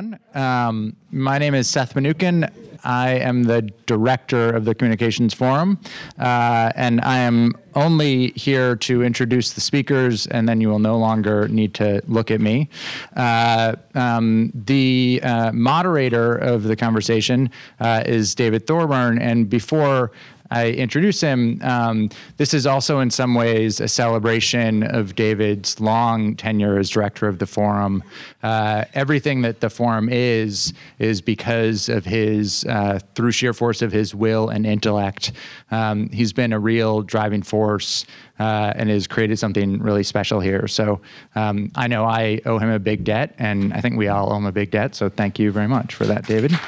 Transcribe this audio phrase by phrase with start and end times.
[0.00, 0.20] everyone.
[0.34, 2.50] Um, my name is Seth Mnookin.
[2.82, 5.78] I am the director of the Communications Forum,
[6.18, 10.96] uh, and I am only here to introduce the speakers, and then you will no
[10.96, 12.70] longer need to look at me.
[13.14, 20.12] Uh, um, the uh, moderator of the conversation uh, is David Thorburn, and before
[20.50, 26.34] I introduce him, um, this is also in some ways a celebration of David's long
[26.34, 28.02] tenure as director of the forum.
[28.42, 33.92] Uh, everything that the forum is, is because of his, uh, through sheer force of
[33.92, 35.32] his will and intellect.
[35.70, 38.04] Um, he's been a real driving force
[38.40, 40.66] uh, and has created something really special here.
[40.66, 41.00] So
[41.36, 44.36] um, I know I owe him a big debt, and I think we all owe
[44.36, 44.94] him a big debt.
[44.94, 46.58] So thank you very much for that, David.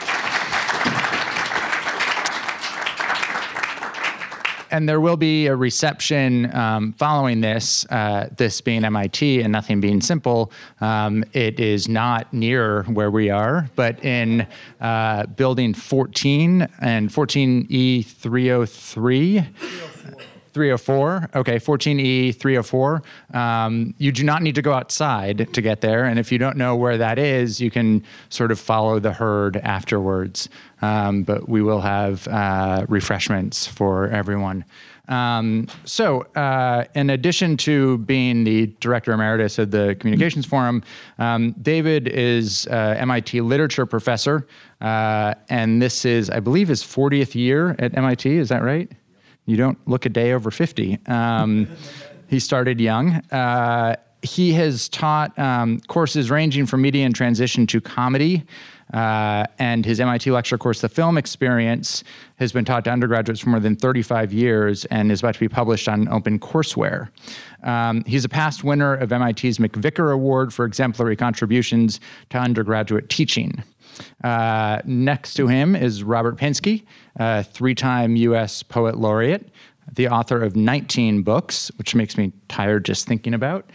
[4.72, 7.86] And there will be a reception um, following this.
[7.90, 10.50] Uh, this being MIT and nothing being simple,
[10.80, 14.46] um, it is not near where we are, but in
[14.80, 19.46] uh, building 14 and 14E 303.
[20.52, 21.30] 304.
[21.34, 23.02] Okay, 14E 304.
[23.34, 26.04] Um, you do not need to go outside to get there.
[26.04, 29.56] And if you don't know where that is, you can sort of follow the herd
[29.58, 30.48] afterwards.
[30.82, 34.64] Um, but we will have uh, refreshments for everyone.
[35.08, 40.82] Um, so, uh, in addition to being the director emeritus of the Communications Forum,
[41.18, 44.46] um, David is uh, MIT literature professor,
[44.80, 48.30] uh, and this is, I believe, his 40th year at MIT.
[48.38, 48.90] Is that right?
[49.46, 50.98] You don't look a day over 50.
[51.06, 51.68] Um,
[52.28, 53.14] he started young.
[53.30, 58.44] Uh, he has taught um, courses ranging from media and transition to comedy.
[58.92, 62.04] Uh, and his MIT lecture course, The Film Experience,
[62.36, 65.48] has been taught to undergraduates for more than 35 years and is about to be
[65.48, 67.08] published on OpenCourseware.
[67.62, 72.00] Um, he's a past winner of MIT's MacVicar Award for exemplary contributions
[72.30, 73.62] to undergraduate teaching.
[74.22, 76.84] Uh, next to him is Robert Pinsky,
[77.16, 78.62] a three time U.S.
[78.62, 79.48] Poet Laureate,
[79.94, 83.68] the author of 19 books, which makes me tired just thinking about,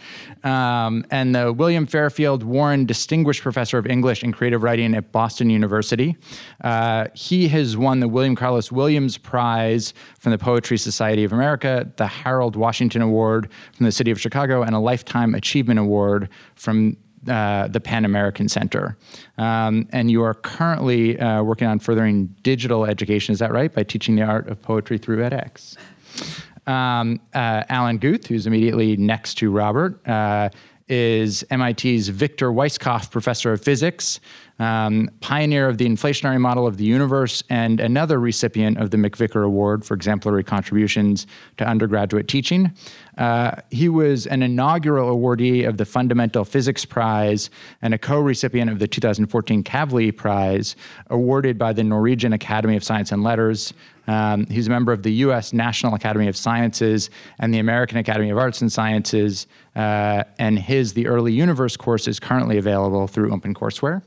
[0.43, 5.49] um, and the William Fairfield Warren Distinguished Professor of English and Creative Writing at Boston
[5.49, 6.15] University.
[6.63, 11.91] Uh, he has won the William Carlos Williams Prize from the Poetry Society of America,
[11.97, 16.97] the Harold Washington Award from the City of Chicago, and a Lifetime Achievement Award from
[17.29, 18.97] uh, the PEN American Center.
[19.37, 23.73] Um, and you are currently uh, working on furthering digital education, is that right?
[23.73, 25.77] By teaching the art of poetry through edX.
[26.67, 30.49] Um, uh, Alan Guth, who's immediately next to Robert, uh,
[30.89, 34.19] is MIT's Victor Weisskopf Professor of Physics,
[34.59, 39.45] um, pioneer of the inflationary model of the universe, and another recipient of the MacVicar
[39.45, 41.27] Award for exemplary contributions
[41.57, 42.71] to undergraduate teaching.
[43.17, 47.49] Uh, he was an inaugural awardee of the Fundamental Physics Prize
[47.81, 50.75] and a co recipient of the 2014 Kavli Prize,
[51.09, 53.73] awarded by the Norwegian Academy of Science and Letters.
[54.07, 55.51] Um, he's a member of the U.S.
[55.51, 60.93] National Academy of Sciences and the American Academy of Arts and Sciences, uh, and his
[60.93, 64.01] The Early Universe course is currently available through OpenCourseware.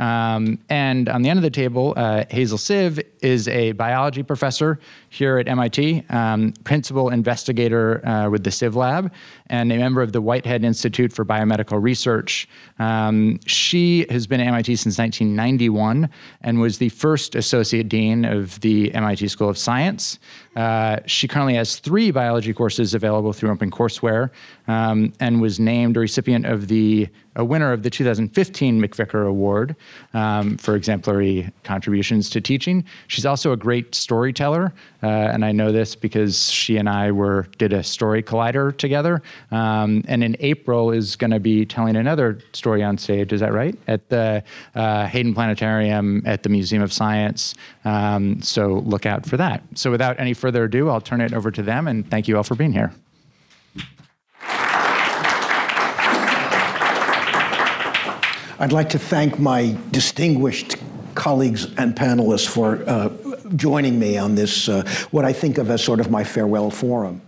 [0.00, 4.80] Um, and on the end of the table, uh, Hazel Sive is a biology professor
[5.10, 9.12] here at MIT, um, principal investigator uh, with the Sive Lab,
[9.46, 12.48] and a member of the Whitehead Institute for Biomedical Research.
[12.80, 16.10] Um, she has been at MIT since 1991
[16.40, 20.18] and was the first associate dean of the MIT School of Science.
[20.56, 24.30] Uh, she currently has three biology courses available through OpenCourseware
[24.68, 29.76] um, and was named a recipient of the a winner of the 2015 MacVicar Award
[30.12, 32.84] um, for exemplary contributions to teaching.
[33.08, 34.72] She's also a great storyteller,
[35.02, 39.22] uh, and I know this because she and I were did a story collider together.
[39.50, 43.32] Um, and in April is going to be telling another story on stage.
[43.32, 43.78] Is that right?
[43.86, 44.42] At the
[44.74, 47.54] uh, Hayden Planetarium at the Museum of Science.
[47.84, 49.62] Um, so look out for that.
[49.74, 52.42] So without any further ado, I'll turn it over to them, and thank you all
[52.42, 52.92] for being here.
[58.58, 60.76] I'd like to thank my distinguished
[61.16, 63.10] colleagues and panelists for uh,
[63.56, 67.20] joining me on this, uh, what I think of as sort of my farewell forum.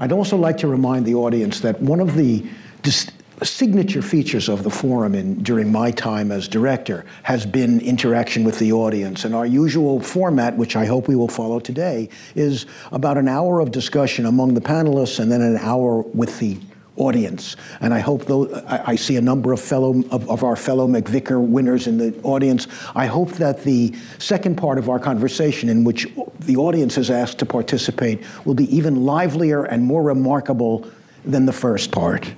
[0.00, 2.44] I'd also like to remind the audience that one of the
[2.82, 3.10] dis-
[3.44, 8.58] signature features of the forum in, during my time as director has been interaction with
[8.58, 9.24] the audience.
[9.24, 13.60] And our usual format, which I hope we will follow today, is about an hour
[13.60, 16.58] of discussion among the panelists and then an hour with the
[16.96, 17.56] audience.
[17.80, 20.86] And I hope though I, I see a number of fellow of, of, our fellow
[20.86, 22.66] MacVicar winners in the audience.
[22.94, 26.06] I hope that the second part of our conversation, in which
[26.40, 30.86] the audience is asked to participate, will be even livelier and more remarkable
[31.24, 32.34] than the first part.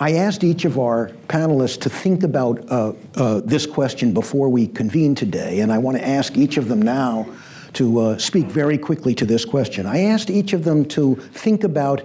[0.00, 4.68] I asked each of our panelists to think about uh, uh, this question before we
[4.68, 7.26] convene today, and I want to ask each of them now
[7.72, 9.86] to uh, speak very quickly to this question.
[9.86, 12.02] I asked each of them to think about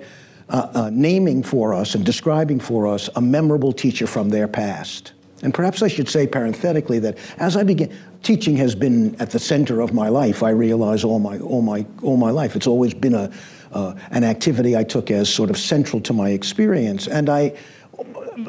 [0.53, 5.13] uh, uh, naming for us and describing for us a memorable teacher from their past.
[5.41, 7.91] And perhaps I should say parenthetically that as I began,
[8.21, 10.43] teaching has been at the center of my life.
[10.43, 12.55] I realize all my all my all my life.
[12.55, 13.31] It's always been a
[13.73, 17.53] uh, an activity I took as sort of central to my experience, and I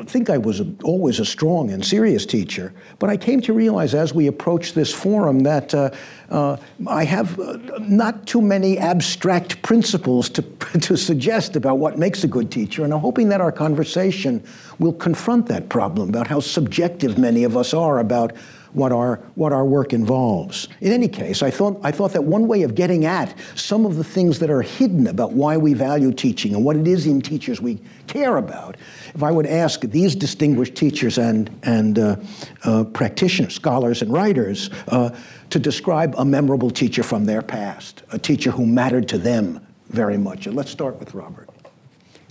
[0.07, 3.95] think I was a, always a strong and serious teacher, but I came to realize
[3.95, 5.91] as we approached this forum that uh,
[6.31, 10.43] uh, I have uh, not too many abstract principles to,
[10.81, 14.43] to suggest about what makes a good teacher, and I'm hoping that our conversation
[14.79, 18.33] will confront that problem about how subjective many of us are about
[18.75, 20.69] what our, what our work involves.
[20.81, 23.97] In any case, I thought, I thought that one way of getting at some of
[23.97, 27.21] the things that are hidden about why we value teaching and what it is in
[27.21, 28.77] teachers we care about,
[29.15, 32.17] if I would ask these distinguished teachers and, and uh,
[32.65, 35.17] uh, practitioners, scholars and writers, uh,
[35.51, 40.19] to describe a memorable teacher from their past, a teacher who mattered to them very
[40.19, 40.47] much.
[40.47, 41.49] And let's start with Robert.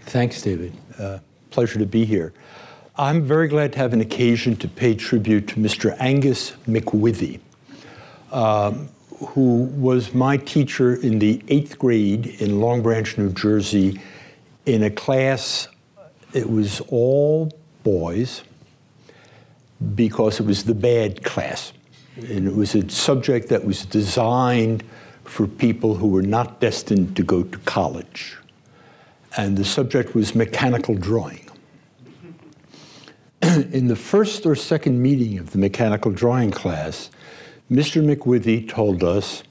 [0.02, 0.74] Thanks, David.
[1.00, 1.20] Uh,
[1.50, 2.34] pleasure to be here.
[2.96, 5.98] I'm very glad to have an occasion to pay tribute to Mr.
[6.00, 7.40] Angus McWithy,
[8.32, 8.88] um,
[9.30, 14.00] who was my teacher in the eighth grade in Long Branch, New Jersey,
[14.68, 15.70] in a class,
[16.34, 17.52] it was all
[17.84, 18.44] boys
[19.96, 21.74] because it was the bad class.
[22.18, 24.84] And it was a subject that was designed
[25.24, 28.38] for people who were not destined to go to college.
[29.36, 31.50] And the subject was mechanical drawing.
[33.74, 37.10] in the first or second meeting of the mechanical drawing class,
[37.70, 38.02] Mr.
[38.02, 39.44] McWithy told us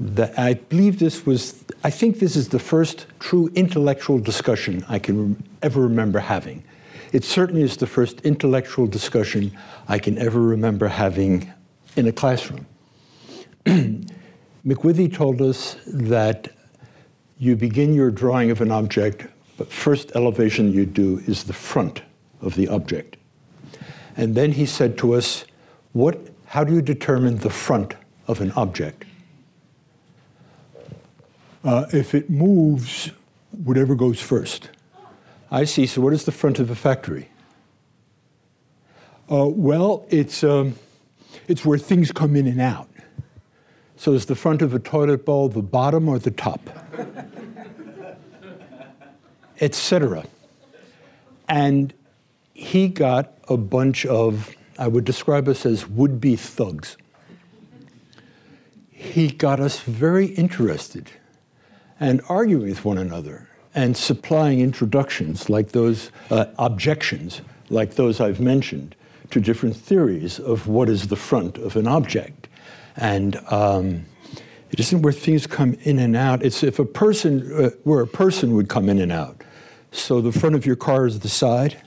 [0.00, 4.98] that I believe this was, I think this is the first true intellectual discussion I
[4.98, 6.64] can ever remember having.
[7.12, 9.52] It certainly is the first intellectual discussion
[9.86, 11.52] I can ever remember having
[11.96, 12.66] in a classroom.
[13.66, 16.48] McWithy told us that
[17.38, 19.26] you begin your drawing of an object,
[19.58, 22.00] but first elevation you do is the front
[22.44, 23.16] of the object.
[24.16, 25.44] And then he said to us,
[25.92, 27.94] what, how do you determine the front
[28.28, 29.04] of an object?
[31.64, 33.10] Uh, if it moves,
[33.50, 34.70] whatever goes first.
[35.50, 35.86] I see.
[35.86, 37.28] So, what is the front of a factory?
[39.30, 40.74] Uh, well, it's, um,
[41.48, 42.88] it's where things come in and out.
[43.96, 46.60] So, is the front of a toilet bowl the bottom or the top?
[49.60, 50.24] Etc.
[51.48, 51.94] And
[52.54, 56.96] he got a bunch of, I would describe us as would be thugs.
[58.90, 61.10] He got us very interested
[62.00, 68.40] and arguing with one another and supplying introductions like those, uh, objections like those I've
[68.40, 68.94] mentioned
[69.30, 72.48] to different theories of what is the front of an object.
[72.96, 74.06] And um,
[74.70, 76.42] it isn't where things come in and out.
[76.44, 79.42] It's if a person, uh, where a person would come in and out.
[79.90, 81.80] So the front of your car is the side,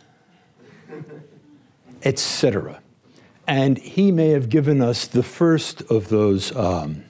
[2.08, 2.82] etc.
[3.48, 7.04] And he may have given us the first of those um,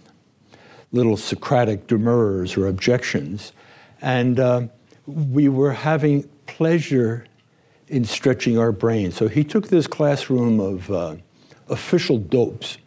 [0.91, 3.53] little Socratic demurs or objections.
[4.01, 4.67] And uh,
[5.05, 7.25] we were having pleasure
[7.87, 9.15] in stretching our brains.
[9.15, 11.15] So he took this classroom of uh,
[11.69, 12.77] official dopes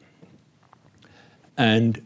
[1.56, 2.04] and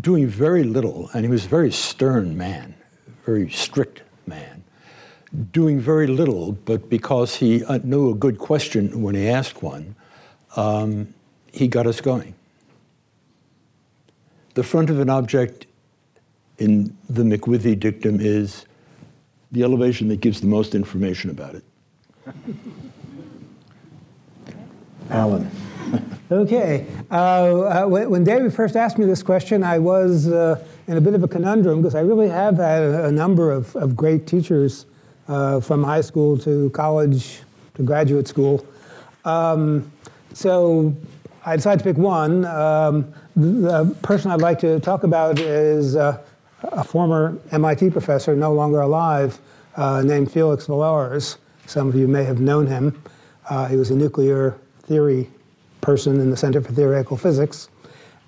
[0.00, 2.74] doing very little, and he was a very stern man,
[3.24, 4.02] very strict
[5.52, 9.94] doing very little, but because he uh, knew a good question when he asked one,
[10.56, 11.14] um,
[11.52, 12.34] he got us going.
[14.54, 15.66] The front of an object
[16.58, 18.66] in the McWithy dictum is
[19.50, 21.64] the elevation that gives the most information about it.
[25.10, 25.50] Alan.
[26.30, 26.86] okay.
[27.10, 31.14] Uh, uh, when David first asked me this question, I was uh, in a bit
[31.14, 34.86] of a conundrum because I really have had a, a number of, of great teachers
[35.32, 37.40] uh, from high school to college
[37.74, 38.66] to graduate school.
[39.24, 39.90] Um,
[40.34, 40.94] so
[41.46, 42.44] I decided to pick one.
[42.44, 46.22] Um, the person I'd like to talk about is uh,
[46.64, 49.38] a former MIT professor, no longer alive,
[49.76, 51.38] uh, named Felix Villars.
[51.66, 53.02] Some of you may have known him.
[53.48, 55.30] Uh, he was a nuclear theory
[55.80, 57.70] person in the Center for Theoretical Physics.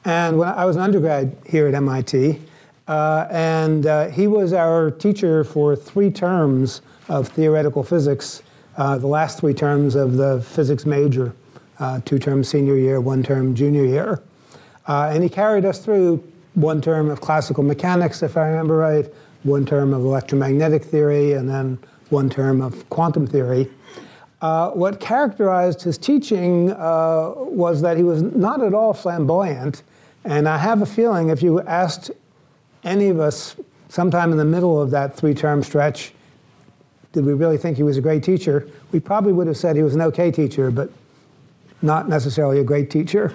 [0.07, 2.41] And when I was an undergrad here at MIT,
[2.89, 8.43] uh, and uh, he was our teacher for three terms of theoretical physics,
[8.77, 11.35] uh, the last three terms of the physics major,
[11.79, 14.23] uh, two terms senior year, one term junior year.
[14.87, 16.23] Uh, and he carried us through
[16.55, 19.07] one term of classical mechanics, if I remember right,
[19.43, 21.79] one term of electromagnetic theory, and then
[22.11, 23.71] one term of quantum theory.
[24.41, 29.83] Uh, what characterized his teaching uh, was that he was not at all flamboyant.
[30.25, 32.11] And I have a feeling if you asked
[32.83, 33.57] any of us
[33.89, 36.13] sometime in the middle of that three term stretch,
[37.15, 38.69] did we really think he was a great teacher?
[38.93, 40.91] We probably would have said he was an okay teacher, but
[41.81, 43.33] not necessarily a great teacher.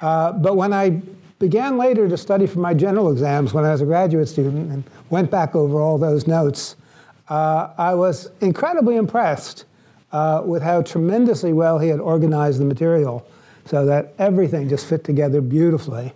[0.00, 1.02] Uh, but when I
[1.38, 4.84] began later to study for my general exams when I was a graduate student and
[5.10, 6.76] went back over all those notes,
[7.28, 9.66] uh, I was incredibly impressed
[10.12, 13.26] uh, with how tremendously well he had organized the material
[13.66, 16.12] so that everything just fit together beautifully.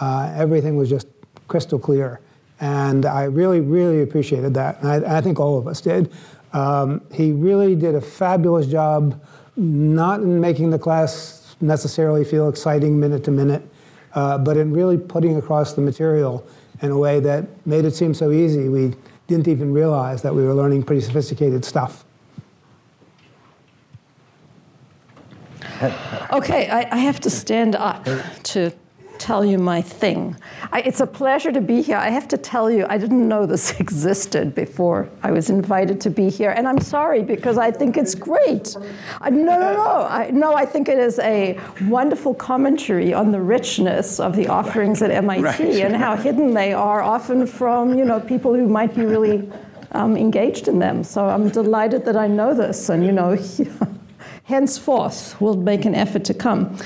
[0.00, 1.08] Uh, everything was just
[1.48, 2.20] crystal clear.
[2.60, 4.80] And I really, really appreciated that.
[4.82, 6.10] And I, I think all of us did.
[6.56, 9.22] Um, he really did a fabulous job,
[9.56, 13.62] not in making the class necessarily feel exciting minute to minute,
[14.14, 16.46] uh, but in really putting across the material
[16.80, 18.94] in a way that made it seem so easy we
[19.26, 22.06] didn't even realize that we were learning pretty sophisticated stuff.
[26.32, 28.06] Okay, I, I have to stand up
[28.44, 28.72] to
[29.18, 30.36] tell you my thing.
[30.72, 31.96] I, it's a pleasure to be here.
[31.96, 36.10] I have to tell you, I didn't know this existed before I was invited to
[36.10, 38.76] be here, and I'm sorry because I think it's great.
[39.20, 40.06] Uh, no, no, no.
[40.08, 45.02] I, no, I think it is a wonderful commentary on the richness of the offerings
[45.02, 45.60] at MIT right.
[45.60, 49.50] and how hidden they are, often from you know people who might be really
[49.92, 51.02] um, engaged in them.
[51.04, 53.38] So I'm delighted that I know this, and you know.
[54.46, 56.76] henceforth we'll make an effort to come.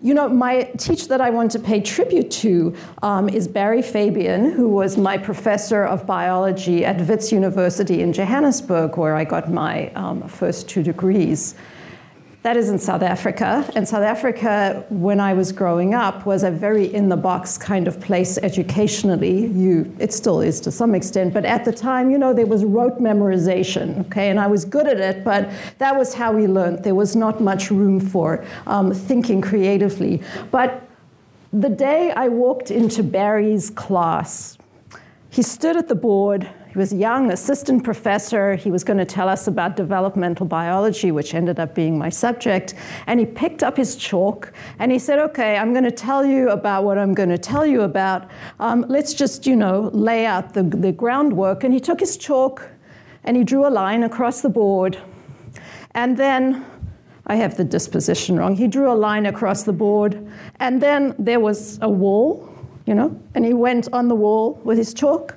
[0.00, 4.52] You know, my teacher that I want to pay tribute to um, is Barry Fabian,
[4.52, 9.88] who was my professor of biology at Wits University in Johannesburg, where I got my
[9.94, 11.54] um, first two degrees.
[12.48, 13.70] That is in South Africa.
[13.76, 17.86] And South Africa, when I was growing up, was a very in the box kind
[17.86, 19.48] of place educationally.
[19.48, 22.64] You, it still is to some extent, but at the time, you know, there was
[22.64, 24.30] rote memorization, okay?
[24.30, 26.84] And I was good at it, but that was how we learned.
[26.84, 30.22] There was not much room for um, thinking creatively.
[30.50, 30.88] But
[31.52, 34.56] the day I walked into Barry's class,
[35.28, 38.54] he stood at the board he was a young assistant professor.
[38.54, 42.74] He was going to tell us about developmental biology, which ended up being my subject.
[43.06, 46.50] And he picked up his chalk and he said, Okay, I'm going to tell you
[46.50, 48.30] about what I'm going to tell you about.
[48.60, 51.64] Um, let's just, you know, lay out the, the groundwork.
[51.64, 52.68] And he took his chalk
[53.24, 54.98] and he drew a line across the board.
[55.92, 56.64] And then
[57.28, 58.56] I have the disposition wrong.
[58.56, 60.26] He drew a line across the board,
[60.60, 62.48] and then there was a wall,
[62.86, 65.36] you know, and he went on the wall with his chalk,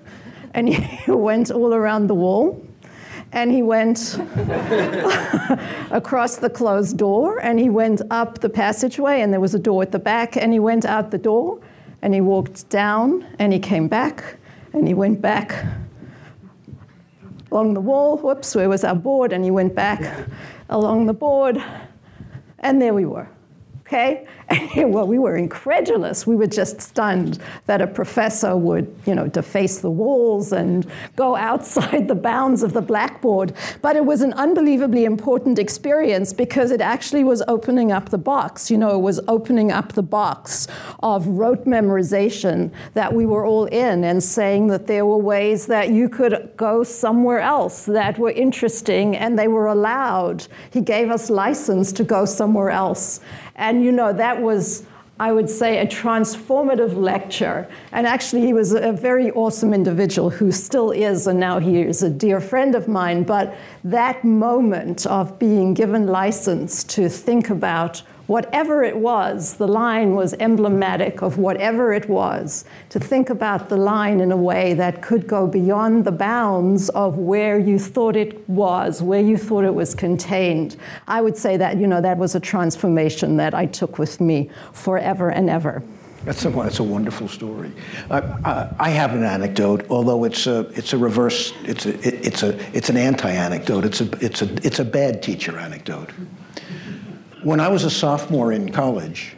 [0.53, 2.62] and he went all around the wall
[3.34, 4.20] and he went
[5.91, 9.81] across the closed door and he went up the passageway and there was a door
[9.81, 11.60] at the back and he went out the door
[12.01, 14.38] and he walked down and he came back
[14.74, 15.65] and he went back
[17.51, 18.17] along the wall.
[18.17, 19.31] Whoops where was our board?
[19.31, 20.27] And he went back
[20.70, 21.63] along the board
[22.60, 23.27] and there we were
[23.91, 24.25] okay?
[24.86, 26.25] well, we were incredulous.
[26.25, 31.36] We were just stunned that a professor would, you know, deface the walls and go
[31.36, 33.53] outside the bounds of the blackboard.
[33.81, 38.71] But it was an unbelievably important experience because it actually was opening up the box.
[38.71, 40.67] You know, it was opening up the box
[41.01, 45.89] of rote memorization that we were all in and saying that there were ways that
[45.89, 50.48] you could go somewhere else that were interesting and they were allowed.
[50.71, 53.19] He gave us license to go somewhere else.
[53.62, 54.84] And you know, that was,
[55.20, 57.70] I would say, a transformative lecture.
[57.91, 62.01] And actually, he was a very awesome individual who still is, and now he is
[62.01, 63.22] a dear friend of mine.
[63.24, 70.15] But that moment of being given license to think about whatever it was, the line
[70.15, 75.01] was emblematic of whatever it was, to think about the line in a way that
[75.01, 79.75] could go beyond the bounds of where you thought it was, where you thought it
[79.75, 80.77] was contained.
[81.09, 84.50] I would say that, you know, that was a transformation that I took with me
[84.71, 85.83] forever and ever.
[86.23, 87.73] That's a, that's a wonderful story.
[88.09, 92.43] Uh, I have an anecdote, although it's a, it's a reverse, it's, a, it, it's,
[92.43, 93.83] a, it's an anti-anecdote.
[93.83, 96.11] It's a, it's, a, it's a bad teacher anecdote.
[97.43, 99.36] When I was a sophomore in college,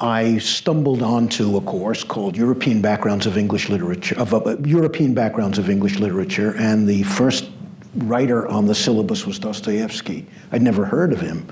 [0.00, 5.58] I stumbled onto a course called European Backgrounds of English Literature, of uh, European Backgrounds
[5.58, 7.48] of English Literature, and the first
[7.94, 10.26] writer on the syllabus was Dostoevsky.
[10.50, 11.46] I'd never heard of him.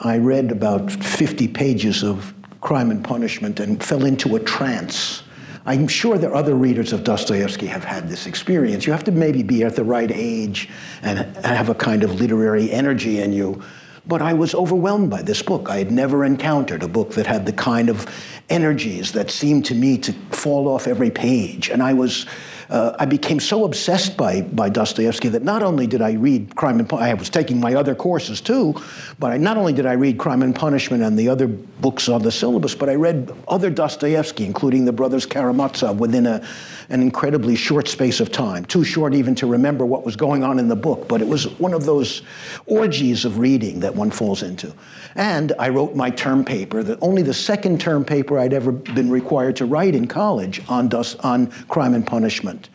[0.00, 5.22] I read about 50 pages of Crime and Punishment and fell into a trance.
[5.64, 8.86] I'm sure that other readers of Dostoevsky have had this experience.
[8.86, 10.68] You have to maybe be at the right age
[11.00, 13.62] and have a kind of literary energy in you
[14.06, 15.68] but I was overwhelmed by this book.
[15.68, 18.06] I had never encountered a book that had the kind of
[18.48, 21.68] energies that seemed to me to fall off every page.
[21.68, 22.26] And I was
[22.70, 26.78] uh, I became so obsessed by, by Dostoevsky that not only did I read Crime
[26.78, 28.80] and Punishment, I was taking my other courses too,
[29.18, 32.22] but I, not only did I read Crime and Punishment and the other books on
[32.22, 36.46] the syllabus, but I read other Dostoevsky, including the brothers Karamazov, within a,
[36.90, 38.64] an incredibly short space of time.
[38.64, 41.48] Too short even to remember what was going on in the book, but it was
[41.58, 42.22] one of those
[42.66, 44.72] orgies of reading that one falls into.
[45.14, 49.10] And I wrote my term paper, the, only the second term paper I'd ever been
[49.10, 50.90] required to write in college on,
[51.20, 52.68] on crime and punishment.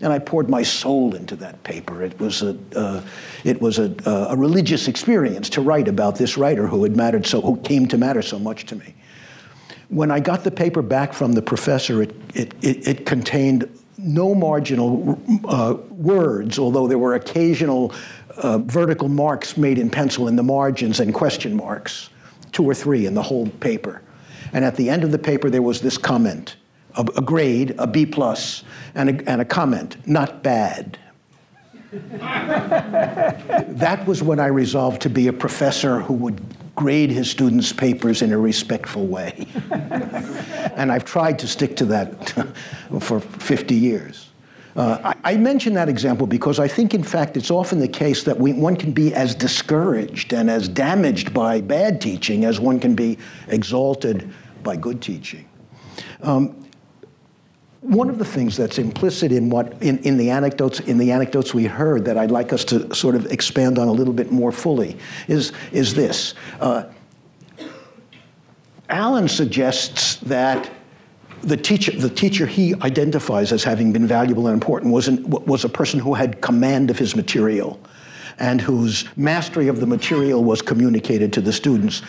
[0.00, 2.02] And I poured my soul into that paper.
[2.02, 3.02] It was a, uh,
[3.44, 7.40] it was a, a religious experience to write about this writer who had mattered so,
[7.40, 8.94] who came to matter so much to me.
[9.90, 13.68] When I got the paper back from the professor, it, it, it, it contained
[13.98, 17.92] no marginal uh, words, although there were occasional
[18.36, 22.10] uh, vertical marks made in pencil in the margins and question marks,
[22.52, 24.02] two or three in the whole paper.
[24.52, 26.56] And at the end of the paper, there was this comment
[26.94, 30.98] a, a grade, a B plus, and a, and a comment, not bad.
[31.92, 36.40] that was when I resolved to be a professor who would
[36.74, 39.46] grade his students' papers in a respectful way.
[39.70, 42.30] and I've tried to stick to that
[43.00, 44.30] for 50 years.
[44.74, 48.22] Uh, I, I, mention that example because I think, in fact, it's often the case
[48.24, 52.80] that we, one can be as discouraged and as damaged by bad teaching as one
[52.80, 55.46] can be exalted by good teaching.
[56.22, 56.62] Um,
[57.82, 61.52] one of the things that's implicit in what in, in the anecdotes in the anecdotes
[61.52, 64.52] we heard that I'd like us to sort of expand on a little bit more
[64.52, 66.34] fully is is this.
[66.60, 66.84] Uh,
[68.88, 70.70] Alan suggests that
[71.42, 75.64] the teacher, the teacher he identifies as having been valuable and important was, an, was
[75.64, 77.80] a person who had command of his material
[78.38, 82.02] and whose mastery of the material was communicated to the students.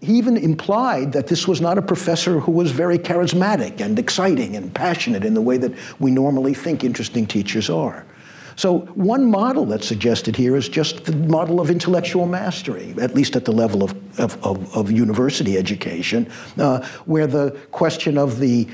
[0.00, 4.56] He even implied that this was not a professor who was very charismatic and exciting
[4.56, 8.04] and passionate in the way that we normally think interesting teachers are.
[8.62, 13.34] So, one model that's suggested here is just the model of intellectual mastery, at least
[13.34, 18.68] at the level of, of, of, of university education, uh, where the question of the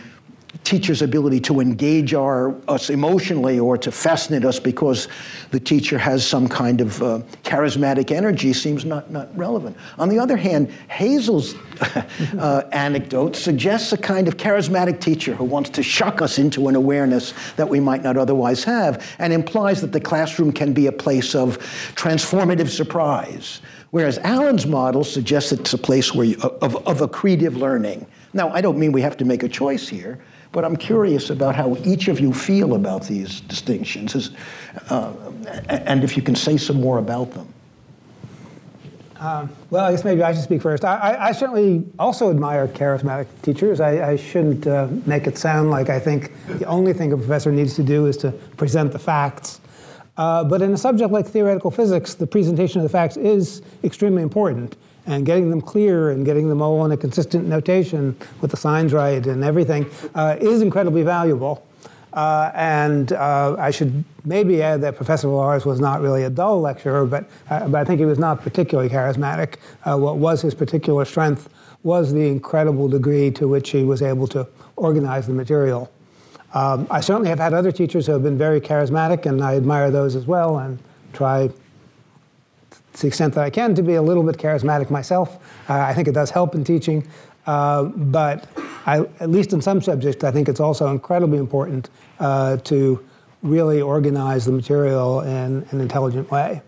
[0.65, 5.09] teacher's ability to engage our, us emotionally or to fascinate us because
[5.51, 9.77] the teacher has some kind of uh, charismatic energy seems not, not relevant.
[9.99, 11.55] On the other hand, Hazel's
[12.39, 16.77] uh, anecdote suggests a kind of charismatic teacher who wants to shock us into an
[16.77, 20.93] awareness that we might not otherwise have and implies that the classroom can be a
[20.93, 21.59] place of
[21.95, 23.61] transformative surprise.
[23.91, 28.07] Whereas Alan's model suggests it's a place where you, of, of accretive learning.
[28.35, 30.19] Now, I don't mean we have to make a choice here,
[30.53, 34.31] but I'm curious about how each of you feel about these distinctions,
[34.91, 35.13] uh,
[35.69, 37.47] and if you can say some more about them.
[39.21, 40.85] Um, well, I guess maybe I should speak first.
[40.85, 43.81] I, I, I certainly also admire charismatic teachers.
[43.81, 47.51] I, I shouldn't uh, make it sound like I think the only thing a professor
[47.51, 49.61] needs to do is to present the facts.
[50.17, 54.23] Uh, but in a subject like theoretical physics, the presentation of the facts is extremely
[54.23, 54.77] important
[55.09, 58.93] and getting them clear and getting them all in a consistent notation with the signs
[58.93, 61.67] right and everything uh, is incredibly valuable.
[62.13, 66.61] Uh, and uh, I should maybe add that Professor Villars was not really a dull
[66.61, 69.57] lecturer, but, uh, but I think he was not particularly charismatic.
[69.85, 71.49] Uh, what was his particular strength
[71.83, 75.91] was the incredible degree to which he was able to organize the material.
[76.55, 79.91] Um, I certainly have had other teachers who have been very charismatic, and I admire
[79.91, 80.79] those as well and
[81.13, 81.51] try
[82.95, 85.37] to the extent that I can, to be a little bit charismatic myself.
[85.69, 87.07] Uh, I think it does help in teaching.
[87.47, 88.47] Uh, but
[88.87, 93.05] I, at least in some subjects, I think it's also incredibly important uh, to
[93.43, 96.61] really organize the material in an intelligent way.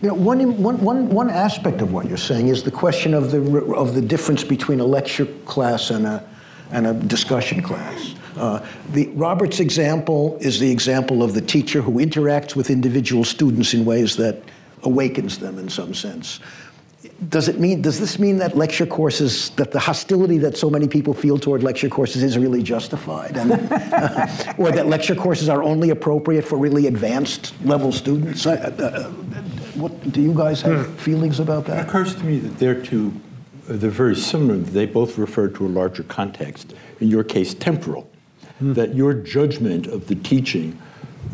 [0.00, 3.32] You know, one, one, one, one aspect of what you're saying is the question of
[3.32, 3.40] the,
[3.74, 6.24] of the difference between a lecture class and a,
[6.70, 8.14] and a discussion class.
[8.36, 13.74] Uh, the, Robert's example is the example of the teacher who interacts with individual students
[13.74, 14.40] in ways that
[14.82, 16.40] awakens them in some sense.
[17.28, 20.88] Does it mean, does this mean that lecture courses, that the hostility that so many
[20.88, 23.36] people feel toward lecture courses is really justified?
[23.36, 28.46] And, uh, or that lecture courses are only appropriate for really advanced level students?
[28.46, 29.10] Uh, uh,
[29.78, 30.94] what, do you guys have hmm.
[30.96, 31.78] feelings about that?
[31.78, 33.12] It occurs to me that they're two,
[33.68, 34.56] they're very similar.
[34.56, 38.10] They both refer to a larger context, in your case, temporal.
[38.58, 38.72] Hmm.
[38.72, 40.80] That your judgment of the teaching,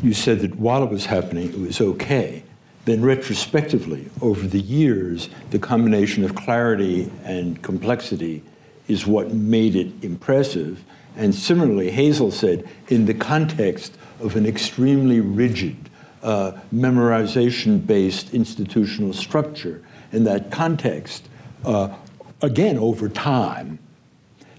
[0.03, 2.44] you said that while it was happening, it was okay
[2.85, 8.43] then retrospectively, over the years, the combination of clarity and complexity
[8.89, 10.85] is what made it impressive.
[11.17, 15.77] And similarly, Hazel said, in the context of an extremely rigid,
[16.23, 21.29] uh, memorization based institutional structure, in that context,
[21.65, 21.95] uh,
[22.43, 23.79] again, over time,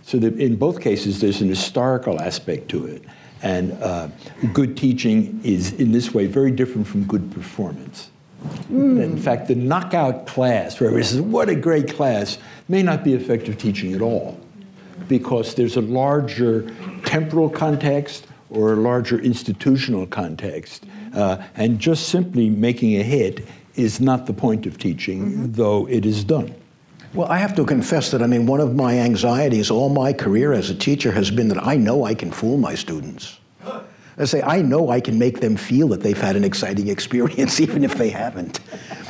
[0.01, 3.03] so that in both cases, there's an historical aspect to it.
[3.41, 4.07] And uh,
[4.53, 8.09] good teaching is, in this way, very different from good performance.
[8.71, 9.01] Mm.
[9.03, 13.13] In fact, the knockout class, where everybody says, what a great class, may not be
[13.13, 14.39] effective teaching at all
[15.07, 16.69] because there's a larger
[17.05, 20.85] temporal context or a larger institutional context.
[21.13, 25.51] Uh, and just simply making a hit is not the point of teaching, mm-hmm.
[25.51, 26.53] though it is done.
[27.13, 30.51] Well, I have to confess that, I mean, one of my anxieties all my career
[30.51, 33.39] as a teacher has been that I know I can fool my students.
[34.17, 37.59] I say, I know I can make them feel that they've had an exciting experience,
[37.65, 38.61] even if they haven't.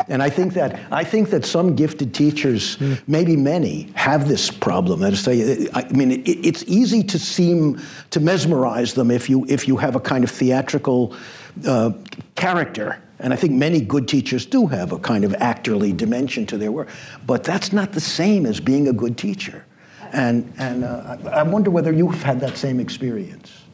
[0.07, 2.99] And I think that I think that some gifted teachers, mm.
[3.07, 5.01] maybe many, have this problem.
[5.01, 7.79] That is, say, I mean, it, it's easy to seem
[8.11, 11.15] to mesmerize them if you if you have a kind of theatrical
[11.67, 11.91] uh,
[12.35, 13.01] character.
[13.19, 16.71] And I think many good teachers do have a kind of actorly dimension to their
[16.71, 16.89] work,
[17.25, 19.65] but that's not the same as being a good teacher.
[20.11, 23.64] And and uh, I wonder whether you've had that same experience.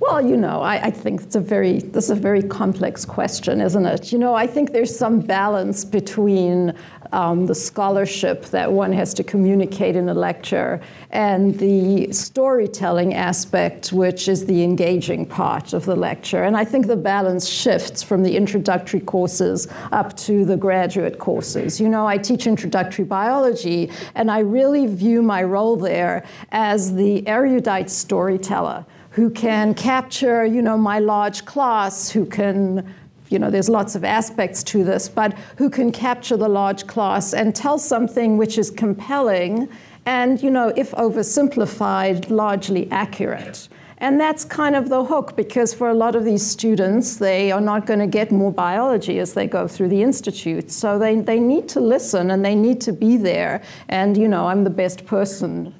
[0.00, 3.60] Well, you know, I, I, think it's a very this is a very complex question,
[3.60, 4.12] isn't it?
[4.12, 6.74] You know, I think there's some balance between
[7.12, 13.92] um, the scholarship that one has to communicate in a lecture and the storytelling aspect,
[13.92, 16.44] which is the engaging part of the lecture.
[16.44, 21.80] And I think the balance shifts from the introductory courses up to the graduate courses.
[21.80, 27.26] You know, I teach introductory biology, and I really view my role there as the
[27.26, 28.84] erudite storyteller
[29.18, 32.94] who can capture, you know, my large class, who can,
[33.30, 37.34] you know, there's lots of aspects to this, but who can capture the large class
[37.34, 39.68] and tell something which is compelling
[40.06, 43.68] and, you know, if oversimplified, largely accurate.
[43.98, 47.60] And that's kind of the hook because for a lot of these students, they are
[47.60, 50.70] not going to get more biology as they go through the institute.
[50.70, 53.62] So they, they need to listen and they need to be there.
[53.88, 55.74] And, you know, I'm the best person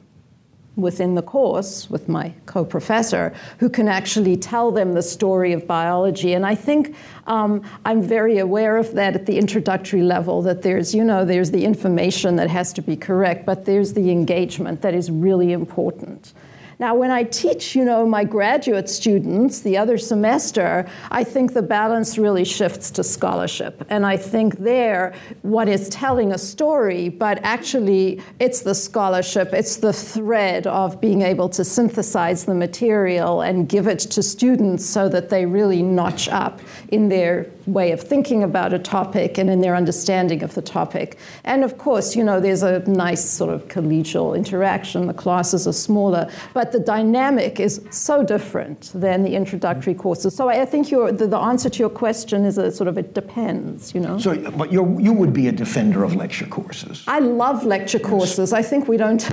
[0.79, 6.33] within the course with my co-professor who can actually tell them the story of biology.
[6.33, 6.95] And i think
[7.27, 11.51] um, i'm very aware of that at the introductory level that there's you know there's
[11.51, 16.33] the information that has to be correct but there's the engagement that is really important
[16.81, 21.63] now, when I teach, you know, my graduate students the other semester, I think the
[21.63, 23.85] balance really shifts to scholarship.
[23.91, 25.13] And I think there,
[25.43, 31.23] one is telling a story, but actually it's the scholarship, it's the thread of being
[31.23, 36.29] able to synthesize the material and give it to students so that they really notch
[36.29, 36.61] up
[36.91, 41.19] in their way of thinking about a topic and in their understanding of the topic.
[41.45, 45.07] And of course, you know, there's a nice sort of collegial interaction.
[45.07, 50.03] The classes are smaller, but the dynamic is so different than the introductory mm-hmm.
[50.03, 50.35] courses.
[50.35, 53.15] So I think your, the, the answer to your question is a sort of it
[53.15, 54.19] depends, you know.
[54.19, 57.05] So, but you you would be a defender of lecture courses.
[57.07, 58.53] I love lecture courses.
[58.53, 59.29] I think we don't.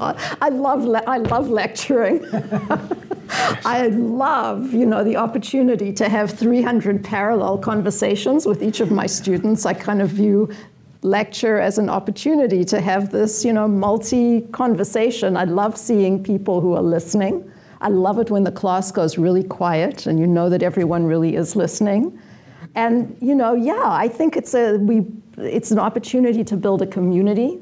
[0.00, 2.24] I love I love lecturing.
[3.30, 9.06] I love, you know, the opportunity to have 300 parallel conversations with each of my
[9.06, 9.66] students.
[9.66, 10.50] I kind of view
[11.02, 15.36] lecture as an opportunity to have this, you know, multi-conversation.
[15.36, 17.50] I love seeing people who are listening.
[17.80, 21.36] I love it when the class goes really quiet and you know that everyone really
[21.36, 22.18] is listening.
[22.74, 26.86] And you know, yeah, I think it's a we it's an opportunity to build a
[26.86, 27.60] community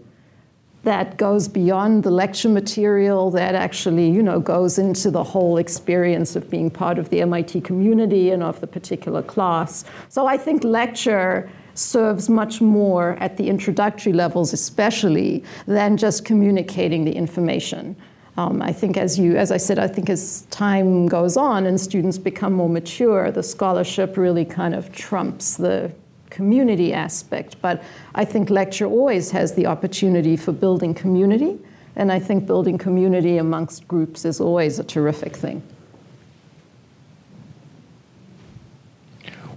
[0.86, 6.36] that goes beyond the lecture material, that actually, you know, goes into the whole experience
[6.36, 9.84] of being part of the MIT community and of the particular class.
[10.08, 17.04] So I think lecture serves much more at the introductory levels, especially, than just communicating
[17.04, 17.96] the information.
[18.36, 21.80] Um, I think as you, as I said, I think as time goes on and
[21.80, 25.90] students become more mature, the scholarship really kind of trumps the
[26.36, 27.56] community aspect.
[27.62, 27.82] But
[28.14, 31.58] I think lecture always has the opportunity for building community,
[31.96, 35.62] and I think building community amongst groups is always a terrific thing.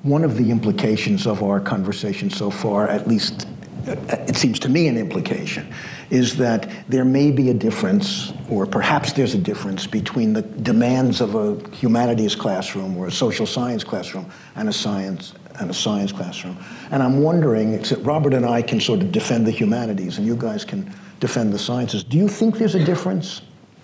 [0.03, 3.45] One of the implications of our conversation so far, at least
[3.85, 5.73] it seems to me an implication,
[6.09, 11.19] is that there may be a difference, or perhaps there's a difference, between the demands
[11.19, 16.11] of a humanities classroom or a social science classroom and a science and a science
[16.11, 16.57] classroom.
[16.91, 20.35] And I'm wondering, except Robert and I can sort of defend the humanities, and you
[20.35, 22.03] guys can defend the sciences.
[22.03, 23.41] Do you think there's a difference?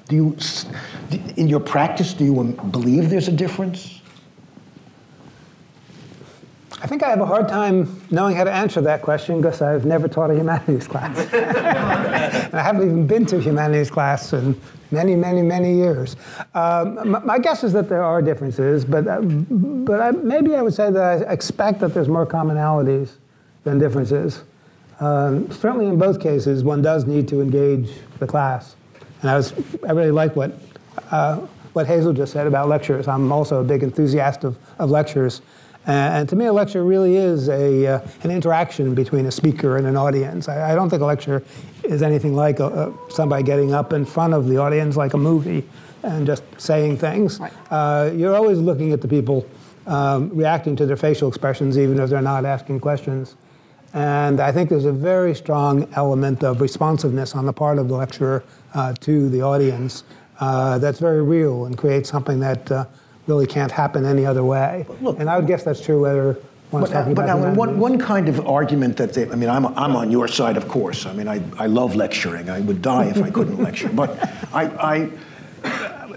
[0.07, 0.37] Do you,
[1.35, 4.01] in your practice, do you um, believe there's a difference?
[6.81, 9.85] I think I have a hard time knowing how to answer that question because I've
[9.85, 11.17] never taught a humanities class.
[12.53, 14.59] I haven't even been to a humanities class in
[14.91, 16.15] many, many, many years.
[16.53, 20.73] Um, my, guess is that there are differences, but, uh, but I, maybe I would
[20.73, 23.11] say that I expect that there's more commonalities
[23.63, 24.43] than differences.
[24.99, 28.75] Um, certainly in both cases, one does need to engage the class.
[29.21, 29.53] And I, was,
[29.87, 30.57] I really like what
[31.11, 31.45] uh,
[31.75, 33.05] what Hazel just said about lectures.
[33.07, 35.41] I'm also a big enthusiast of, of lectures.
[35.87, 39.85] And to me, a lecture really is a, uh, an interaction between a speaker and
[39.85, 40.49] an audience.
[40.49, 41.43] I, I don't think a lecture
[41.83, 45.17] is anything like a, a, somebody getting up in front of the audience like a
[45.17, 45.63] movie
[46.03, 47.39] and just saying things.
[47.39, 47.53] Right.
[47.69, 49.47] Uh, you're always looking at the people
[49.87, 53.35] um, reacting to their facial expressions, even if they're not asking questions.
[53.93, 57.95] And I think there's a very strong element of responsiveness on the part of the
[57.95, 58.43] lecturer
[58.73, 60.03] uh, to the audience
[60.39, 62.85] uh, that's very real and creates something that uh,
[63.27, 64.85] really can't happen any other way.
[65.01, 66.39] Look, and I would guess that's true whether
[66.71, 69.95] but, now, but now one, one kind of argument that they, I mean, I'm, I'm
[69.95, 71.05] on your side, of course.
[71.05, 72.49] I mean, I, I love lecturing.
[72.49, 73.89] I would die if I couldn't lecture.
[73.89, 74.17] But
[74.53, 75.11] I, I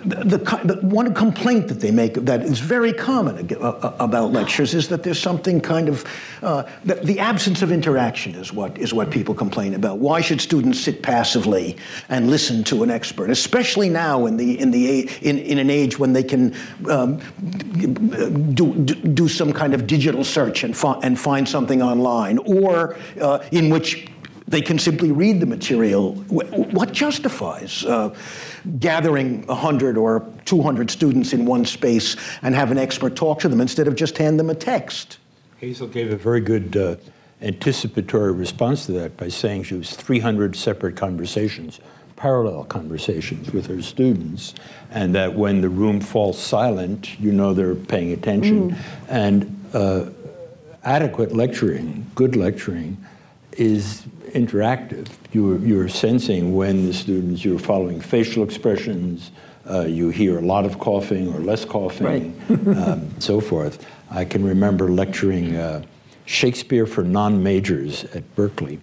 [0.05, 5.03] the, the, one complaint that they make that is very common about lectures is that
[5.03, 6.05] there's something kind of
[6.43, 9.99] uh, the, the, absence of interaction is what is what people complain about.
[9.99, 11.77] Why should students sit passively
[12.09, 15.99] and listen to an expert, especially now in the in the in, in an age
[15.99, 16.55] when they can
[16.89, 17.19] um,
[18.55, 23.41] do, do some kind of digital search and, fi- and find something online, or uh,
[23.53, 24.09] in which
[24.49, 26.15] they can simply read the material.
[26.31, 28.15] What justifies uh,
[28.79, 33.61] gathering 100 or 200 students in one space and have an expert talk to them
[33.61, 35.19] instead of just hand them a text?
[35.59, 36.97] Hazel gave a very good uh,
[37.43, 41.81] anticipatory response to that by saying she was 300 separate conversations,
[42.17, 44.55] parallel conversations with her students,
[44.91, 48.71] and that when the room falls silent, you know they're paying attention.
[48.71, 48.79] Mm.
[49.09, 50.07] And uh,
[50.85, 52.97] adequate lecturing, good lecturing,
[53.59, 55.09] is interactive.
[55.33, 59.31] You're, you're sensing when the students, you're following facial expressions,
[59.69, 62.79] uh, you hear a lot of coughing or less coughing, right.
[62.79, 63.85] um, so forth.
[64.11, 65.83] I can remember lecturing uh,
[66.25, 68.81] Shakespeare for non-majors at Berkeley.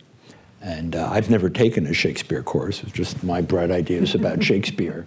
[0.61, 2.81] And uh, I've never taken a Shakespeare course.
[2.81, 5.05] It's just my bright ideas about Shakespeare.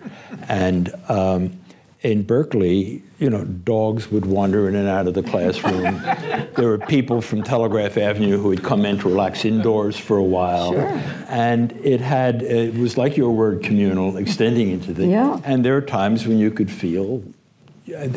[0.48, 1.58] And um,
[2.02, 5.82] in Berkeley, you know, dogs would wander in and out of the classroom.
[6.56, 10.22] there were people from Telegraph Avenue who would come in to relax indoors for a
[10.22, 10.72] while.
[10.72, 10.86] Sure.
[11.28, 15.40] And it had, it was like your word communal, extending into the, yeah.
[15.44, 17.24] and there are times when you could feel,
[17.92, 18.14] at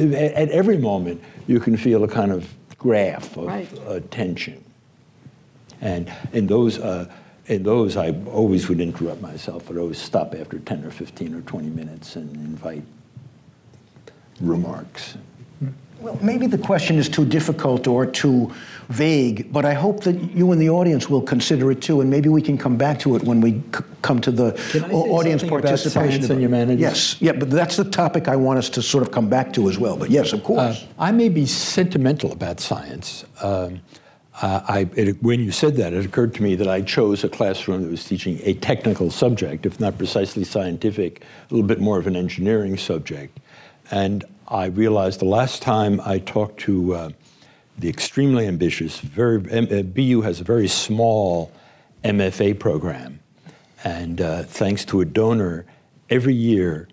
[0.50, 3.80] every moment, you can feel a kind of graph of right.
[3.88, 4.64] uh, tension.
[5.80, 7.12] And in those, uh,
[7.48, 9.72] in those, I always would interrupt myself.
[9.72, 12.84] I'd always stop after 10 or 15 or 20 minutes and invite
[14.42, 15.18] remarks.
[16.02, 18.52] Well, maybe the question is too difficult or too
[18.90, 22.28] vague, but I hope that you and the audience will consider it too, and maybe
[22.28, 24.50] we can come back to it when we c- come to the
[24.92, 26.24] audience participation.
[26.24, 26.82] About and humanities?
[26.82, 29.70] Yes, yeah, but that's the topic I want us to sort of come back to
[29.70, 29.96] as well.
[29.96, 30.84] But yes, of course.
[30.84, 33.24] Uh, I may be sentimental about science.
[33.42, 33.82] Um,
[34.42, 37.30] uh, I, it, when you said that, it occurred to me that I chose a
[37.30, 42.00] classroom that was teaching a technical subject, if not precisely scientific, a little bit more
[42.00, 43.40] of an engineering subject.
[43.92, 47.10] And I realized the last time I talked to uh,
[47.78, 51.52] the extremely ambitious, very uh, BU has a very small
[52.04, 53.20] MFA program,
[53.84, 55.66] and uh, thanks to a donor,
[56.10, 56.88] every year,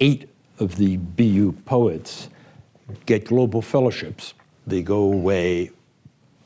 [0.00, 0.28] eight
[0.58, 2.28] of the BU poets
[3.06, 4.34] get global fellowships.
[4.66, 5.70] They go away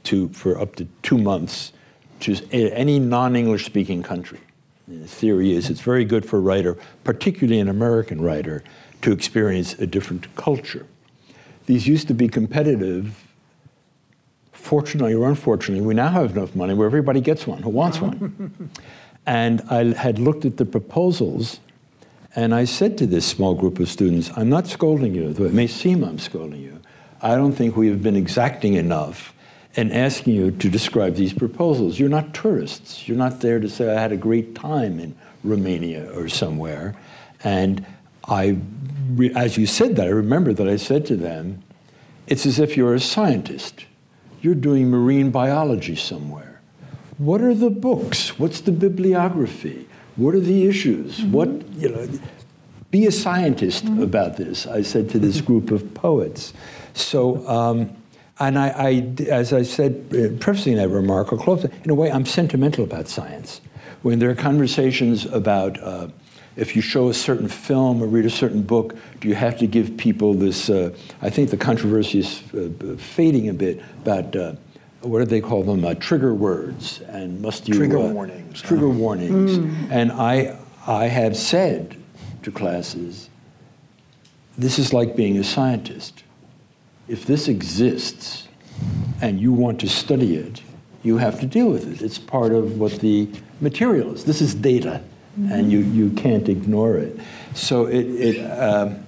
[0.04, 1.72] to for up to two months
[2.20, 4.40] to any non-English speaking country.
[4.86, 8.62] the theory is it's very good for a writer, particularly an American writer,
[9.02, 10.86] to experience a different culture.
[11.66, 13.24] These used to be competitive.
[14.52, 18.70] Fortunately or unfortunately, we now have enough money where everybody gets one who wants one.
[19.26, 21.60] and I had looked at the proposals
[22.34, 25.54] and I said to this small group of students, I'm not scolding you, though it
[25.54, 26.80] may seem I'm scolding you.
[27.20, 29.34] I don't think we have been exacting enough
[29.74, 31.98] in asking you to describe these proposals.
[31.98, 33.08] You're not tourists.
[33.08, 36.94] You're not there to say, I had a great time in Romania or somewhere.
[37.42, 37.84] And
[38.28, 38.58] I,
[39.34, 41.62] as you said that, I remember that I said to them,
[42.26, 43.86] it's as if you're a scientist.
[44.42, 46.60] You're doing marine biology somewhere.
[47.16, 48.38] What are the books?
[48.38, 49.88] What's the bibliography?
[50.16, 51.18] What are the issues?
[51.18, 51.32] Mm-hmm.
[51.32, 52.08] What, you know,
[52.90, 54.02] be a scientist mm-hmm.
[54.02, 56.52] about this, I said to this group of poets.
[56.94, 57.90] So, um,
[58.38, 62.10] and I, I, as I said, uh, prefacing that remark, I'll close, in a way,
[62.12, 63.60] I'm sentimental about science.
[64.02, 66.08] When there are conversations about uh,
[66.58, 69.66] if you show a certain film or read a certain book, do you have to
[69.66, 70.68] give people this?
[70.68, 70.92] Uh,
[71.22, 74.54] I think the controversy is uh, fading a bit about uh,
[75.02, 75.84] what do they call them?
[75.84, 78.60] Uh, trigger words, and must you trigger uh, warnings?
[78.60, 79.58] Trigger warnings.
[79.58, 79.90] Mm.
[79.90, 81.96] And I, I have said
[82.42, 83.30] to classes,
[84.58, 86.24] this is like being a scientist.
[87.06, 88.48] If this exists,
[89.22, 90.60] and you want to study it,
[91.04, 92.02] you have to deal with it.
[92.02, 93.28] It's part of what the
[93.60, 94.24] material is.
[94.24, 95.00] This is data
[95.38, 95.52] mm-hmm.
[95.52, 97.18] and you, you can't ignore it.
[97.54, 99.06] So it, it um,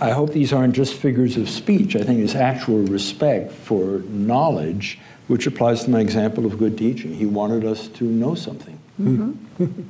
[0.00, 1.94] I hope these aren't just figures of speech.
[1.94, 7.14] I think it's actual respect for knowledge, which applies to my example of good teaching.
[7.14, 8.78] He wanted us to know something.
[9.00, 9.82] Mm-hmm.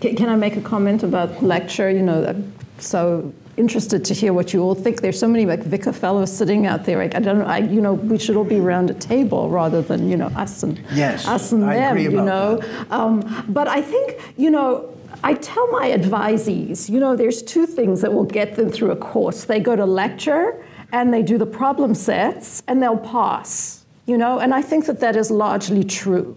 [0.00, 1.90] Can I make a comment about lecture?
[1.90, 5.00] You know, I'm so interested to hear what you all think.
[5.00, 6.98] There's so many MacVicar fellows sitting out there.
[6.98, 7.44] Like, I don't know.
[7.44, 10.62] I, you know, we should all be around a table rather than you know us
[10.62, 11.98] and yes, us and I them.
[11.98, 14.94] You know, um, but I think you know.
[15.24, 18.96] I tell my advisees, you know, there's two things that will get them through a
[18.96, 19.44] course.
[19.44, 24.38] They go to lecture and they do the problem sets and they'll pass, you know,
[24.38, 26.36] and I think that that is largely true.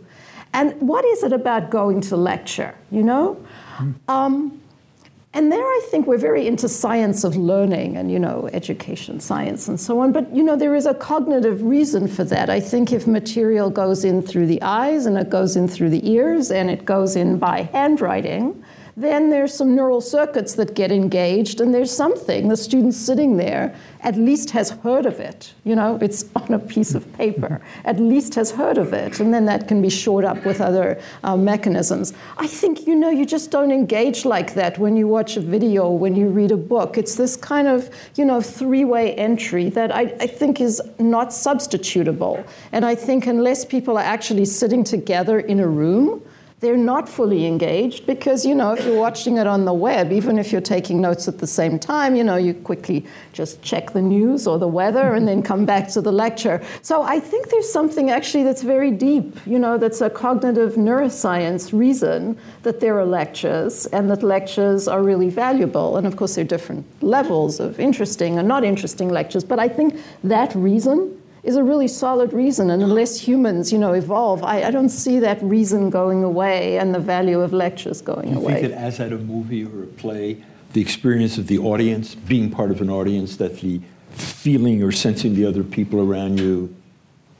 [0.53, 3.45] And what is it about going to lecture, you know?
[4.07, 4.60] Um,
[5.33, 9.69] and there I think we're very into science of learning and, you know, education science
[9.69, 10.11] and so on.
[10.11, 12.49] But, you know, there is a cognitive reason for that.
[12.49, 16.09] I think if material goes in through the eyes and it goes in through the
[16.09, 18.61] ears and it goes in by handwriting,
[18.97, 23.75] then there's some neural circuits that get engaged, and there's something the student sitting there
[24.01, 25.53] at least has heard of it.
[25.63, 29.33] You know, it's on a piece of paper, at least has heard of it, and
[29.33, 32.13] then that can be shored up with other uh, mechanisms.
[32.37, 35.89] I think, you know, you just don't engage like that when you watch a video,
[35.89, 36.97] when you read a book.
[36.97, 41.29] It's this kind of, you know, three way entry that I, I think is not
[41.29, 42.45] substitutable.
[42.71, 46.23] And I think unless people are actually sitting together in a room,
[46.61, 50.37] they're not fully engaged because you know if you're watching it on the web even
[50.37, 54.01] if you're taking notes at the same time you know you quickly just check the
[54.01, 56.63] news or the weather and then come back to the lecture.
[56.81, 61.77] So i think there's something actually that's very deep you know that's a cognitive neuroscience
[61.77, 65.97] reason that there are lectures and that lectures are really valuable.
[65.97, 69.43] And of course there are different levels of interesting and not interesting lectures.
[69.43, 72.69] But i think that reason is a really solid reason.
[72.69, 76.93] And unless humans, you know, evolve, I, I, don't see that reason going away and
[76.93, 78.53] the value of lectures going you away.
[78.53, 82.15] You think that as at a movie or a play, the experience of the audience,
[82.15, 86.73] being part of an audience, that the feeling or sensing the other people around you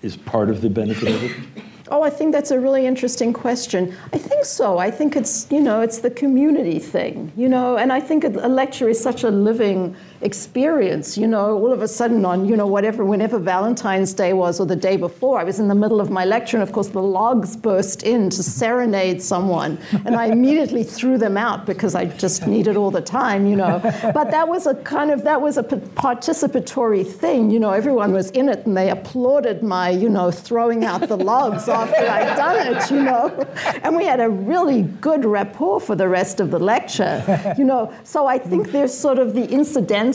[0.02, 1.64] is part of the benefit of it?
[1.90, 3.94] Oh, I think that's a really interesting question.
[4.14, 4.78] I think so.
[4.78, 8.30] I think it's, you know, it's the community thing, you know, and I think a
[8.30, 12.68] lecture is such a living experience, you know, all of a sudden on, you know,
[12.68, 16.10] whatever, whenever Valentine's Day was or the day before, I was in the middle of
[16.10, 20.84] my lecture and of course the logs burst in to serenade someone and I immediately
[20.84, 23.80] threw them out because I just needed all the time, you know.
[24.14, 28.30] But that was a kind of, that was a participatory thing, you know, everyone was
[28.32, 32.76] in it and they applauded my, you know, throwing out the logs after I'd done
[32.76, 33.48] it, you know.
[33.84, 37.92] And we had a really good rapport for the rest of the lecture, you know.
[38.04, 40.11] So I think there's sort of the incidental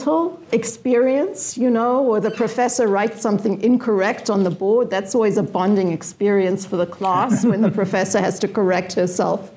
[0.52, 4.90] experience, you know, or the professor writes something incorrect on the board.
[4.90, 9.50] That's always a bonding experience for the class when the professor has to correct herself.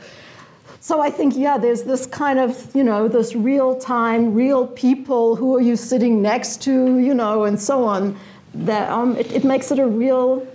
[0.81, 5.35] So I think, yeah, there's this kind of, you know, this real time, real people,
[5.35, 8.17] who are you sitting next to, you know, and so on,
[8.53, 10.47] that um, it, it makes it a real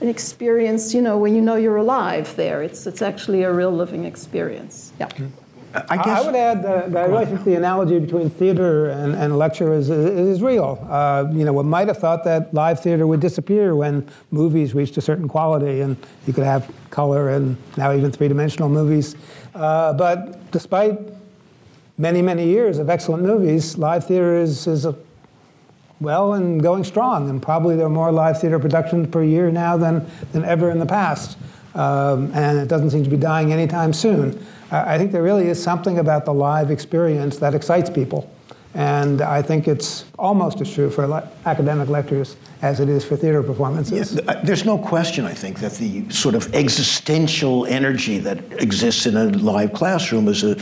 [0.00, 2.62] an experience, you know, when you know you're alive there.
[2.62, 4.92] It's, it's actually a real living experience.
[5.00, 5.08] Yeah.
[5.88, 9.14] I, guess, I would add that, that I really think the analogy between theater and,
[9.14, 10.86] and lecture is, is, real.
[10.88, 14.96] Uh, you know, one might have thought that live theater would disappear when movies reached
[14.96, 19.16] a certain quality and you could have color and now even three-dimensional movies.
[19.54, 20.98] Uh, but despite
[21.98, 24.94] many, many years of excellent movies, live theater is, is a,
[26.00, 27.28] well and going strong.
[27.28, 30.78] And probably there are more live theater productions per year now than, than ever in
[30.78, 31.36] the past.
[31.74, 34.44] Um, and it doesn't seem to be dying anytime soon.
[34.70, 38.30] I think there really is something about the live experience that excites people.
[38.74, 43.16] And I think it's almost as true for le- academic lectures as it is for
[43.16, 44.14] theater performances.
[44.14, 49.16] Yeah, there's no question, I think, that the sort of existential energy that exists in
[49.16, 50.56] a live classroom is a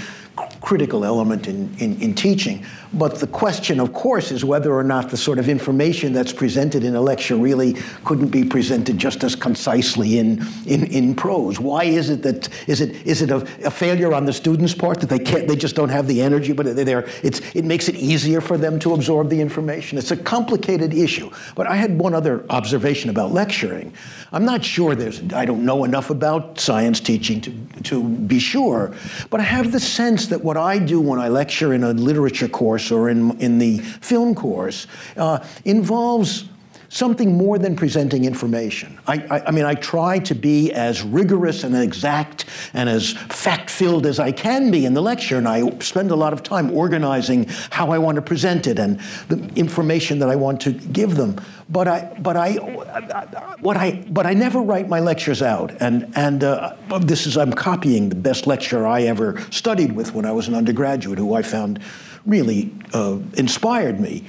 [0.60, 2.64] critical element in, in, in, teaching.
[2.92, 6.84] But the question, of course, is whether or not the sort of information that's presented
[6.84, 11.60] in a lecture really couldn't be presented just as concisely in, in, in prose.
[11.60, 15.00] Why is it that, is it, is it a, a failure on the student's part
[15.00, 17.94] that they can't, they just don't have the energy, but they're, it's, it makes it
[17.94, 19.98] easier for them to absorb the information?
[19.98, 21.30] It's a complicated issue.
[21.54, 23.92] But I had one other observation about lecturing.
[24.32, 28.92] I'm not sure there's, I don't know enough about science teaching to, to be sure,
[29.30, 32.48] but I have the sense that what I do when I lecture in a literature
[32.48, 36.44] course or in, in the film course uh, involves
[36.88, 38.98] something more than presenting information.
[39.06, 43.70] I, I, I, mean, I try to be as rigorous and exact and as fact
[43.70, 46.70] filled as I can be in the lecture, and I spend a lot of time
[46.70, 51.16] organizing how I want to present it and the information that I want to give
[51.16, 51.36] them.
[51.68, 52.52] But I, but I,
[53.60, 57.52] what I, but I never write my lectures out, and and uh, this is I'm
[57.52, 61.42] copying the best lecturer I ever studied with when I was an undergraduate, who I
[61.42, 61.80] found
[62.24, 64.24] really uh, inspired me.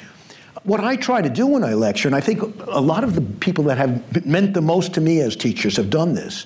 [0.68, 3.22] What I try to do when I lecture, and I think a lot of the
[3.22, 6.46] people that have meant the most to me as teachers have done this,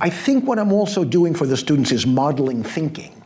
[0.00, 3.19] I think what I'm also doing for the students is modeling thinking.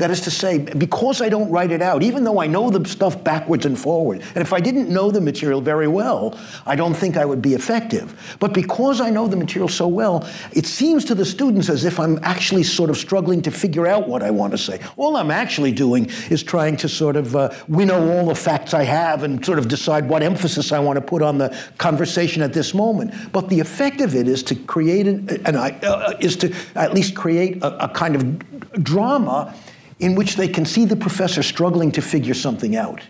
[0.00, 2.88] That is to say, because I don't write it out, even though I know the
[2.88, 6.94] stuff backwards and forward, and if I didn't know the material very well, I don't
[6.94, 8.36] think I would be effective.
[8.40, 12.00] But because I know the material so well, it seems to the students as if
[12.00, 14.80] I'm actually sort of struggling to figure out what I want to say.
[14.96, 18.84] All I'm actually doing is trying to sort of uh, winnow all the facts I
[18.84, 22.54] have and sort of decide what emphasis I want to put on the conversation at
[22.54, 23.12] this moment.
[23.32, 27.14] But the effect of it is to create an, an uh, is to at least
[27.14, 29.54] create a, a kind of drama
[30.00, 33.02] in which they can see the professor struggling to figure something out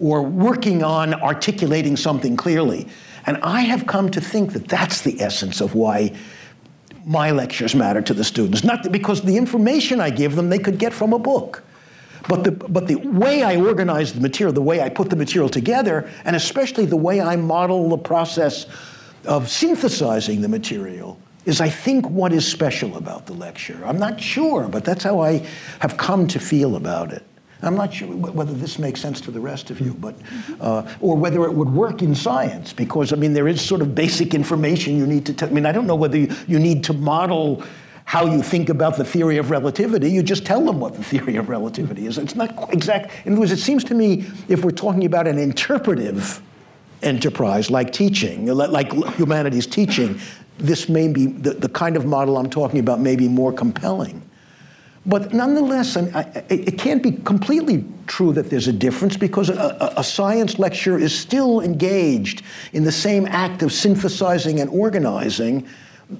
[0.00, 2.88] or working on articulating something clearly.
[3.26, 6.14] And I have come to think that that's the essence of why
[7.06, 8.64] my lectures matter to the students.
[8.64, 11.62] Not because the information I give them they could get from a book.
[12.26, 15.50] But the, but the way I organize the material, the way I put the material
[15.50, 18.66] together, and especially the way I model the process
[19.26, 23.80] of synthesizing the material, is, I think, what is special about the lecture.
[23.84, 25.46] I'm not sure, but that's how I
[25.80, 27.24] have come to feel about it.
[27.62, 30.14] I'm not sure whether this makes sense to the rest of you, but
[30.60, 33.94] uh, or whether it would work in science, because I mean there is sort of
[33.94, 35.46] basic information you need to.
[35.46, 37.64] I mean I don't know whether you, you need to model
[38.04, 40.10] how you think about the theory of relativity.
[40.10, 42.18] You just tell them what the theory of relativity is.
[42.18, 43.10] It's not exact.
[43.24, 46.42] In other words, it seems to me if we're talking about an interpretive
[47.02, 50.18] enterprise like teaching, like humanities teaching,
[50.58, 54.22] this may be the, the kind of model I'm talking about may be more compelling.
[55.06, 60.04] But nonetheless, I, it can't be completely true that there's a difference because a, a,
[60.04, 62.42] science lecture is still engaged
[62.72, 65.66] in the same act of synthesizing and organizing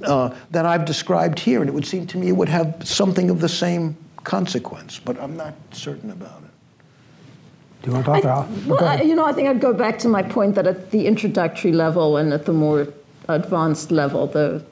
[0.03, 1.61] uh, that I've described here.
[1.61, 5.19] And it would seem to me it would have something of the same consequence, but
[5.19, 6.51] I'm not certain about it.
[7.83, 9.99] Do you want to talk, I, Well, I, you know, I think I'd go back
[10.01, 12.89] to my point that at the introductory level and at the more
[13.29, 14.65] advanced level, the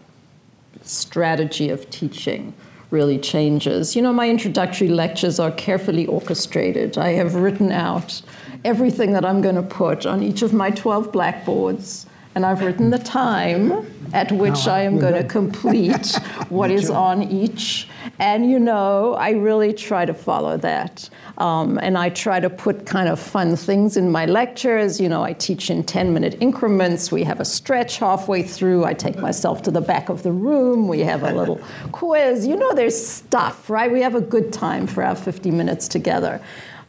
[0.82, 2.54] strategy of teaching
[2.90, 3.96] really changes.
[3.96, 6.98] You know, my introductory lectures are carefully orchestrated.
[6.98, 8.22] I have written out
[8.64, 12.90] everything that I'm going to put on each of my 12 blackboards, and I've written
[12.90, 16.14] the time at which I am going to complete
[16.48, 17.88] what is on each.
[18.18, 21.08] And you know, I really try to follow that.
[21.38, 25.00] Um, and I try to put kind of fun things in my lectures.
[25.00, 27.10] You know, I teach in 10 minute increments.
[27.10, 28.84] We have a stretch halfway through.
[28.84, 30.88] I take myself to the back of the room.
[30.88, 31.60] We have a little
[31.92, 32.46] quiz.
[32.46, 33.90] You know, there's stuff, right?
[33.90, 36.40] We have a good time for our 50 minutes together.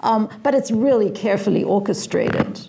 [0.02, 2.68] Um, but it's really carefully orchestrated.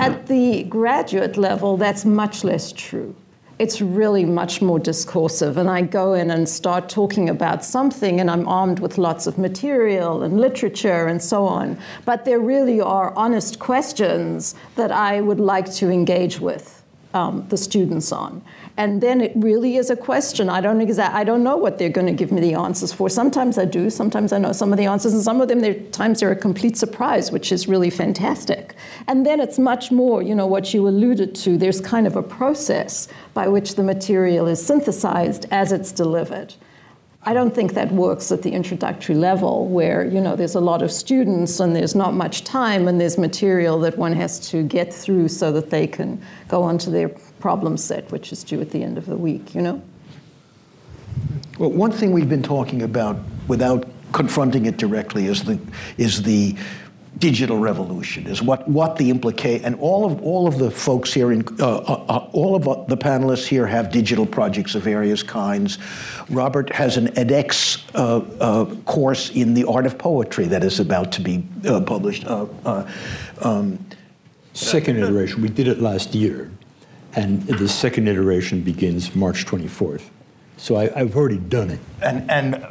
[0.00, 3.14] At the graduate level, that's much less true
[3.58, 5.56] it's really much more discursive.
[5.56, 9.36] And I go in and start talking about something, and I'm armed with lots of
[9.36, 11.78] material and literature and so on.
[12.04, 16.82] But there really are honest questions that I would like to engage with
[17.14, 18.42] um, the students on.
[18.78, 20.48] And then it really is a question.
[20.48, 23.10] I don't exa- I don't know what they're going to give me the answers for.
[23.10, 23.90] Sometimes I do.
[23.90, 26.36] Sometimes I know some of the answers, and some of them, there times they're a
[26.36, 28.76] complete surprise, which is really fantastic.
[29.08, 31.58] And then it's much more, you know, what you alluded to.
[31.58, 36.54] There's kind of a process by which the material is synthesized as it's delivered.
[37.24, 40.82] I don't think that works at the introductory level where, you know, there's a lot
[40.82, 44.94] of students and there's not much time and there's material that one has to get
[44.94, 47.10] through so that they can go on to their
[47.40, 49.82] problem set, which is due at the end of the week, you know?
[51.58, 53.18] Well, one thing we've been talking about
[53.48, 55.58] without confronting it directly is the,
[55.96, 56.56] is the
[57.18, 61.32] digital revolution is what, what the implicate and all of all of the folks here
[61.32, 65.22] in uh, uh, uh all of uh, the panelists here have digital projects of various
[65.22, 65.78] kinds.
[66.30, 71.10] Robert has an edX uh, uh, course in the art of poetry that is about
[71.12, 71.44] to be
[71.86, 72.24] published.
[72.26, 73.78] Um,
[74.52, 75.42] second iteration.
[75.42, 76.50] We did it last year,
[77.14, 80.02] and the second iteration begins March 24th.
[80.56, 81.80] So I, have already done it.
[82.02, 82.66] And and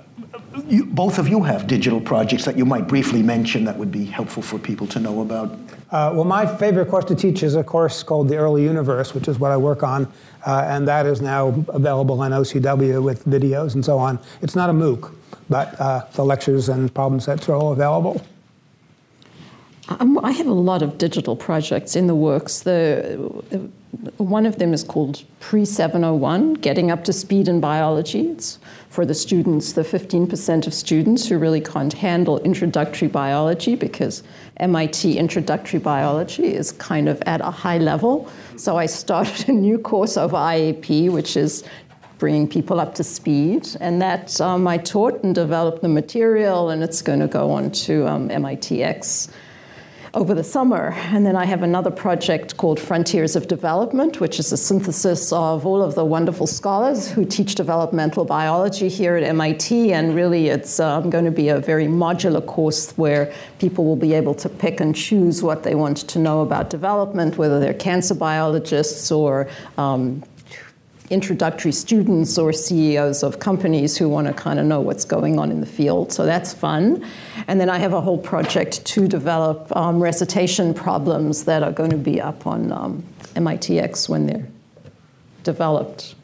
[0.65, 4.05] you, both of you have digital projects that you might briefly mention that would be
[4.05, 5.51] helpful for people to know about.
[5.91, 9.27] Uh, well, my favorite course to teach is a course called The Early Universe, which
[9.27, 10.11] is what I work on,
[10.45, 14.19] uh, and that is now available on OCW with videos and so on.
[14.41, 15.13] It's not a MOOC,
[15.49, 18.21] but uh, the lectures and problem sets are all available.
[19.89, 22.59] I have a lot of digital projects in the works.
[22.59, 23.31] The,
[24.17, 28.27] one of them is called Pre 701 Getting Up to Speed in Biology.
[28.27, 28.59] It's
[28.89, 34.23] for the students, the 15% of students who really can't handle introductory biology because
[34.57, 38.29] MIT introductory biology is kind of at a high level.
[38.57, 41.63] So I started a new course over IAP, which is
[42.17, 43.69] bringing people up to speed.
[43.79, 47.71] And that um, I taught and developed the material, and it's going to go on
[47.71, 49.29] to um, MITx
[50.17, 50.95] over the summer.
[51.13, 55.63] And then I have another project called Frontiers of Development, which is a synthesis of
[55.63, 59.93] all of the wonderful scholars who teach developmental biology here at MIT.
[59.93, 64.15] And really, it's um, going to be a very modular course where people will be
[64.15, 68.15] able to pick and choose what they want to know about development, whether they're cancer
[68.15, 69.47] biologists or
[69.77, 70.23] um,
[71.09, 75.51] introductory students or CEOs of companies who want to kind of know what's going on
[75.51, 76.11] in the field.
[76.11, 77.05] So that's fun.
[77.47, 81.91] And then I have a whole project to develop um, recitation problems that are going
[81.91, 83.03] to be up on um,
[83.35, 84.47] MITx when they're
[85.43, 86.15] developed.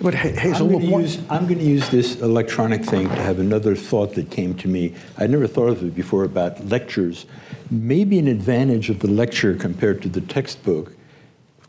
[0.00, 3.76] But Hazel, I'm going, use, I'm going to use this electronic thing to have another
[3.76, 4.94] thought that came to me.
[5.18, 7.26] I'd never thought of it before about lectures.
[7.70, 10.94] Maybe an advantage of the lecture compared to the textbook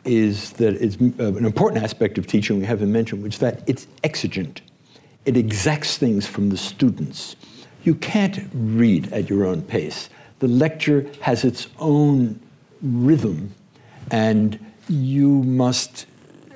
[0.06, 3.64] is that it's uh, an important aspect of teaching we haven't mentioned, which is that
[3.68, 4.62] it's exigent.
[5.26, 7.36] It exacts things from the students.
[7.84, 10.10] You can't read at your own pace.
[10.39, 12.39] The lecture has its own
[12.82, 13.54] rhythm,
[14.12, 16.06] and you must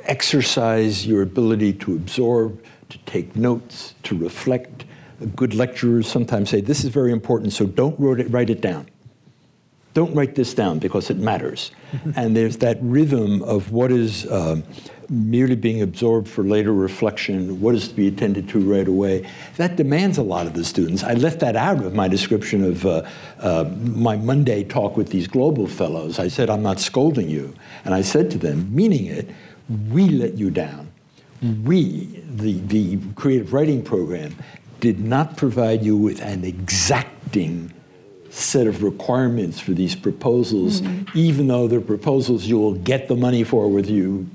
[0.04, 4.86] exercise your ability to absorb, to take notes, to reflect.
[5.36, 8.88] Good lecturers sometimes say, This is very important, so don't write it down
[9.98, 11.72] don't write this down because it matters.
[12.16, 14.64] and there's that rhythm of what is um,
[15.10, 19.28] merely being absorbed for later reflection, what is to be attended to right away.
[19.56, 21.04] That demands a lot of the students.
[21.04, 25.28] I left that out of my description of uh, uh, my Monday talk with these
[25.28, 26.20] global fellows.
[26.20, 27.56] I said, I'm not scolding you.
[27.84, 29.28] And I said to them, meaning it,
[29.90, 30.92] we let you down.
[31.42, 34.36] We, the, the creative writing program,
[34.80, 37.74] did not provide you with an exacting
[38.38, 41.18] set of requirements for these proposals, mm-hmm.
[41.18, 44.30] even though they're proposals you will get the money for with you,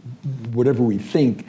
[0.53, 1.47] whatever we think,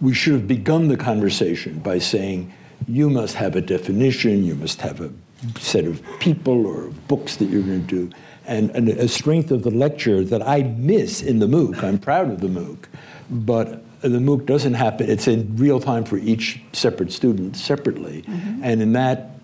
[0.00, 2.52] we should have begun the conversation by saying,
[2.86, 5.10] you must have a definition, you must have a
[5.58, 8.16] set of people or books that you're going to do.
[8.46, 12.30] And, and a strength of the lecture that I miss in the MOOC, I'm proud
[12.30, 12.84] of the MOOC,
[13.30, 18.22] but the MOOC doesn't happen, it's in real time for each separate student separately.
[18.22, 18.60] Mm-hmm.
[18.62, 19.35] And in that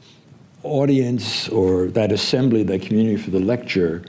[0.62, 4.04] audience or that assembly, that community for the lecture,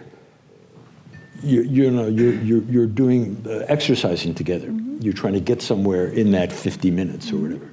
[1.41, 4.67] you, you know, you're, you're, you're doing uh, exercising together.
[4.67, 5.01] Mm-hmm.
[5.01, 7.69] You're trying to get somewhere in that 50 minutes or whatever.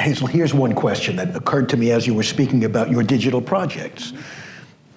[0.00, 3.42] Hazel, here's one question that occurred to me as you were speaking about your digital
[3.42, 4.12] projects.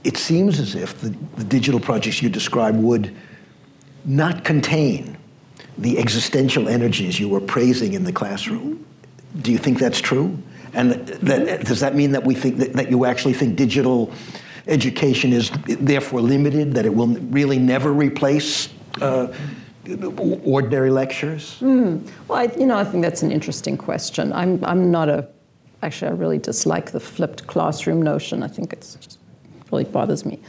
[0.03, 3.13] It seems as if the, the digital projects you describe would
[4.05, 5.17] not contain
[5.77, 8.85] the existential energies you were praising in the classroom.
[9.41, 10.37] Do you think that's true?
[10.73, 14.11] And that, does that mean that we think that, that you actually think digital
[14.67, 18.69] education is therefore limited, that it will really never replace
[19.01, 19.33] uh,
[20.43, 21.57] ordinary lectures?
[21.61, 22.09] Mm.
[22.27, 24.33] Well, I, you know, I think that's an interesting question.
[24.33, 25.27] I'm, I'm not a,
[25.81, 28.43] actually, I really dislike the flipped classroom notion.
[28.43, 29.19] I think it's just
[29.71, 30.39] really bothers me.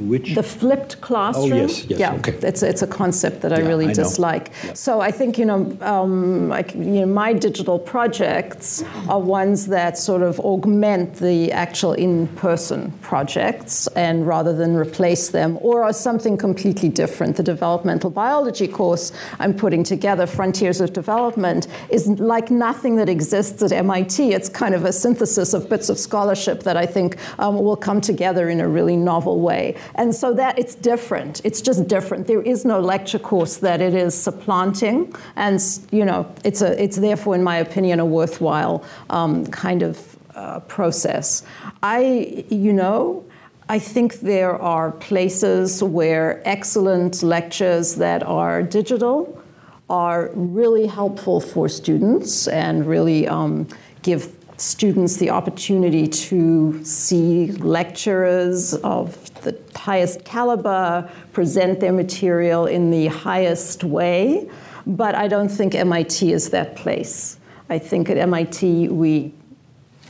[0.00, 0.34] which?
[0.34, 1.52] The flipped classroom.
[1.52, 2.32] Oh, yes, yes, yeah, okay.
[2.42, 4.50] It's, it's a concept that I really I dislike.
[4.64, 4.74] Yeah.
[4.74, 9.98] So I think, you know, um, like, you know, my digital projects are ones that
[9.98, 16.36] sort of augment the actual in-person projects and rather than replace them or are something
[16.36, 17.36] completely different.
[17.36, 23.62] The developmental biology course I'm putting together, Frontiers of Development, is like nothing that exists
[23.62, 24.32] at MIT.
[24.32, 28.00] It's kind of a synthesis of bits of scholarship that I think um, will come
[28.06, 29.74] together in a really novel way.
[29.96, 31.40] And so that it's different.
[31.44, 32.26] It's just different.
[32.26, 36.96] There is no lecture course that it is supplanting, and you know, it's a it's
[36.96, 41.42] therefore, in my opinion, a worthwhile um, kind of uh, process.
[41.82, 43.24] I, you know.
[43.68, 49.42] I think there are places where excellent lectures that are digital
[49.88, 53.66] are really helpful for students and really um,
[54.02, 62.90] give students the opportunity to see lecturers of the highest caliber present their material in
[62.90, 64.48] the highest way.
[64.86, 67.38] But I don't think MIT is that place.
[67.68, 69.32] I think at MIT we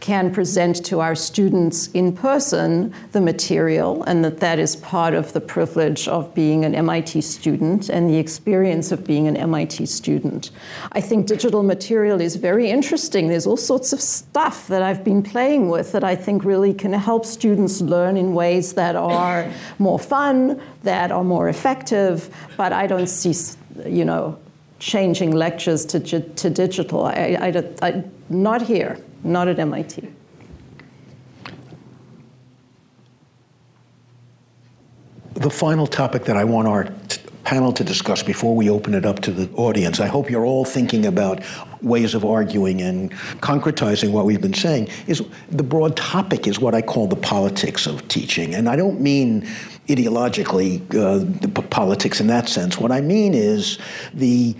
[0.01, 5.33] can present to our students in person the material, and that that is part of
[5.33, 10.51] the privilege of being an MIT student and the experience of being an MIT student.
[10.93, 13.29] I think digital material is very interesting.
[13.29, 16.93] There's all sorts of stuff that I've been playing with that I think really can
[16.93, 22.87] help students learn in ways that are more fun, that are more effective, but I
[22.87, 23.35] don't see,
[23.87, 24.39] you know,
[24.79, 27.07] changing lectures to, to digital.
[27.07, 30.09] I, I, I, not here not at MIT.
[35.35, 36.89] The final topic that I want our
[37.45, 40.01] panel to discuss before we open it up to the audience.
[40.01, 41.45] I hope you're all thinking about
[41.81, 44.89] ways of arguing and concretizing what we've been saying.
[45.07, 49.01] Is the broad topic is what I call the politics of teaching, and I don't
[49.01, 49.43] mean
[49.89, 52.79] ideologically uh, the p- politics in that sense.
[52.79, 53.79] What I mean is
[54.13, 54.57] the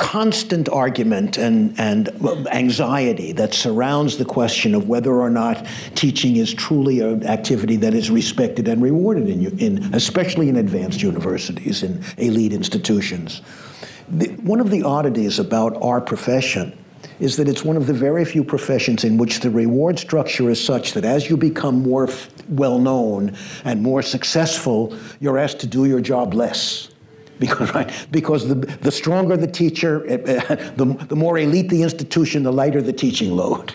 [0.00, 2.08] constant argument and, and
[2.50, 7.92] anxiety that surrounds the question of whether or not teaching is truly an activity that
[7.92, 13.42] is respected and rewarded in, in especially in advanced universities in elite institutions.
[14.08, 16.76] The, one of the oddities about our profession
[17.20, 20.64] is that it's one of the very few professions in which the reward structure is
[20.64, 25.66] such that as you become more f- well known and more successful, you're asked to
[25.66, 26.89] do your job less
[27.40, 32.42] because right because the, the stronger the teacher uh, the, the more elite the institution
[32.42, 33.74] the lighter the teaching load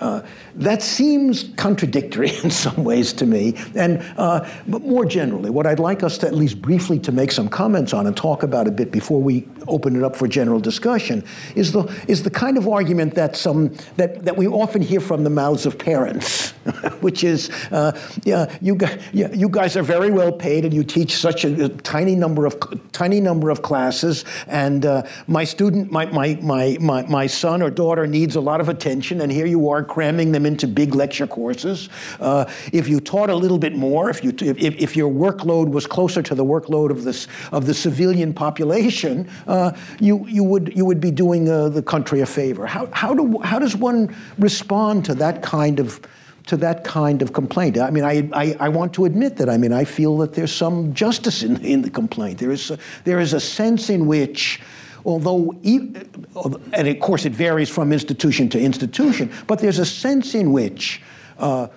[0.00, 0.22] uh,
[0.56, 3.54] that seems contradictory in some ways to me.
[3.74, 7.32] And uh, but more generally, what I'd like us to at least briefly to make
[7.32, 10.60] some comments on and talk about a bit before we open it up for general
[10.60, 11.24] discussion
[11.54, 15.24] is the is the kind of argument that some that, that we often hear from
[15.24, 16.50] the mouths of parents,
[17.00, 20.84] which is, uh, yeah, you guys, yeah, you guys are very well paid and you
[20.84, 22.56] teach such a, a tiny number of
[22.92, 27.70] tiny number of classes, and uh, my student, my, my my my my son or
[27.70, 31.26] daughter needs a lot of attention, and here you are cramming them into big lecture
[31.26, 31.88] courses.
[32.20, 35.86] Uh, if you taught a little bit more, if, you, if, if, your workload was
[35.86, 40.84] closer to the workload of, this, of the civilian population, uh, you, you, would, you
[40.84, 42.66] would be doing uh, the country a favor.
[42.66, 46.00] How, how, do, how does one respond to that kind of
[46.48, 47.76] to that kind of complaint.
[47.76, 49.50] I mean, I, I, I, want to admit that.
[49.50, 52.38] I mean, I feel that there's some justice in, in the complaint.
[52.38, 54.58] There is, a, there is a sense in which
[55.04, 60.52] although, and of course it varies from institution to institution, but there's a sense in
[60.52, 61.02] which
[61.38, 61.68] uh,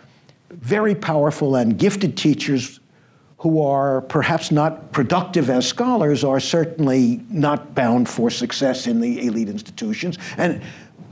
[0.49, 2.79] very powerful and gifted teachers
[3.41, 9.25] who are perhaps not productive as scholars are certainly not bound for success in the
[9.25, 10.19] elite institutions.
[10.37, 10.61] And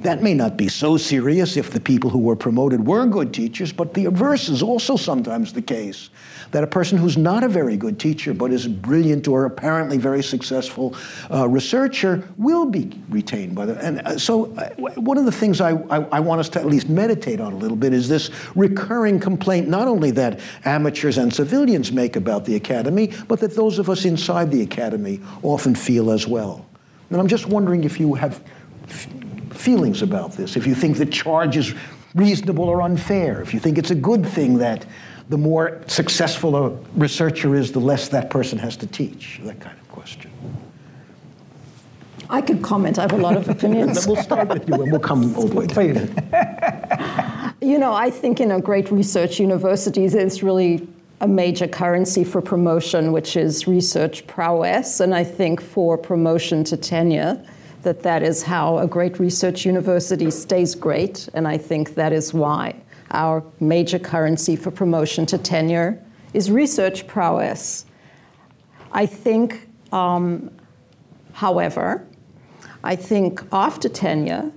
[0.01, 3.73] that may not be so serious if the people who were promoted were good teachers,
[3.73, 6.09] but the reverse is also sometimes the case
[6.51, 9.97] that a person who's not a very good teacher but is a brilliant or apparently
[9.97, 10.95] very successful
[11.31, 13.77] uh, researcher will be retained by the.
[13.85, 16.65] And uh, so, uh, one of the things I, I, I, want us to at
[16.65, 21.33] least meditate on a little bit is this recurring complaint not only that amateurs and
[21.33, 26.11] civilians make about the academy, but that those of us inside the academy often feel
[26.11, 26.65] as well.
[27.09, 28.41] And I'm just wondering if you have
[29.59, 31.75] feelings about this, if you think the charge is
[32.15, 34.85] reasonable or unfair, if you think it's a good thing that
[35.27, 39.39] the more successful a researcher is, the less that person has to teach?
[39.43, 40.31] That kind of question.
[42.31, 42.97] I could comment.
[42.99, 44.07] I have a lot of opinions.
[44.07, 48.39] we'll start with you and we'll come all the way to You know, I think
[48.39, 50.87] in a great research universities, it's really
[51.21, 54.99] a major currency for promotion, which is research prowess.
[54.99, 57.43] And I think for promotion to tenure,
[57.83, 61.29] that that is how a great research university stays great.
[61.33, 62.75] And I think that is why
[63.11, 66.03] our major currency for promotion to tenure
[66.33, 67.85] is research prowess.
[68.91, 70.51] I think, um,
[71.33, 72.05] however,
[72.83, 74.51] I think after tenure,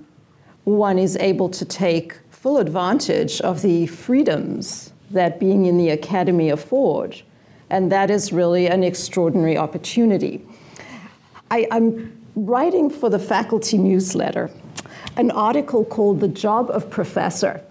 [0.65, 6.51] one is able to take full advantage of the freedoms that being in the academy
[6.51, 7.23] afford.
[7.71, 10.45] And that is really an extraordinary opportunity.
[11.51, 14.51] I, am writing for the faculty newsletter
[15.17, 17.63] an article called The Job of Professor.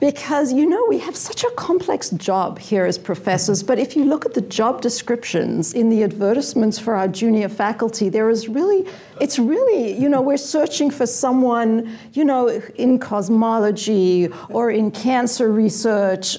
[0.00, 4.04] Because you know we have such a complex job here as professors but if you
[4.04, 8.86] look at the job descriptions in the advertisements for our junior faculty there is really
[9.18, 15.50] it's really you know we're searching for someone you know in cosmology or in cancer
[15.50, 16.38] research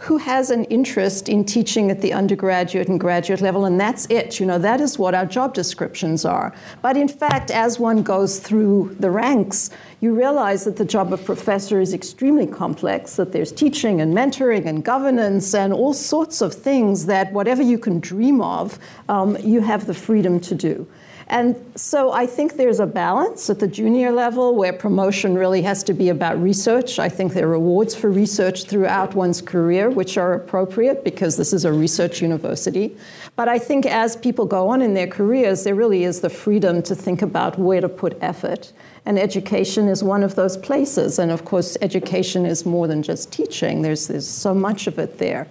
[0.00, 4.40] who has an interest in teaching at the undergraduate and graduate level, and that's it.
[4.40, 6.54] You know, that is what our job descriptions are.
[6.80, 9.68] But in fact, as one goes through the ranks,
[10.00, 14.64] you realize that the job of professor is extremely complex, that there's teaching and mentoring
[14.64, 18.78] and governance and all sorts of things that whatever you can dream of,
[19.10, 20.86] um, you have the freedom to do.
[21.30, 25.84] And so I think there's a balance at the junior level where promotion really has
[25.84, 26.98] to be about research.
[26.98, 31.52] I think there are rewards for research throughout one's career, which are appropriate because this
[31.52, 32.96] is a research university.
[33.36, 36.82] But I think as people go on in their careers, there really is the freedom
[36.82, 38.72] to think about where to put effort.
[39.06, 41.20] And education is one of those places.
[41.20, 45.18] And of course, education is more than just teaching, there's, there's so much of it
[45.18, 45.46] there.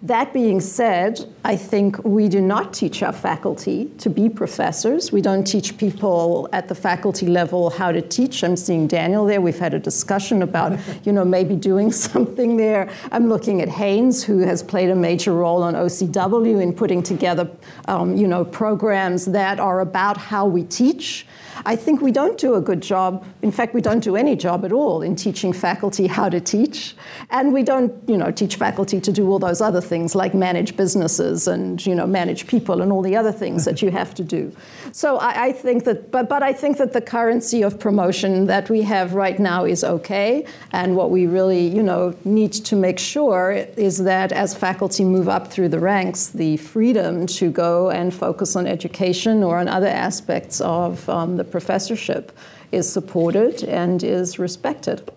[0.00, 5.12] That being said, I think we do not teach our faculty to be professors.
[5.12, 8.42] We don't teach people at the faculty level how to teach.
[8.42, 9.40] I'm seeing Daniel there.
[9.40, 12.88] We've had a discussion about, you know, maybe doing something there.
[13.10, 17.50] I'm looking at Haynes, who has played a major role on OCW in putting together,
[17.86, 21.26] um, you know, programs that are about how we teach.
[21.64, 23.24] I think we don't do a good job.
[23.42, 26.96] In fact, we don't do any job at all in teaching faculty how to teach,
[27.30, 30.76] and we don't, you know, teach faculty to do all those other things like manage
[30.76, 34.24] businesses and you know manage people and all the other things that you have to
[34.24, 34.54] do.
[34.92, 38.68] So I, I think that, but but I think that the currency of promotion that
[38.68, 42.98] we have right now is okay, and what we really, you know, need to make
[42.98, 48.12] sure is that as faculty move up through the ranks, the freedom to go and
[48.12, 52.36] focus on education or on other aspects of um, the professorship
[52.72, 55.12] is supported and is respected.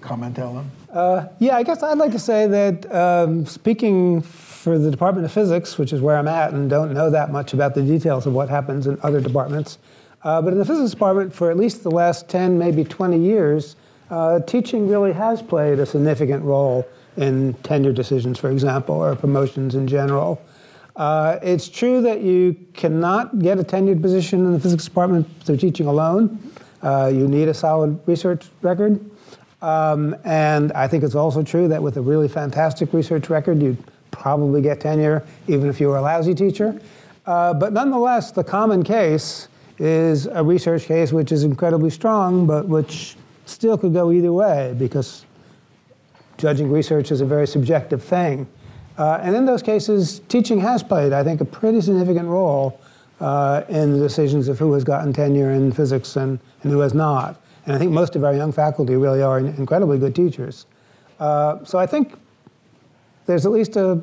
[0.00, 0.70] Comment, Alan?
[0.92, 5.32] Uh, yeah, I guess I'd like to say that um, speaking for the Department of
[5.32, 8.32] Physics, which is where I'm at, and don't know that much about the details of
[8.32, 9.78] what happens in other departments,
[10.22, 13.76] uh, but in the physics department, for at least the last 10, maybe 20 years,
[14.10, 16.86] uh, teaching really has played a significant role
[17.16, 20.40] in tenure decisions, for example, or promotions in general.
[20.96, 25.58] Uh, it's true that you cannot get a tenured position in the physics department through
[25.58, 26.52] teaching alone.
[26.82, 28.98] Uh, you need a solid research record.
[29.60, 33.82] Um, and I think it's also true that with a really fantastic research record, you'd
[34.10, 36.80] probably get tenure even if you were a lousy teacher.
[37.26, 42.66] Uh, but nonetheless, the common case is a research case which is incredibly strong, but
[42.66, 45.26] which still could go either way because
[46.38, 48.46] judging research is a very subjective thing.
[48.98, 52.80] Uh, and in those cases, teaching has played, I think, a pretty significant role
[53.20, 56.94] uh, in the decisions of who has gotten tenure in physics and, and who has
[56.94, 57.40] not.
[57.66, 60.66] And I think most of our young faculty really are incredibly good teachers.
[61.18, 62.14] Uh, so I think
[63.26, 64.02] there's at least a,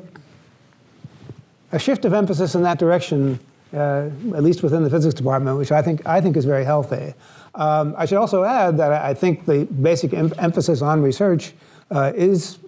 [1.72, 3.40] a shift of emphasis in that direction,
[3.72, 7.14] uh, at least within the physics department, which I think, I think is very healthy.
[7.54, 11.54] Um, I should also add that I think the basic em- emphasis on research
[11.90, 12.58] uh, is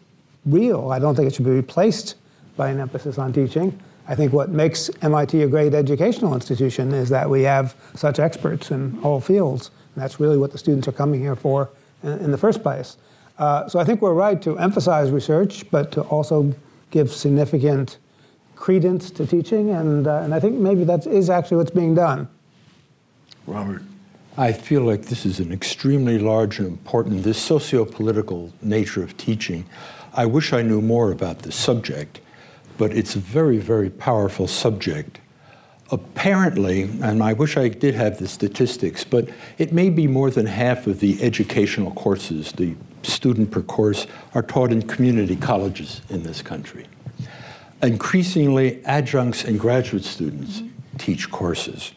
[0.46, 0.90] real.
[0.90, 2.14] I don't think it should be replaced
[2.56, 3.78] by an emphasis on teaching.
[4.08, 8.70] I think what makes MIT a great educational institution is that we have such experts
[8.70, 9.70] in all fields.
[9.94, 11.70] And that's really what the students are coming here for
[12.02, 12.96] in, in the first place.
[13.38, 16.54] Uh, so I think we're right to emphasize research, but to also
[16.90, 17.98] give significant
[18.54, 19.70] credence to teaching.
[19.70, 22.28] And, uh, and I think maybe that is actually what's being done.
[23.46, 23.82] Robert.
[24.38, 29.64] I feel like this is an extremely large and important, this socio-political nature of teaching
[30.16, 32.20] I wish I knew more about this subject,
[32.78, 35.20] but it's a very, very powerful subject.
[35.90, 40.46] Apparently, and I wish I did have the statistics, but it may be more than
[40.46, 46.22] half of the educational courses, the student per course, are taught in community colleges in
[46.22, 46.86] this country.
[47.82, 50.62] Increasingly, adjuncts and graduate students
[50.96, 51.92] teach courses.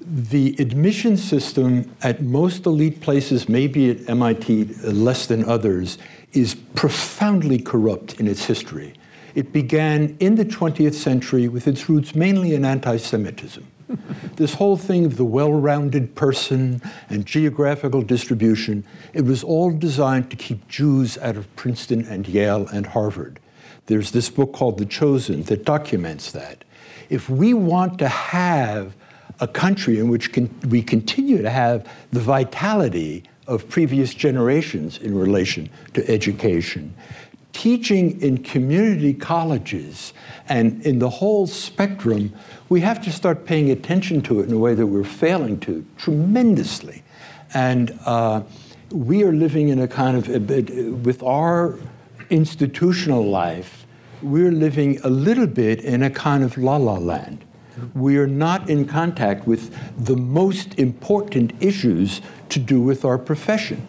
[0.00, 5.98] The admission system at most elite places, maybe at MIT less than others,
[6.36, 8.94] is profoundly corrupt in its history.
[9.34, 13.66] It began in the 20th century with its roots mainly in anti Semitism.
[14.36, 20.30] this whole thing of the well rounded person and geographical distribution, it was all designed
[20.30, 23.38] to keep Jews out of Princeton and Yale and Harvard.
[23.86, 26.64] There's this book called The Chosen that documents that.
[27.08, 28.94] If we want to have
[29.38, 30.34] a country in which
[30.66, 36.94] we continue to have the vitality of previous generations in relation to education.
[37.52, 40.12] Teaching in community colleges
[40.48, 42.34] and in the whole spectrum,
[42.68, 45.84] we have to start paying attention to it in a way that we're failing to
[45.96, 47.02] tremendously.
[47.54, 48.42] And uh,
[48.90, 50.28] we are living in a kind of,
[51.06, 51.78] with our
[52.28, 53.86] institutional life,
[54.22, 57.44] we're living a little bit in a kind of la la land
[57.94, 63.86] we are not in contact with the most important issues to do with our profession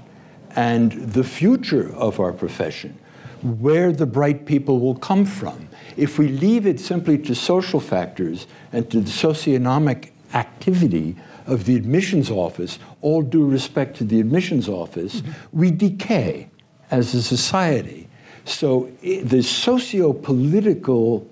[0.55, 2.97] and the future of our profession,
[3.43, 5.69] where the bright people will come from.
[5.95, 11.15] If we leave it simply to social factors and to the socioeconomic activity
[11.45, 15.59] of the admissions office, all due respect to the admissions office, mm-hmm.
[15.59, 16.49] we decay
[16.91, 18.07] as a society.
[18.45, 21.27] So the socio political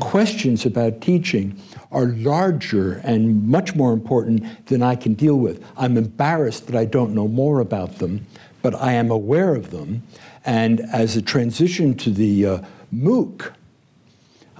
[0.00, 1.58] questions about teaching
[1.92, 5.64] are larger and much more important than I can deal with.
[5.76, 8.26] I'm embarrassed that I don't know more about them,
[8.62, 10.02] but I am aware of them.
[10.44, 12.58] And as a transition to the uh,
[12.92, 13.52] MOOC,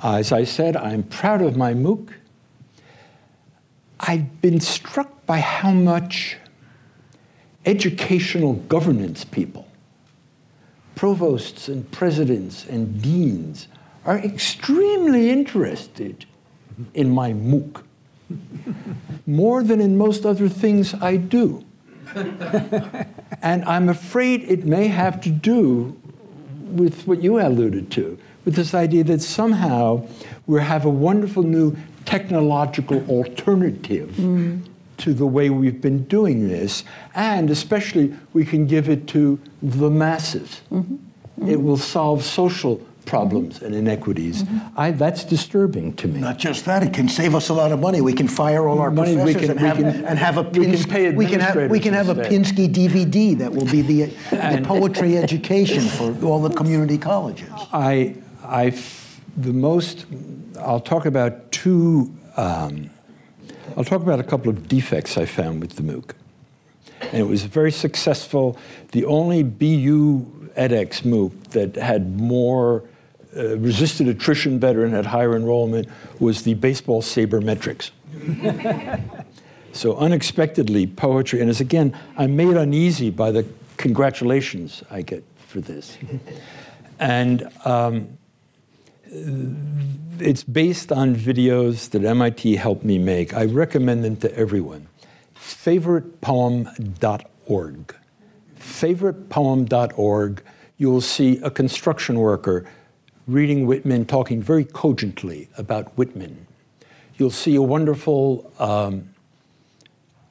[0.03, 2.13] as I said, I'm proud of my MOOC.
[3.99, 6.37] I've been struck by how much
[7.65, 9.69] educational governance people
[10.95, 13.69] provosts and presidents and deans
[14.05, 16.27] are extremely interested
[16.95, 17.83] in my MOOC,
[19.27, 21.65] more than in most other things I do.
[23.43, 25.97] and I'm afraid it may have to do
[26.67, 30.07] with what you alluded to, with this idea that somehow
[30.47, 34.61] we have a wonderful new technological alternative mm.
[34.99, 39.91] to the way we've been doing this, and especially we can give it to the
[39.91, 40.63] masses.
[40.71, 40.95] Mm-hmm.
[40.95, 41.49] Mm-hmm.
[41.49, 44.43] It will solve social problems and inequities.
[44.43, 44.81] Mm-hmm.
[44.81, 46.21] I, that's disturbing to me.
[46.21, 48.01] Not just that, it can save us a lot of money.
[48.01, 51.15] We can fire all our money, professors can, and, have, can, and have a Pinsky,
[51.15, 55.19] we can, have, we can have a Pinsky DVD that will be the, the poetry
[55.27, 57.51] education for all the community colleges.
[57.73, 58.79] I, I,
[59.37, 60.07] the most,
[60.59, 62.91] I'll talk about two, um,
[63.77, 66.13] I'll talk about a couple of defects I found with the MOOC.
[67.01, 68.57] And it was very successful.
[68.93, 72.85] The only BU edX MOOC that had more
[73.37, 75.89] uh, resisted attrition better and had higher enrollment
[76.21, 77.91] was the baseball sabermetrics.
[79.73, 83.47] so unexpectedly, poetry, and as again, I'm made uneasy by the
[83.79, 85.97] congratulations I get for this.
[86.99, 88.19] and um,
[90.19, 93.35] it's based on videos that MIT helped me make.
[93.35, 94.89] I recommend them to everyone.
[95.37, 97.97] Favoritepoem.org.
[98.59, 100.43] Favoritepoem.org,
[100.79, 102.67] you'll see a construction worker
[103.27, 106.47] reading Whitman, talking very cogently about Whitman.
[107.17, 109.09] You'll see a wonderful um,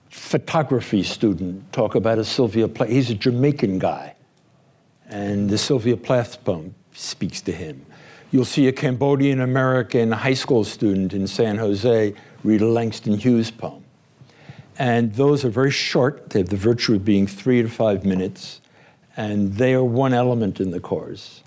[0.10, 2.90] photography student talk about a Sylvia Plath.
[2.90, 4.16] He's a Jamaican guy,
[5.08, 7.86] and the Sylvia Plath poem speaks to him.
[8.32, 12.14] You'll see a Cambodian American high school student in San Jose
[12.44, 13.84] read a Langston Hughes poem.
[14.80, 16.30] And those are very short.
[16.30, 18.62] They have the virtue of being three to five minutes,
[19.18, 21.42] and they are one element in the course.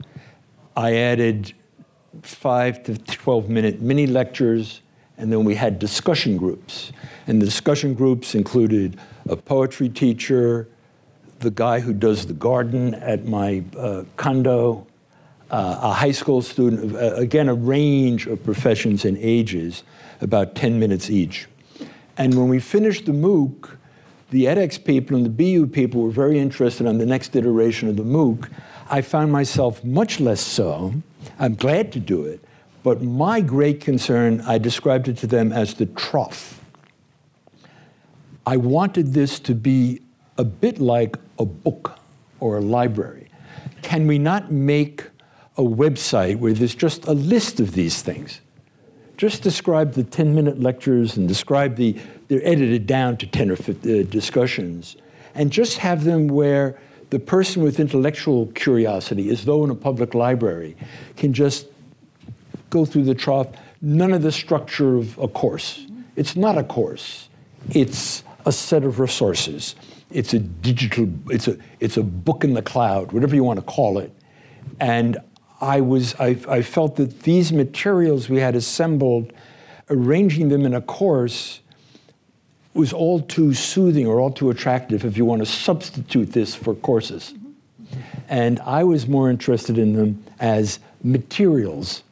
[0.77, 1.53] I added
[2.23, 4.81] five to 12 minute mini lectures,
[5.19, 6.93] and then we had discussion groups.
[7.27, 8.99] And the discussion groups included
[9.29, 10.69] a poetry teacher,
[11.41, 14.87] the guy who does the garden at my uh, condo,
[15.51, 19.85] uh, a high school student, uh, again, a range of professions and ages,
[20.21, 21.47] about 10 minutes each.
[22.17, 23.77] And when we finished the MOOC,
[24.31, 27.97] the edX people and the BU people were very interested on the next iteration of
[27.97, 28.49] the MOOC.
[28.89, 30.95] I found myself much less so.
[31.39, 32.45] I'm glad to do it.
[32.83, 36.61] But my great concern, I described it to them as the trough.
[38.47, 40.03] I wanted this to be
[40.37, 41.99] a bit like a book
[42.41, 43.29] or a library.
[43.81, 45.05] Can we not make
[45.57, 48.43] a website where there's just a list of these things?
[49.17, 51.97] Just describe the 10 minute lectures and describe the,
[52.29, 54.97] they're edited down to 10 or 15 uh, discussions,
[55.35, 56.79] and just have them where
[57.15, 60.77] the person with intellectual curiosity, as though in a public library,
[61.17, 61.69] can just
[62.71, 63.47] go through the trough.
[63.81, 65.87] None of the structure of a course.
[66.17, 67.29] It's not a course.
[67.71, 69.77] It's a set of resources.
[70.11, 71.09] It's a digital.
[71.31, 74.13] It's a it's a book in the cloud, whatever you want to call it.
[74.81, 75.17] And
[75.61, 79.33] I was I, I felt that these materials we had assembled,
[79.89, 81.61] arranging them in a course
[82.75, 86.75] was all too soothing or all too attractive if you want to substitute this for
[86.75, 87.35] courses.
[88.29, 92.03] And I was more interested in them as materials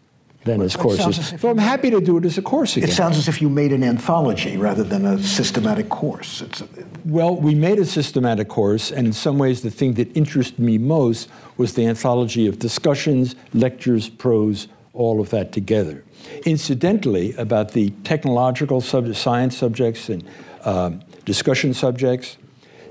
[0.44, 1.18] than as courses.
[1.18, 2.88] As so I'm happy to do it as a course again.
[2.88, 6.42] It sounds as if you made an anthology rather than a systematic course.
[6.42, 6.66] A,
[7.04, 10.78] well, we made a systematic course, and in some ways, the thing that interested me
[10.78, 16.04] most was the anthology of discussions, lectures, prose, all of that together.
[16.44, 20.24] Incidentally, about the technological sub- science subjects and
[20.64, 22.36] um, discussion subjects.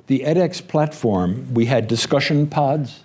[0.08, 3.04] The edX platform, we had discussion pods.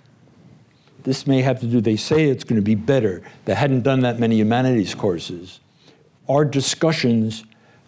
[1.04, 3.22] This may have to do, they say it's going to be better.
[3.44, 5.60] They hadn't done that many humanities courses.
[6.28, 7.44] Our discussions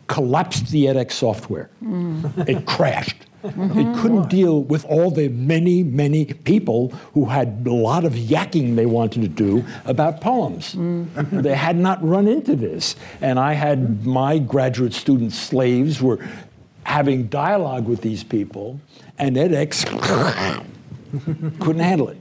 [0.07, 1.71] collapsed the edX software.
[1.83, 2.49] Mm.
[2.49, 3.27] It crashed.
[3.45, 3.79] Mm-hmm.
[3.79, 8.75] It couldn't deal with all the many, many people who had a lot of yakking
[8.75, 10.75] they wanted to do about poems.
[10.75, 11.43] Mm.
[11.43, 12.97] they had not run into this.
[13.21, 16.19] And I had my graduate student slaves were
[16.89, 18.81] having dialogue with these people,
[19.19, 19.85] and edX
[21.61, 22.17] couldn't handle it.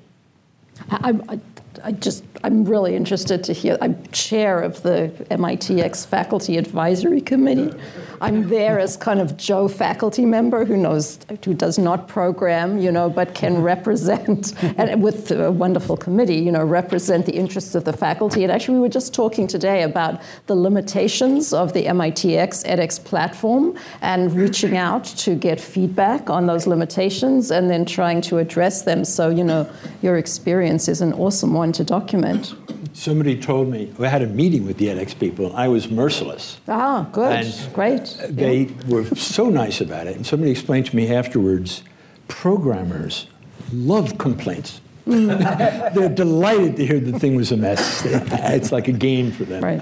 [0.91, 1.39] I, I,
[1.86, 3.78] I, just, I'm really interested to hear.
[3.82, 7.74] I'm chair of the MITx Faculty Advisory Committee.
[8.22, 12.91] I'm there as kind of Joe faculty member who knows, who does not program, you
[12.91, 17.84] know, but can represent, and with a wonderful committee, you know, represent the interests of
[17.86, 18.43] the faculty.
[18.43, 23.78] And actually, we were just talking today about the limitations of the MITx edX platform
[24.01, 29.05] and reaching out to get feedback on those limitations and then trying to address them.
[29.05, 29.70] So, you know,
[30.01, 32.55] your experience is an awesome one to document.
[32.93, 36.59] Somebody told me, I had a meeting with the edX people, and I was merciless.
[36.68, 37.45] Ah, good.
[37.45, 38.07] And Great.
[38.16, 38.70] They Yeah.
[38.88, 40.16] were so nice about it.
[40.16, 41.84] And somebody explained to me afterwards
[42.28, 43.28] programmers
[43.74, 44.82] love complaints.
[45.08, 48.05] They're delighted to hear the thing was a mess.
[48.58, 49.64] It's like a game for them.
[49.64, 49.82] Right.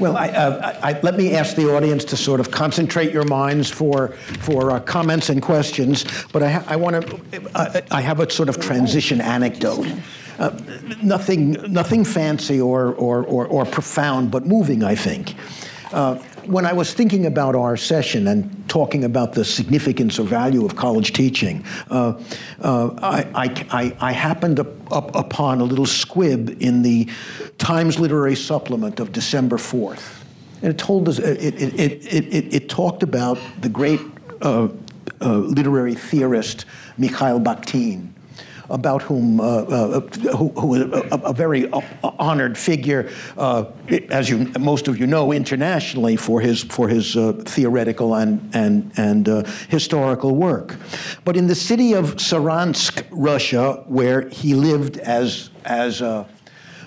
[0.00, 3.24] Well, I, uh, I, I, let me ask the audience to sort of concentrate your
[3.24, 4.08] minds for,
[4.40, 8.28] for uh, comments and questions, but I, ha- I want to, uh, I have a
[8.28, 9.86] sort of transition anecdote.
[10.38, 10.50] Uh,
[11.02, 15.34] nothing, nothing fancy or, or, or, or profound, but moving, I think.
[16.46, 20.74] When I was thinking about our session and talking about the significance or value of
[20.74, 22.20] college teaching, uh,
[22.60, 27.08] uh, I, I, I, happened up, up upon a little squib in the
[27.58, 30.22] Times Literary Supplement of December 4th.
[30.62, 34.00] And it told us, it, it, it, it, it, it talked about the great
[34.40, 34.68] uh,
[35.20, 36.64] uh, literary theorist
[36.98, 38.08] Mikhail Bakhtin
[38.72, 40.00] about whom, uh, uh,
[40.34, 41.80] who, who was a, a very uh,
[42.18, 43.66] honored figure, uh,
[44.08, 47.14] as you, most of you know, internationally for his, for his
[47.44, 50.76] theoretical and, and, and historical work.
[51.24, 56.26] But in the city of Saransk, Russia, where he lived as, as the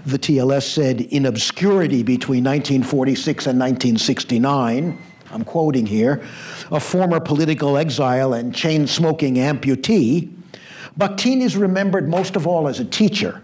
[0.05, 4.97] TLS said, in obscurity between 1946 and 1969,
[5.31, 6.23] I'm quoting here,
[6.71, 10.34] a former political exile and chain smoking amputee,
[10.97, 13.41] Bakhtin is remembered most of all as a teacher.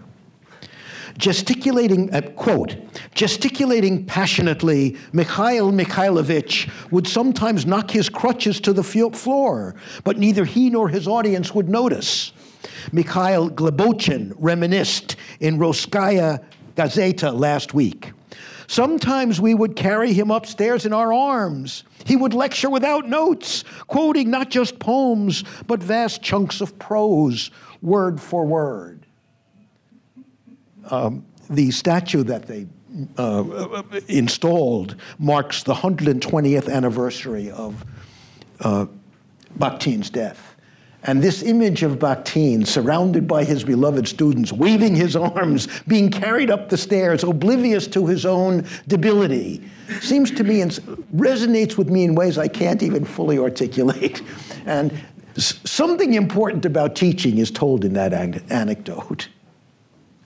[1.18, 2.76] Gesticulating, uh, quote,
[3.14, 9.74] gesticulating passionately, Mikhail Mikhailovich would sometimes knock his crutches to the floor,
[10.04, 12.32] but neither he nor his audience would notice.
[12.92, 16.42] Mikhail Glebochin reminisced in Rossiyskaya
[16.76, 18.12] Gazeta last week.
[18.66, 21.84] Sometimes we would carry him upstairs in our arms.
[22.04, 27.50] He would lecture without notes, quoting not just poems, but vast chunks of prose,
[27.80, 29.06] word for word.
[30.90, 32.66] Um, the statue that they
[33.16, 37.84] uh, installed marks the 120th anniversary of
[38.60, 38.86] uh,
[39.58, 40.51] Bakhtin's death.
[41.04, 46.48] And this image of Bakhtin, surrounded by his beloved students, waving his arms, being carried
[46.48, 49.68] up the stairs, oblivious to his own debility,
[50.00, 50.70] seems to me and
[51.14, 54.22] resonates with me in ways I can't even fully articulate.
[54.64, 54.92] And
[55.36, 58.12] something important about teaching is told in that
[58.50, 59.28] anecdote.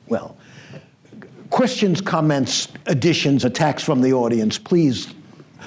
[0.09, 0.37] Well,
[1.49, 5.15] questions, comments, additions, attacks from the audience, please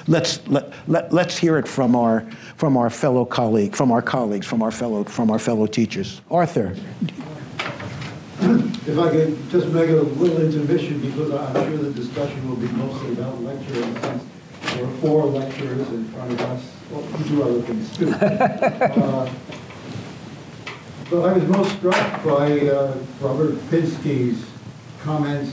[0.06, 2.22] let's let, let, let's hear it from our
[2.56, 6.20] from our fellow colleague, from our colleagues, from our fellow from our fellow teachers.
[6.30, 6.74] Arthur.
[8.42, 12.68] If I could just make a little intermission because I'm sure the discussion will be
[12.68, 14.24] mostly about lecturing since
[14.74, 16.64] there are four lecturers in front of us.
[16.90, 18.10] Well, we do other things too.
[18.12, 19.30] uh,
[21.10, 24.44] but I was most struck by uh, Robert Pinsky's
[25.00, 25.52] comments,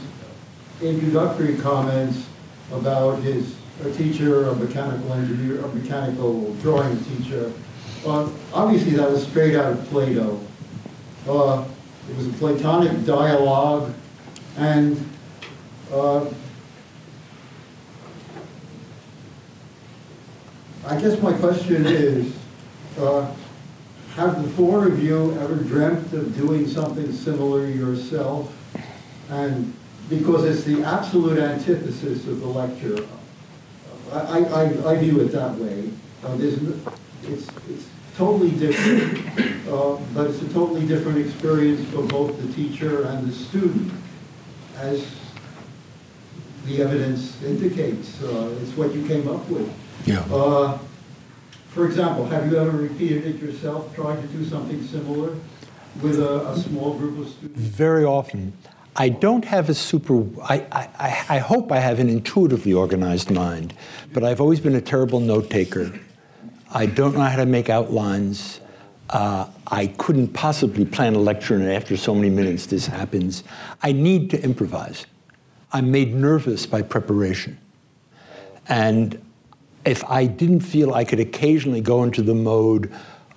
[0.81, 2.27] introductory comments
[2.71, 7.51] about his a teacher, a mechanical engineer, a mechanical drawing teacher.
[8.05, 10.39] Uh, obviously, that was straight out of Plato.
[11.27, 11.65] Uh,
[12.09, 13.93] it was a Platonic dialogue,
[14.57, 15.09] and
[15.91, 16.25] uh,
[20.85, 22.33] I guess my question is,
[22.97, 23.29] uh,
[24.15, 28.53] have the four of you ever dreamt of doing something similar yourself?
[29.29, 29.73] And
[30.09, 33.05] because it's the absolute antithesis of the lecture.
[34.11, 35.89] I, I, I view it that way.
[36.23, 36.53] Uh, there's,
[37.23, 43.03] it's, it's totally different, uh, but it's a totally different experience for both the teacher
[43.05, 43.91] and the student,
[44.77, 45.05] as
[46.65, 48.21] the evidence indicates.
[48.21, 49.71] Uh, it's what you came up with.
[50.05, 50.21] Yeah.
[50.31, 50.79] Uh,
[51.69, 55.35] for example, have you ever repeated it yourself, tried to do something similar
[56.01, 57.59] with a, a small group of students?
[57.59, 58.53] Very often.
[58.99, 63.75] I don't have a super, I, I, I hope I have an intuitively organized mind,
[64.11, 65.93] but I've always been a terrible note taker.
[66.73, 68.59] I don't know how to make outlines.
[69.11, 73.43] Uh, I couldn't possibly plan a lecture, and after so many minutes, this happens.
[73.83, 75.05] I need to improvise.
[75.71, 77.59] I'm made nervous by preparation.
[78.67, 79.21] And
[79.85, 82.91] if I didn't feel I could occasionally go into the mode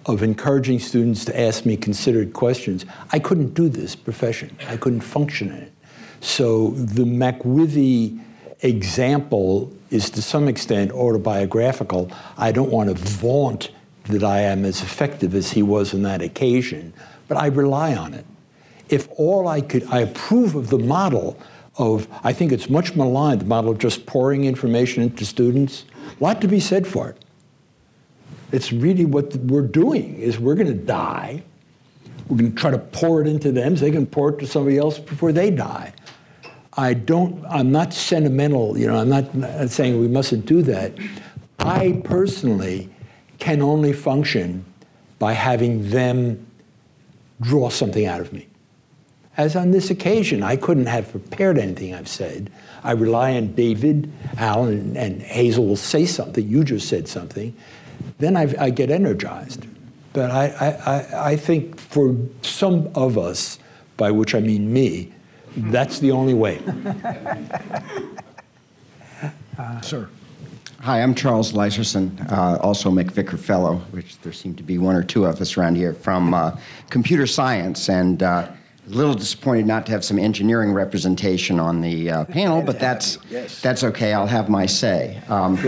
[0.06, 4.56] of encouraging students to ask me considered questions, I couldn't do this profession.
[4.68, 5.72] I couldn't function in it.
[6.20, 8.20] So the McWithy
[8.62, 12.10] example is to some extent autobiographical.
[12.36, 13.70] I don't want to vaunt
[14.04, 16.92] that I am as effective as he was on that occasion,
[17.28, 18.26] but I rely on it.
[18.88, 21.38] If all I could, I approve of the model
[21.76, 25.84] of, I think it's much maligned, the model of just pouring information into students.
[26.20, 27.24] A lot to be said for it.
[28.52, 31.42] It's really what we're doing is we're going to die.
[32.28, 34.46] We're going to try to pour it into them so they can pour it to
[34.46, 35.92] somebody else before they die.
[36.74, 40.92] I don't, I'm not sentimental, you know, I'm not, saying we mustn't do that.
[41.58, 42.88] I personally
[43.38, 44.64] can only function
[45.18, 46.46] by having them
[47.40, 48.46] draw something out of me.
[49.36, 52.50] As on this occasion, I couldn't have prepared anything I've said.
[52.82, 56.46] I rely on David, Alan, and Hazel will say something.
[56.46, 57.54] You just said something.
[58.20, 59.66] Then I, I get energized.
[60.12, 60.46] But I,
[60.86, 63.58] I, I think for some of us,
[63.96, 65.12] by which I mean me,
[65.56, 66.60] that's the only way.
[69.58, 70.08] uh, Sir.
[70.80, 75.02] Hi, I'm Charles Leiserson, uh, also MacVicar Fellow, which there seem to be one or
[75.02, 76.56] two of us around here, from uh,
[76.88, 77.88] computer science.
[77.88, 78.50] And uh,
[78.86, 83.18] a little disappointed not to have some engineering representation on the uh, panel, but that's,
[83.30, 83.60] yes.
[83.60, 84.12] that's okay.
[84.12, 85.20] I'll have my say.
[85.28, 85.58] Um,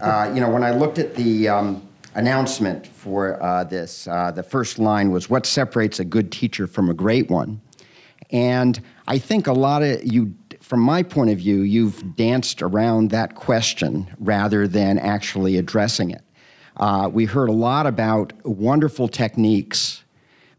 [0.00, 4.78] uh, you know, when I looked at the um, announcement for uh, this, the first
[4.78, 7.60] line was, What separates a good teacher from a great one?
[8.30, 13.10] And I think a lot of you, from my point of view, you've danced around
[13.10, 16.22] that question rather than actually addressing it.
[16.78, 20.02] Uh, we heard a lot about wonderful techniques,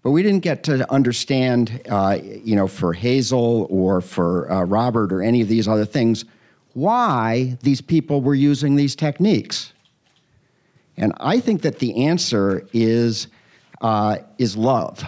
[0.04, 5.12] but we didn't get to understand, uh, you know, for Hazel or for uh, Robert
[5.12, 6.26] or any of these other things,
[6.74, 9.73] why these people were using these techniques.
[10.98, 13.28] And I think that the answer is,
[13.82, 15.04] uh, is love.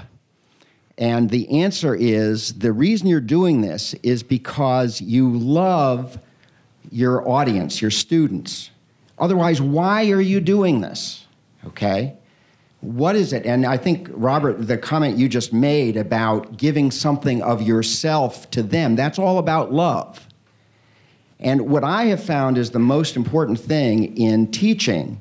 [0.98, 6.18] And the answer is the reason you're doing this is because you love
[6.90, 8.70] your audience, your students.
[9.20, 11.26] Otherwise, why are you doing this?
[11.68, 12.16] Okay?
[12.82, 13.46] What is it?
[13.46, 18.64] And I think, Robert, the comment you just made about giving something of yourself to
[18.64, 20.26] them, that's all about love.
[21.40, 25.20] And what I have found is the most important thing in teaching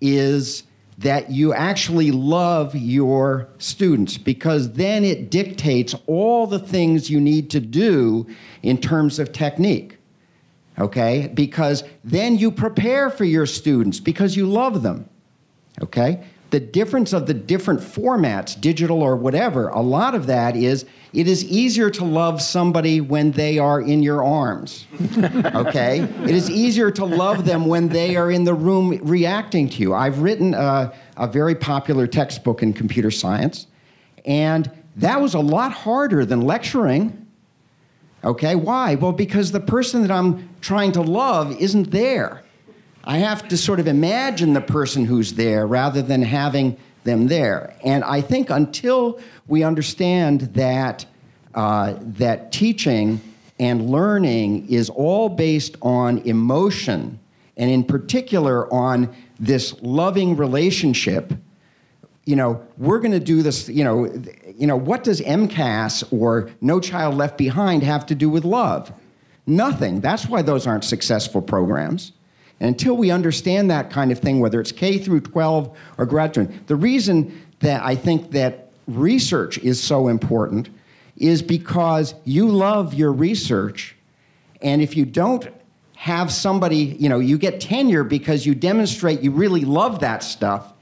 [0.00, 0.64] is
[0.98, 7.50] that you actually love your students because then it dictates all the things you need
[7.50, 8.26] to do
[8.62, 9.96] in terms of technique.
[10.78, 11.30] Okay?
[11.34, 15.08] Because then you prepare for your students because you love them.
[15.82, 16.24] Okay?
[16.50, 21.26] The difference of the different formats, digital or whatever, a lot of that is it
[21.26, 24.86] is easier to love somebody when they are in your arms.
[25.54, 26.00] okay?
[26.00, 29.94] It is easier to love them when they are in the room reacting to you.
[29.94, 33.66] I've written a, a very popular textbook in computer science,
[34.24, 37.26] and that was a lot harder than lecturing.
[38.24, 38.94] Okay, why?
[38.96, 42.42] Well, because the person that I'm trying to love isn't there.
[43.08, 47.74] I have to sort of imagine the person who's there rather than having them there.
[47.82, 51.06] And I think until we understand that,
[51.54, 53.18] uh, that teaching
[53.58, 57.18] and learning is all based on emotion,
[57.56, 61.32] and in particular on this loving relationship,
[62.26, 64.04] you know, we're going to do this, you know,
[64.54, 68.92] you know, what does MCAS or No Child Left Behind have to do with love?
[69.46, 70.02] Nothing.
[70.02, 72.12] That's why those aren't successful programs.
[72.60, 76.66] And until we understand that kind of thing, whether it's K through 12 or graduate,
[76.66, 80.68] the reason that I think that research is so important
[81.16, 83.96] is because you love your research.
[84.62, 85.48] And if you don't
[85.96, 90.72] have somebody, you know, you get tenure because you demonstrate you really love that stuff.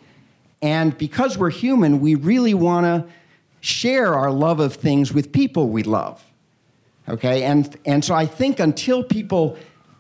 [0.62, 3.12] And because we're human, we really want to
[3.60, 6.22] share our love of things with people we love.
[7.08, 7.44] Okay?
[7.44, 9.56] And, and so I think until people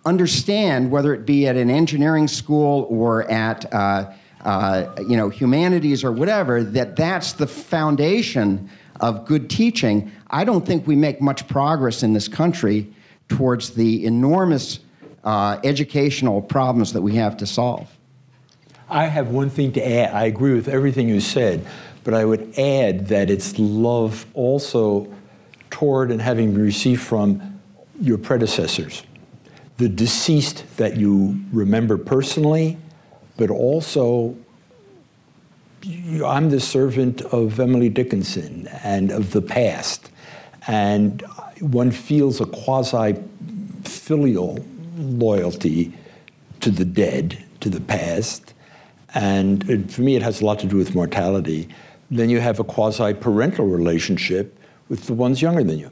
[0.06, 6.04] understand, whether it be at an engineering school or at uh, uh, you know humanities
[6.04, 10.10] or whatever, that that's the foundation of good teaching.
[10.30, 12.86] I don't think we make much progress in this country
[13.28, 14.78] towards the enormous
[15.24, 17.90] uh, educational problems that we have to solve.
[18.88, 20.14] I have one thing to add.
[20.14, 21.66] I agree with everything you said,
[22.04, 25.12] but I would add that it's love also
[25.70, 27.60] toward and having received from
[28.00, 29.02] your predecessors
[29.78, 32.78] the deceased that you remember personally,
[33.36, 34.36] but also
[36.24, 40.10] I'm the servant of Emily Dickinson and of the past.
[40.66, 41.22] And
[41.60, 43.16] one feels a quasi
[43.84, 44.64] filial
[44.96, 45.92] loyalty
[46.60, 48.54] to the dead, to the past.
[49.14, 51.68] And for me, it has a lot to do with mortality.
[52.10, 54.58] Then you have a quasi parental relationship
[54.88, 55.90] with the ones younger than you.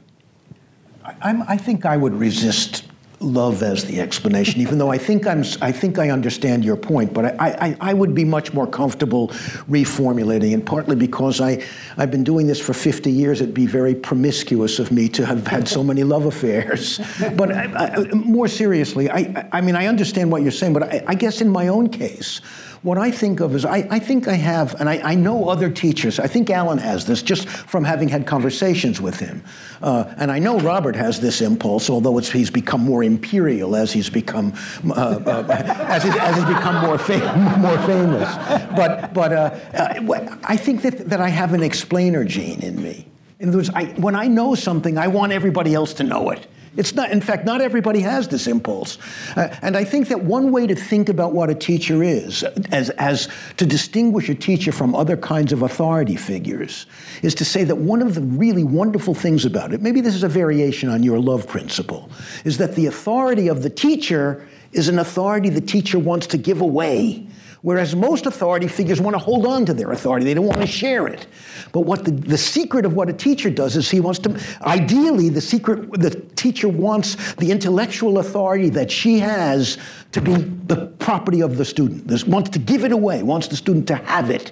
[1.03, 2.85] I, I think I would resist
[3.25, 7.13] love as the explanation, even though I think I'm I think I understand your point,
[7.13, 9.29] but I, I, I would be much more comfortable
[9.69, 11.63] reformulating, and partly because I
[11.97, 15.47] I've been doing this for 50 years, it'd be very promiscuous of me to have
[15.47, 16.99] had so many love affairs.
[17.35, 21.03] but I, I, more seriously, I I mean I understand what you're saying, but I,
[21.07, 22.41] I guess in my own case
[22.85, 25.71] what I think of is I, I think I have, and I, I, know other
[25.71, 29.43] teachers, I think Alan has this just from having had conversations with him.
[29.81, 34.07] Uh, and I know Robert has this impulse, although he's become more imperial as he's
[34.07, 34.53] become,
[34.87, 35.47] uh, uh,
[35.89, 38.31] as, he's, as, he's, become more, fam- more famous.
[38.75, 43.07] But, but uh, uh, I think that, that I have an explainer gene in me.
[43.39, 46.45] In other words, I, when I know something, I want everybody else to know it.
[46.77, 48.97] It's not, in fact, not everybody has this impulse.
[49.35, 52.89] Uh, and I think that one way to think about what a teacher is, as,
[52.91, 56.85] as to distinguish a teacher from other kinds of authority figures,
[57.21, 60.23] is to say that one of the really wonderful things about it, maybe this is
[60.23, 62.09] a variation on your love principle,
[62.43, 66.61] is that the authority of the teacher is an authority the teacher wants to give
[66.61, 67.25] away.
[67.65, 70.67] Whereas most authority figures want to hold on to their authority, they don't want to
[70.67, 71.25] share it.
[71.71, 75.29] But what the, the secret of what a teacher does is he wants to, ideally,
[75.29, 79.79] the secret, the teacher wants the intellectual authority that she has
[80.11, 83.55] to be the property of the student, this, wants to give it away, wants the
[83.55, 84.51] student to have it.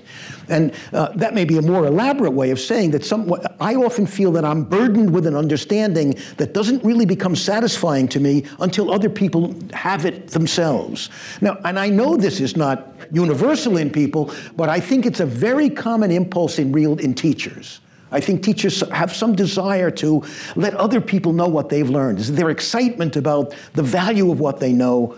[0.50, 4.06] And uh, that may be a more elaborate way of saying that some, I often
[4.06, 8.92] feel that I'm burdened with an understanding that doesn't really become satisfying to me until
[8.92, 11.10] other people have it themselves.
[11.42, 15.26] Now, and I know this is not universal in people, but I think it's a
[15.26, 17.80] very common impulse in real in teachers.
[18.12, 20.24] I think teachers have some desire to
[20.56, 22.20] let other people know what they've learned.
[22.20, 25.18] Their excitement about the value of what they know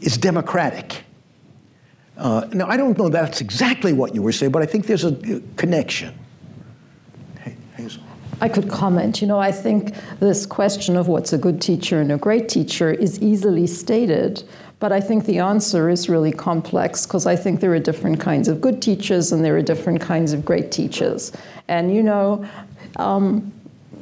[0.00, 1.04] is democratic.
[2.22, 5.02] Uh, now, I don't know that's exactly what you were saying, but I think there's
[5.04, 5.12] a
[5.56, 6.16] connection.
[7.76, 8.00] Hazel.
[8.40, 9.20] I could comment.
[9.20, 12.92] You know, I think this question of what's a good teacher and a great teacher
[12.92, 14.44] is easily stated,
[14.78, 18.46] but I think the answer is really complex because I think there are different kinds
[18.46, 21.32] of good teachers and there are different kinds of great teachers.
[21.66, 22.48] And, you know,
[22.98, 23.52] um,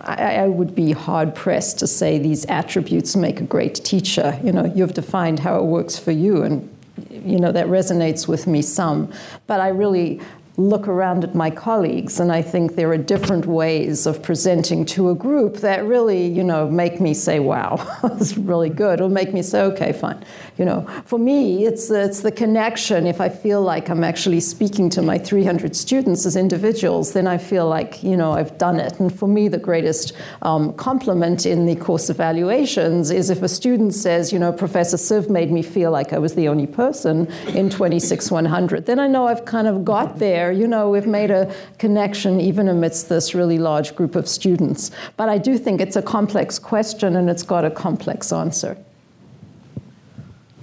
[0.02, 4.38] I, I, would be hard pressed to say these attributes make a great teacher.
[4.44, 6.68] You know, you've defined how it works for you, and
[7.10, 9.12] you know that resonates with me some.
[9.46, 10.20] But I really
[10.56, 15.10] look around at my colleagues and I think there are different ways of presenting to
[15.10, 19.32] a group that really, you know, make me say, wow, it's really good, or make
[19.32, 20.24] me say, okay, fine.
[20.58, 23.06] You know, for me, it's, it's the connection.
[23.06, 27.38] If I feel like I'm actually speaking to my 300 students as individuals, then I
[27.38, 28.98] feel like, you know, I've done it.
[29.00, 30.12] And for me, the greatest
[30.42, 35.30] um, compliment in the course evaluations is if a student says, you know, Professor Sive
[35.30, 39.44] made me feel like I was the only person in 26100, then I know I've
[39.44, 43.94] kind of got there you know, we've made a connection even amidst this really large
[43.94, 44.90] group of students.
[45.16, 48.76] But I do think it's a complex question and it's got a complex answer.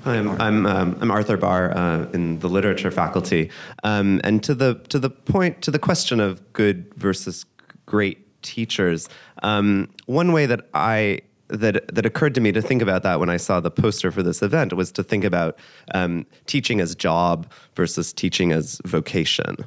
[0.05, 3.49] I'm, I'm, um, I'm Arthur Bahr uh, in the literature faculty.
[3.83, 7.45] Um, and to the, to the point, to the question of good versus
[7.85, 9.09] great teachers,
[9.43, 13.29] um, one way that I that that occurred to me to think about that when
[13.29, 15.57] I saw the poster for this event was to think about
[15.93, 19.57] um, teaching as job versus teaching as vocation,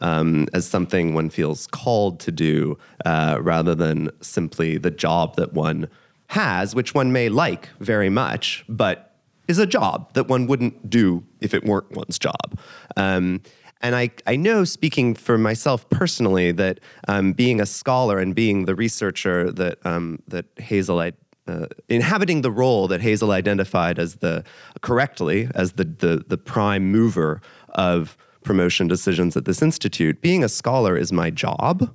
[0.00, 5.52] um, as something one feels called to do, uh, rather than simply the job that
[5.52, 5.88] one
[6.28, 9.16] has, which one may like very much, but
[9.46, 12.58] is a job that one wouldn't do if it weren't one's job.
[12.96, 13.40] Um,
[13.80, 18.64] and I, I know, speaking for myself personally, that um, being a scholar and being
[18.64, 21.00] the researcher that um, that Hazel
[21.48, 24.44] uh, inhabiting the role that Hazel identified as the
[24.82, 30.20] correctly as the, the the prime mover of promotion decisions at this institute.
[30.20, 31.94] Being a scholar is my job.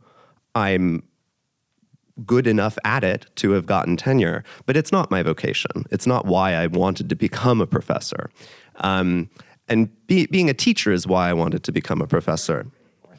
[0.55, 1.03] I'm
[2.25, 5.85] good enough at it to have gotten tenure, but it's not my vocation.
[5.89, 8.29] It's not why I wanted to become a professor.
[8.77, 9.29] Um,
[9.67, 12.67] and be, being a teacher is why I wanted to become a professor.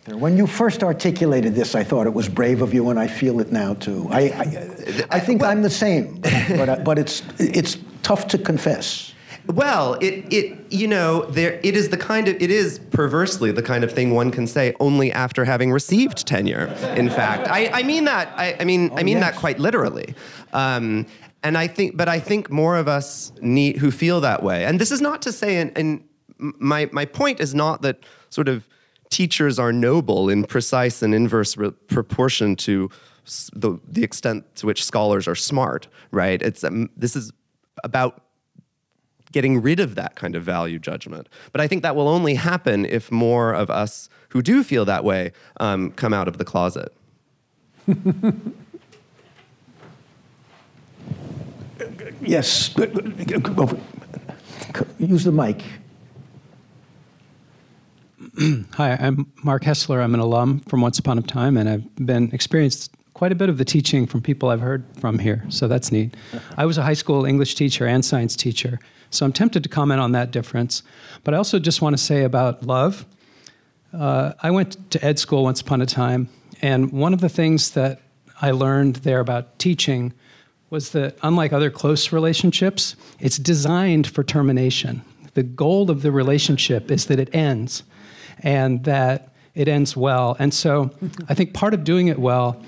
[0.06, 3.40] When you first articulated this, I thought it was brave of you, and I feel
[3.40, 4.06] it now too.
[4.10, 6.20] I, I, I think well, I'm the same,
[6.56, 9.14] but, but it's, it's tough to confess.
[9.46, 13.62] Well, it, it you know there it is the kind of it is perversely the
[13.62, 16.66] kind of thing one can say only after having received tenure.
[16.96, 19.32] In fact, I, I mean that I, I mean oh, I mean yes.
[19.32, 20.14] that quite literally.
[20.54, 21.06] Um,
[21.42, 24.64] and I think, but I think more of us need who feel that way.
[24.64, 26.04] And this is not to say, and, and
[26.38, 27.98] my my point is not that
[28.30, 28.66] sort of
[29.10, 32.90] teachers are noble in precise and inverse re- proportion to
[33.54, 36.42] the, the extent to which scholars are smart, right?
[36.42, 37.32] It's, um, this is
[37.82, 38.22] about
[39.32, 41.28] getting rid of that kind of value judgment.
[41.52, 45.02] But I think that will only happen if more of us who do feel that
[45.04, 46.94] way um, come out of the closet.
[52.20, 52.74] yes,
[54.98, 55.64] use the mic.
[58.72, 60.02] Hi, I'm Mark Hessler.
[60.02, 63.48] I'm an alum from Once Upon a Time, and I've been experienced quite a bit
[63.48, 66.16] of the teaching from people I've heard from here, so that's neat.
[66.56, 68.80] I was a high school English teacher and science teacher,
[69.10, 70.82] so I'm tempted to comment on that difference.
[71.22, 73.06] But I also just want to say about love.
[73.92, 76.28] Uh, I went to ed school once upon a time,
[76.60, 78.00] and one of the things that
[78.42, 80.12] I learned there about teaching
[80.70, 85.02] was that unlike other close relationships, it's designed for termination.
[85.34, 87.84] The goal of the relationship is that it ends
[88.40, 90.36] and that it ends well.
[90.38, 90.90] And so
[91.28, 92.62] I think part of doing it well,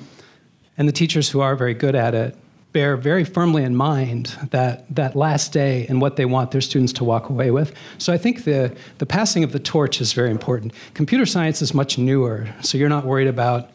[0.79, 2.37] and the teachers who are very good at it,
[2.73, 6.93] bear very firmly in mind that that last day and what they want their students
[6.93, 7.73] to walk away with.
[7.97, 10.75] So I think the, the passing of the torch is very important.
[10.93, 13.71] Computer science is much newer, so you're not worried about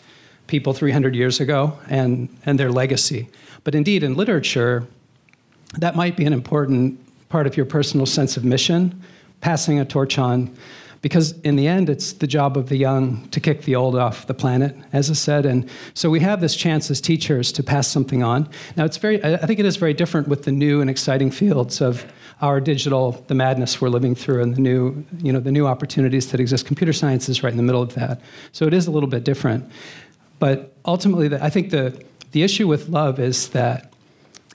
[0.45, 3.27] people 300 years ago and, and their legacy.
[3.63, 4.85] But indeed, in literature,
[5.79, 6.99] that might be an important
[7.29, 9.01] part of your personal sense of mission,
[9.39, 10.55] passing a torch on
[11.01, 14.27] because in the end it's the job of the young to kick the old off
[14.27, 15.45] the planet as i said.
[15.45, 18.49] And so we have this chance as teachers to pass something on.
[18.75, 21.81] Now it's very i think it is very different with the new and exciting fields
[21.81, 22.05] of
[22.41, 26.31] our digital the madness we're living through and the new you know the new opportunities
[26.31, 26.65] that exist.
[26.65, 28.21] Computer science is right in the middle of that.
[28.51, 29.69] So it is a little bit different.
[30.39, 33.90] But ultimately i think the the issue with love is that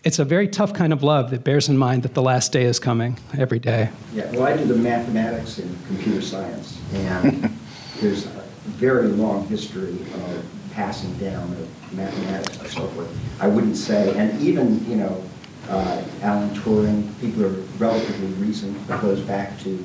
[0.05, 2.65] it's a very tough kind of love that bears in mind that the last day
[2.65, 3.91] is coming every day.
[4.13, 7.51] Yeah, well, I do the mathematics in computer science, and
[8.01, 13.19] there's a very long history of passing down of mathematics and so forth.
[13.41, 15.25] I wouldn't say, and even, you know,
[15.69, 19.85] uh, Alan Turing, people are relatively recent, it goes back to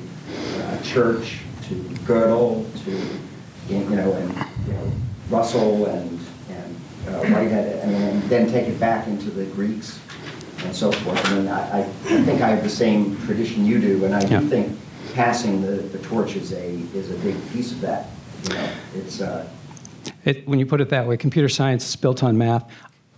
[0.58, 1.74] uh, Church, to
[2.04, 2.90] Gödel, to,
[3.72, 4.32] you know, and,
[4.66, 4.92] you know,
[5.30, 6.21] Russell and, and
[7.08, 10.00] uh, Whitehead, and, then take it back into the Greeks
[10.64, 11.22] and so forth.
[11.26, 14.40] I mean, I, I think I have the same tradition you do, and I Yeah.
[14.40, 14.78] do think
[15.12, 18.06] passing the, the torch is a, is a big piece of that.
[18.44, 19.46] You know, it's, uh,
[20.24, 22.64] It, when you put it that way, computer science is built on math.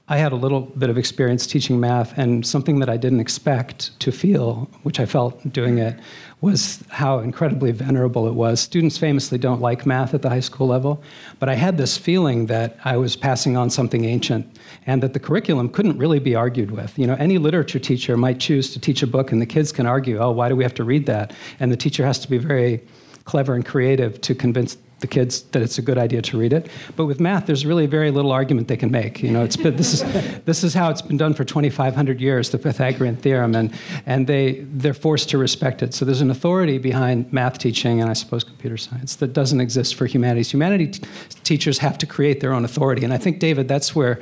[0.07, 3.99] I had a little bit of experience teaching math, and something that I didn't expect
[4.01, 5.99] to feel, which I felt doing it,
[6.43, 8.61] was how incredibly venerable it was.
[8.61, 11.03] Students famously don't like math at the high school level,
[11.39, 15.21] but I had this feeling that I was passing on something ancient and that the
[15.21, 16.99] curriculum couldn't really be argued with.
[16.99, 19.87] You know, any literature teacher might choose to teach a book, and the kids can
[19.87, 21.33] argue, oh, why do we have to read that?
[21.61, 22.83] And the teacher has to be very
[23.25, 26.69] clever and creative to convince the kids that it's a good idea to read it.
[26.97, 29.23] But with math, there's really very little argument they can make.
[29.23, 30.03] You know, it's been, this is
[30.45, 33.73] this is how it's been done for 2,500 years, the Pythagorean theorem, and
[34.07, 35.95] and they they're forced to respect it.
[35.95, 39.95] So there's an authority behind math teaching and I suppose computer science that doesn't exist
[39.95, 40.53] for humanities.
[40.53, 41.01] Humanities
[41.43, 44.21] teachers have to create their own authority, and I think David, that's where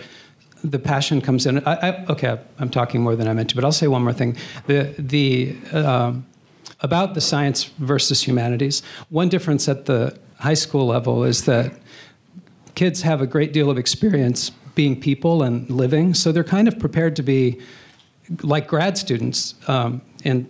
[0.65, 1.59] the passion comes in.
[1.66, 4.12] I, I, okay, I'm talking more than I meant to, but I'll say one more
[4.12, 4.36] thing.
[4.66, 6.27] The the um,
[6.81, 8.82] about the science versus humanities.
[9.09, 11.73] One difference at the high school level is that
[12.74, 16.78] kids have a great deal of experience being people and living, so they're kind of
[16.81, 17.60] prepared to be
[18.43, 20.47] like grad students um, in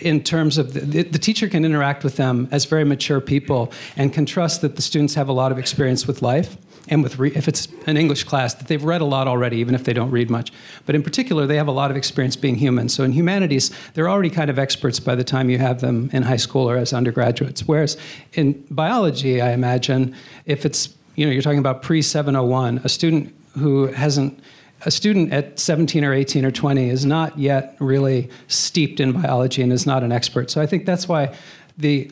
[0.00, 4.12] in terms of the, the teacher can interact with them as very mature people and
[4.12, 6.56] can trust that the students have a lot of experience with life
[6.90, 9.74] and with re- if it's an English class that they've read a lot already, even
[9.74, 10.52] if they don't read much.
[10.84, 12.88] But in particular, they have a lot of experience being human.
[12.88, 16.24] So in humanities, they're already kind of experts by the time you have them in
[16.24, 17.66] high school or as undergraduates.
[17.66, 17.96] Whereas
[18.34, 20.14] in biology, I imagine
[20.44, 24.42] if it's you know you're talking about pre 701, a student who hasn't
[24.82, 29.62] a student at 17 or 18 or 20 is not yet really steeped in biology
[29.62, 30.50] and is not an expert.
[30.50, 31.36] So I think that's why
[31.76, 32.10] the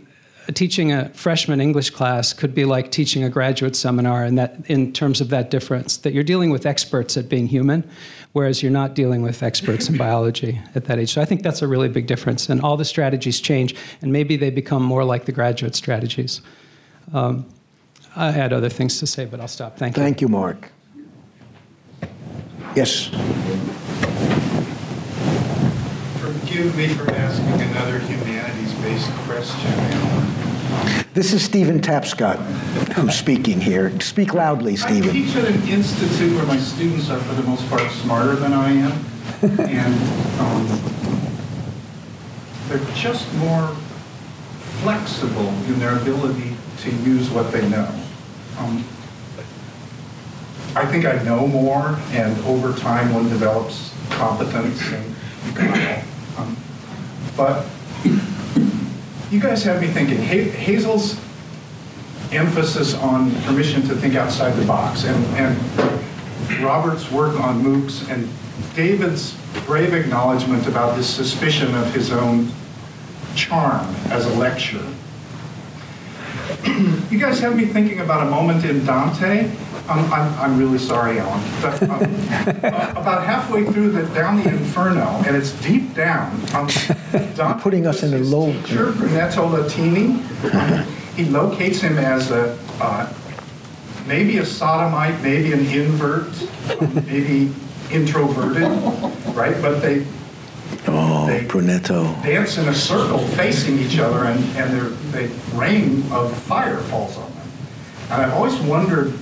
[0.55, 4.93] teaching a freshman English class could be like teaching a graduate seminar in that in
[4.93, 7.89] terms of that difference that you're dealing with experts at being human
[8.33, 11.13] whereas you're not dealing with experts in biology at that age.
[11.13, 14.37] So I think that's a really big difference and all the strategies change and maybe
[14.37, 16.41] they become more like the graduate strategies.
[17.13, 17.47] Um,
[18.17, 19.77] I had other things to say, but I'll stop.
[19.77, 20.03] Thank you.
[20.03, 20.71] Thank you, Mark.
[22.75, 23.11] Yes.
[26.49, 29.71] Forgive me for asking another humanities-based question.
[31.13, 32.39] This is Stephen Tapscott
[32.95, 34.01] who's speaking here.
[34.01, 35.11] Speak loudly, Stephen.
[35.11, 38.55] I teach at an institute where my students are, for the most part, smarter than
[38.55, 38.93] I am,
[39.43, 39.95] and
[40.41, 40.67] um,
[42.69, 43.69] they're just more
[44.81, 47.95] flexible in their ability to use what they know.
[48.57, 48.83] Um,
[50.75, 55.15] I think I know more, and over time, one develops competence and
[55.55, 56.05] can,
[56.39, 56.57] um,
[57.37, 57.67] but
[59.31, 60.19] you guys have me thinking.
[60.19, 61.19] Hazel's
[62.33, 68.29] emphasis on permission to think outside the box, and, and Robert's work on MOOCs, and
[68.75, 69.37] David's
[69.67, 72.51] brave acknowledgement about this suspicion of his own
[73.35, 74.87] charm as a lecturer.
[77.11, 79.51] you guys have me thinking about a moment in Dante.
[79.89, 81.43] Um, I'm, I'm really sorry, Alan.
[81.63, 82.03] But, um,
[82.97, 86.33] about halfway through the down the Inferno, and it's deep down.
[86.55, 86.69] Um,
[87.37, 90.21] Dante putting us in a low- Teacher, Brunetto Latini.
[90.55, 90.87] Um,
[91.17, 93.11] he locates him as a uh,
[94.07, 96.29] maybe a sodomite, maybe an invert,
[96.81, 97.51] um, maybe
[97.91, 98.65] introverted,
[99.35, 99.61] right?
[99.63, 100.07] But they
[100.87, 102.23] Oh, They- Brunetto.
[102.23, 107.17] dance in a circle facing each other and, and their, they, rain of fire falls
[107.17, 107.49] on them.
[108.11, 109.13] And I've always wondered,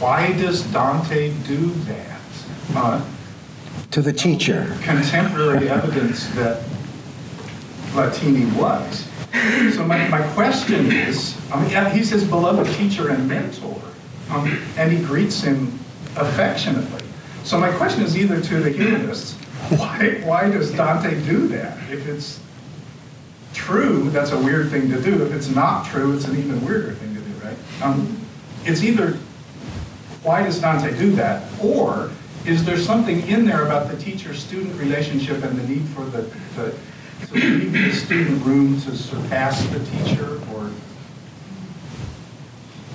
[0.00, 2.20] why does Dante do that?
[2.74, 3.04] Uh,
[3.92, 4.76] To the teacher.
[4.82, 6.62] contemporary evidence that
[7.92, 9.08] Latini was.
[9.74, 13.80] So my, my question is, I mean, yeah, he's his beloved teacher and mentor,
[14.30, 15.78] um, and he greets him
[16.16, 17.04] affectionately.
[17.42, 19.34] So my question is either to the humanists,
[19.70, 21.78] why, why does Dante do that?
[21.90, 22.40] If it's
[23.54, 25.24] true, that's a weird thing to do.
[25.24, 27.56] If it's not true, it's an even weirder thing to do, right?
[27.82, 28.16] Um,
[28.64, 29.18] it's either
[30.24, 31.46] why does Dante do that?
[31.62, 32.10] Or
[32.46, 36.22] is there something in there about the teacher-student relationship and the need for the,
[36.56, 36.74] the
[37.28, 40.70] to leave the student room to surpass the teacher or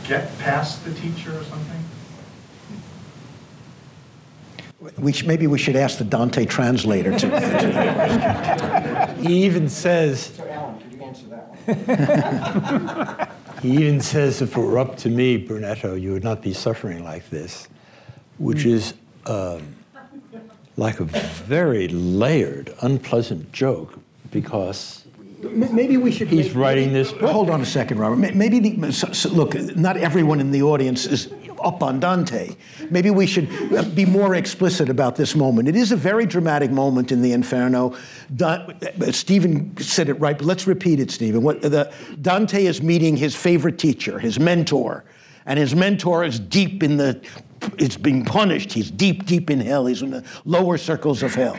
[0.08, 1.84] get past the teacher or something?
[4.98, 9.16] We sh- maybe we should ask the Dante translator to.
[9.22, 11.50] He even says, So, Alan, could you answer that
[13.28, 13.30] one?
[13.62, 17.04] he even says, if it were up to me, Brunetto, you would not be suffering
[17.04, 17.68] like this,
[18.38, 18.94] which is
[19.26, 19.76] um,
[20.78, 24.00] like a very layered, unpleasant joke
[24.32, 25.06] because
[25.42, 26.28] Maybe we should.
[26.28, 27.32] He's writing this book.
[27.32, 28.36] Hold on a second, Robert.
[28.36, 31.32] Maybe the, so, so, look, not everyone in the audience is
[31.64, 32.56] up on Dante.
[32.90, 35.68] Maybe we should uh, be more explicit about this moment.
[35.68, 37.96] It is a very dramatic moment in the Inferno.
[38.36, 41.42] Da- uh, Stephen said it right, but let's repeat it, Stephen.
[41.42, 41.92] What, the,
[42.22, 45.04] Dante is meeting his favorite teacher, his mentor,
[45.46, 47.22] and his mentor is deep in the.
[47.78, 48.72] It's being punished.
[48.72, 49.86] He's deep, deep in hell.
[49.86, 51.58] He's in the lower circles of hell.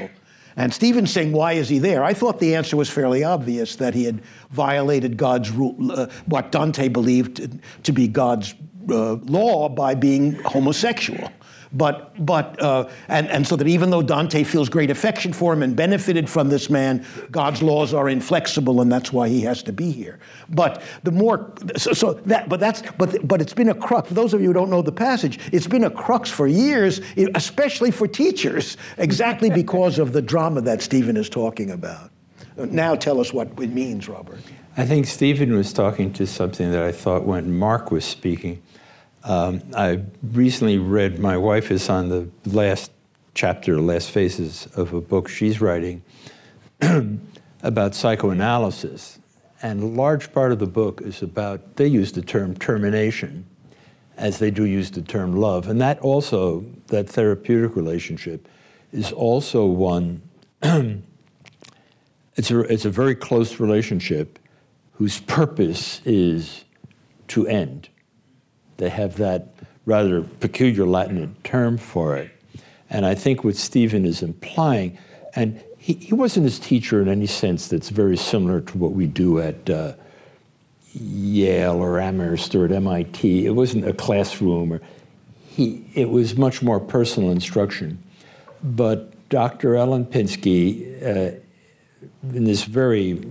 [0.57, 2.03] And Stephen's saying, why is he there?
[2.03, 6.53] I thought the answer was fairly obvious that he had violated God's rule, uh, what
[6.53, 8.55] Dante believed to be God's
[8.89, 11.31] uh, law by being homosexual.
[11.73, 15.63] But, but uh, and, and so that even though Dante feels great affection for him
[15.63, 19.73] and benefited from this man, God's laws are inflexible, and that's why he has to
[19.73, 20.19] be here.
[20.49, 24.09] But the more, so, so that, but that's, but, but it's been a crux.
[24.09, 27.01] For those of you who don't know the passage, it's been a crux for years,
[27.37, 32.11] especially for teachers, exactly because of the drama that Stephen is talking about.
[32.57, 34.41] Now tell us what it means, Robert.
[34.77, 38.61] I think Stephen was talking to something that I thought when Mark was speaking.
[39.23, 42.91] Um, I recently read, my wife is on the last
[43.35, 46.03] chapter, last phases of a book she's writing
[47.63, 49.19] about psychoanalysis.
[49.63, 53.45] And a large part of the book is about, they use the term termination
[54.17, 55.69] as they do use the term love.
[55.69, 58.49] And that also, that therapeutic relationship,
[58.93, 60.23] is also one,
[60.63, 64.39] it's, a, it's a very close relationship
[64.93, 66.65] whose purpose is
[67.29, 67.89] to end.
[68.81, 69.49] They have that
[69.85, 72.31] rather peculiar Latin term for it.
[72.89, 74.97] And I think what Stephen is implying,
[75.35, 79.07] and he, he wasn't his teacher in any sense that's very similar to what we
[79.07, 79.93] do at uh,
[80.95, 83.45] Yale or Amherst or at MIT.
[83.45, 84.73] It wasn't a classroom.
[84.73, 84.81] Or,
[85.51, 88.03] he, it was much more personal instruction.
[88.63, 89.77] But Dr.
[89.77, 91.39] Ellen Pinsky, uh,
[92.35, 93.23] in this very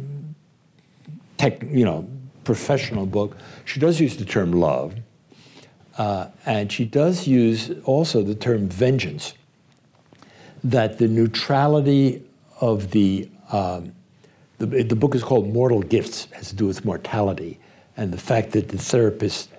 [1.37, 2.07] tech, you know,
[2.43, 3.35] professional book,
[3.65, 4.93] she does use the term love.
[5.99, 9.33] Uh, and she does use also the term vengeance,
[10.63, 12.23] that the neutrality
[12.61, 13.93] of the, um,
[14.59, 17.59] the, the book is called Mortal Gifts, has to do with mortality,
[17.97, 19.49] and the fact that the therapist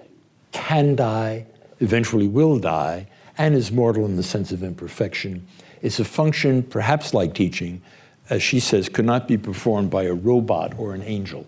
[0.52, 1.46] can die,
[1.80, 3.06] eventually will die,
[3.36, 5.46] and is mortal in the sense of imperfection.
[5.82, 7.82] It's a function, perhaps like teaching,
[8.30, 11.44] as she says, could not be performed by a robot or an angel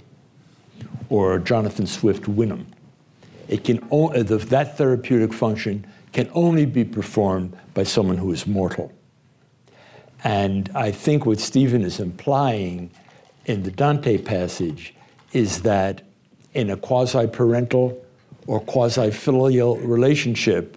[1.09, 2.66] or Jonathan Swift Houyhnhnm.
[3.48, 8.32] It can o- uh, the, that therapeutic function can only be performed by someone who
[8.32, 8.93] is mortal.
[10.24, 12.90] And I think what Stephen is implying
[13.47, 14.94] in the Dante passage
[15.32, 16.02] is that
[16.55, 18.01] in a quasi parental
[18.47, 20.77] or quasi filial relationship,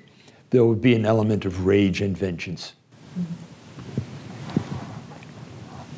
[0.50, 2.74] there would be an element of rage and vengeance.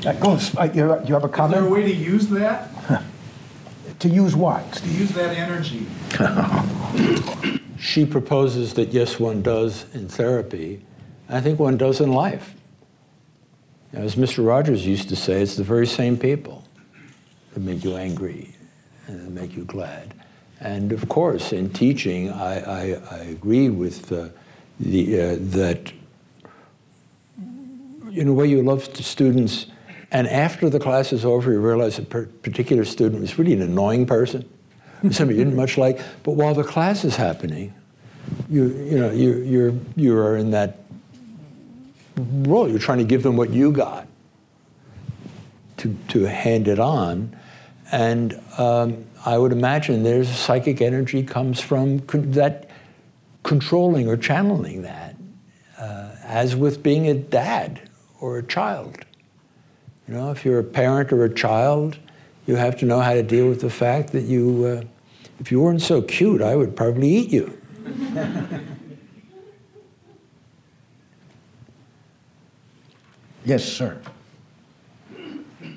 [0.00, 0.06] that?
[0.06, 2.70] Uh, Go, uh, you you have a Is there a way to use that?
[4.00, 4.72] To use what?
[4.74, 5.86] To use that energy.
[7.78, 10.82] she proposes that yes, one does in therapy.
[11.30, 12.54] I think one does in life.
[13.94, 14.46] As Mr.
[14.46, 16.62] Rogers used to say, it's the very same people
[17.54, 18.54] that make you angry
[19.06, 20.12] and that make you glad.
[20.60, 24.28] And of course, in teaching, I, I, I agree with uh,
[24.78, 25.90] the, uh, that
[28.16, 29.66] in a way you love students,
[30.10, 34.06] and after the class is over, you realize a particular student was really an annoying
[34.06, 34.48] person,
[35.10, 36.00] somebody you didn't much like.
[36.22, 37.74] But while the class is happening,
[38.48, 40.78] you, you know, you, you're, you are in that
[42.16, 42.68] role.
[42.68, 44.06] You're trying to give them what you got
[45.78, 47.36] to, to hand it on.
[47.92, 52.70] And um, I would imagine there's psychic energy comes from con- that
[53.42, 55.14] controlling or channeling that,
[55.78, 57.85] uh, as with being a dad
[58.20, 58.98] or a child.
[60.08, 61.98] You know, if you're a parent or a child,
[62.46, 64.82] you have to know how to deal with the fact that you, uh,
[65.40, 67.60] if you weren't so cute, I would probably eat you.
[73.44, 74.00] yes, sir.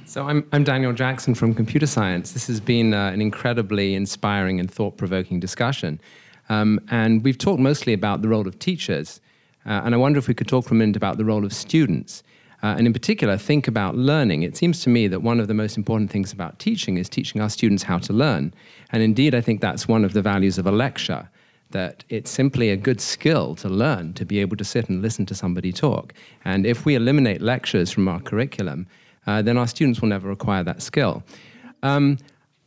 [0.06, 2.32] So I'm, I'm Daniel Jackson from Computer Science.
[2.32, 6.02] This has been uh, an incredibly inspiring and thought-provoking discussion.
[6.50, 9.22] Um, and we've talked mostly about the role of teachers.
[9.66, 11.54] Uh, and I wonder if we could talk for a minute about the role of
[11.54, 12.24] students.
[12.62, 14.44] Uh, and in particular, think about learning.
[14.44, 17.42] It seems to me that one of the most important things about teaching is teaching
[17.42, 18.54] our students how to learn.
[18.92, 21.30] And indeed, I think that's one of the values of a lecture
[21.72, 25.26] that it's simply a good skill to learn to be able to sit and listen
[25.28, 26.14] to somebody talk.
[26.44, 28.88] And if we eliminate lectures from our curriculum,
[29.28, 31.24] uh, then our students will never acquire that skill.
[31.84, 32.18] Um,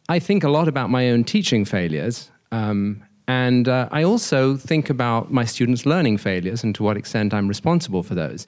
[0.08, 2.30] I think a lot about my own teaching failures.
[2.52, 7.34] Um, and uh, I also think about my students' learning failures and to what extent
[7.34, 8.46] I'm responsible for those.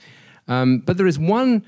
[0.48, 1.64] Um, but there is one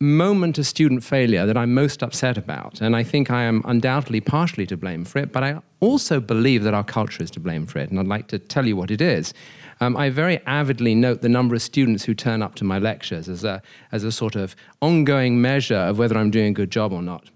[0.00, 4.20] moment of student failure that I'm most upset about, and I think I am undoubtedly
[4.20, 7.66] partially to blame for it, but I also believe that our culture is to blame
[7.66, 9.32] for it, and I'd like to tell you what it is.
[9.80, 13.28] Um, I very avidly note the number of students who turn up to my lectures
[13.28, 13.62] as a,
[13.92, 17.30] as a sort of ongoing measure of whether I'm doing a good job or not.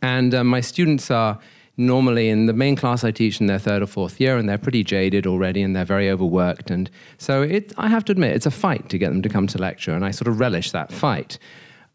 [0.00, 1.38] And uh, my students are
[1.76, 4.58] normally in the main class I teach in their third or fourth year, and they're
[4.58, 6.70] pretty jaded already, and they're very overworked.
[6.70, 9.46] And so it, I have to admit, it's a fight to get them to come
[9.48, 11.38] to lecture, and I sort of relish that fight.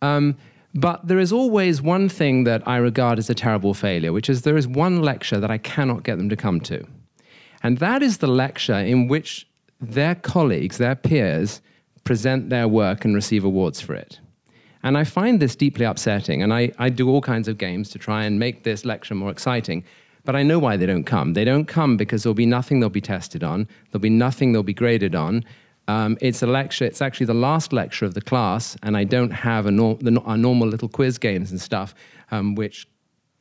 [0.01, 0.35] Um,
[0.73, 4.41] but there is always one thing that I regard as a terrible failure, which is
[4.43, 6.85] there is one lecture that I cannot get them to come to.
[7.63, 9.47] And that is the lecture in which
[9.81, 11.61] their colleagues, their peers,
[12.03, 14.19] present their work and receive awards for it.
[14.87, 17.99] And I find this deeply upsetting, and I, I do all kinds of games to
[17.99, 19.83] try and make this lecture more exciting.
[20.23, 21.33] But I know why they don't come.
[21.33, 24.63] They don't come because there'll be nothing they'll be tested on, there'll be nothing they'll
[24.63, 25.43] be graded on.
[25.89, 29.31] Um, it's a lecture, it's actually the last lecture of the class, and I don't
[29.31, 31.93] have a nor- the, normal little quiz games and stuff,
[32.31, 32.87] um, which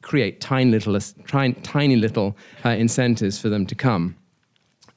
[0.02, 0.98] create tiny little,
[1.28, 4.16] tiny, tiny little uh, incentives for them to come.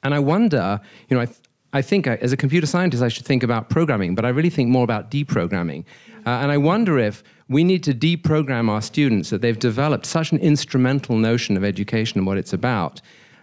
[0.02, 1.38] And I wonder, you know, I, th-
[1.72, 4.50] I think I, as a computer scientist, I should think about programming, but I really
[4.50, 5.84] think more about deprogramming.
[6.30, 10.30] Uh, and I wonder if we need to deprogram our students that they've developed such
[10.30, 13.00] an instrumental notion of education and what it's about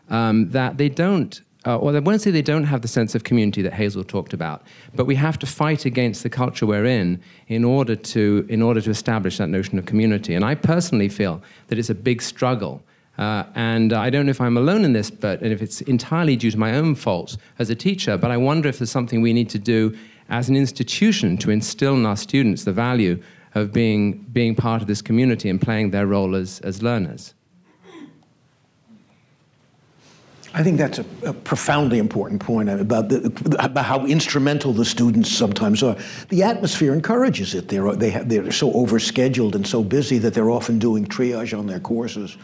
[0.08, 3.26] um, that they don't, uh, or I won't say they don't have the sense of
[3.26, 4.62] community that Hazel talked about,
[4.96, 7.20] but we have to fight against the culture we're in
[7.50, 10.34] in order to, in order to establish that notion of community.
[10.34, 12.82] And I personally feel that it's a big struggle.
[13.18, 16.38] Uh, and I don't know if I'm alone in this, but and if it's entirely
[16.38, 19.34] due to my own faults as a teacher, but I wonder if there's something we
[19.34, 19.98] need to do
[20.30, 23.22] as an institution to instill in our students the value
[23.56, 27.34] of being, being part of this community and playing their role as, as learners.
[30.54, 35.30] I think that's a, a, profoundly important point about, the, about how instrumental the students
[35.32, 35.96] sometimes are.
[36.30, 37.68] The atmosphere encourages it.
[37.68, 41.68] They're, they have, they're so overscheduled and so busy that they're often doing triage on
[41.68, 42.38] their courses.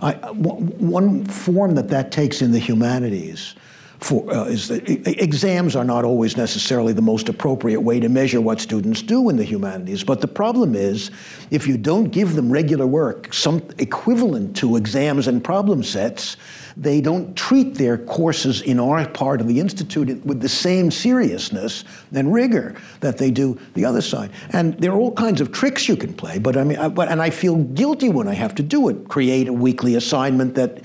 [0.00, 3.54] I, one form that that takes in the humanities
[4.00, 8.40] for, uh, is that exams are not always necessarily the most appropriate way to measure
[8.40, 10.02] what students do in the humanities.
[10.04, 11.10] But the problem is,
[11.50, 16.38] if you don't give them regular work, some equivalent to exams and problem sets,
[16.76, 21.84] they don't treat their courses in our part of the institute with the same seriousness
[22.14, 24.30] and rigor that they do the other side.
[24.50, 26.38] And there are all kinds of tricks you can play.
[26.38, 29.08] But I mean, I, but, and I feel guilty when I have to do it.
[29.08, 30.80] Create a weekly assignment that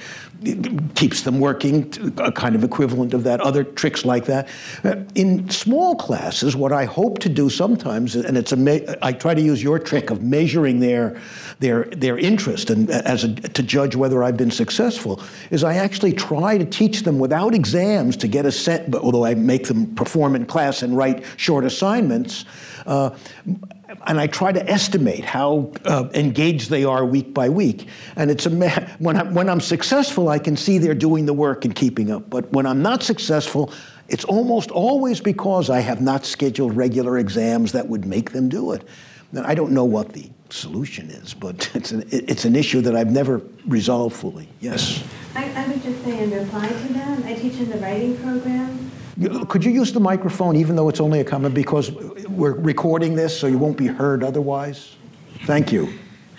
[0.96, 4.48] keeps them working, a kind of equivalent of that, other tricks like that.
[4.84, 9.34] Uh, in small classes, what I hope to do sometimes, and it's a, I try
[9.34, 11.20] to use your trick of measuring their,
[11.60, 16.14] their, their interest and as a, to judge whether I've been successful, is I actually
[16.14, 20.36] try to teach them without exams to get a set, although I make them perform
[20.36, 22.46] in class and write short assignments,
[22.86, 23.10] uh,
[24.08, 27.88] and I try to estimate how uh, engaged they are week by week.
[28.16, 28.50] And it's a
[29.00, 32.30] when, I, when I'm successful, I can see they're doing the work and keeping up.
[32.30, 33.72] But when I'm not successful,
[34.08, 38.72] it's almost always because I have not scheduled regular exams that would make them do
[38.72, 38.88] it.
[39.32, 42.96] And I don't know what the solution is, but it's an, it's an issue that
[42.96, 44.48] I've never resolved fully.
[44.62, 45.04] Yes?
[45.36, 48.92] I, I would just say in reply to that, I teach in the writing program.
[49.48, 51.92] Could you use the microphone even though it's only a comment because
[52.28, 54.98] we're recording this so you won't be heard otherwise?
[55.46, 55.88] Thank you.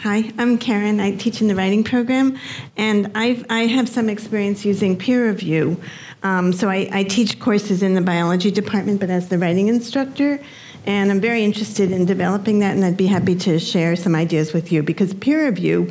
[0.01, 1.01] Hi, I'm Karen.
[1.01, 2.39] I teach in the writing program,
[2.77, 5.81] and I've, I have some experience using peer review.
[6.23, 10.39] Um, so I, I teach courses in the biology department, but as the writing instructor.
[10.85, 14.53] And I'm very interested in developing that, and I'd be happy to share some ideas
[14.53, 15.91] with you because peer review,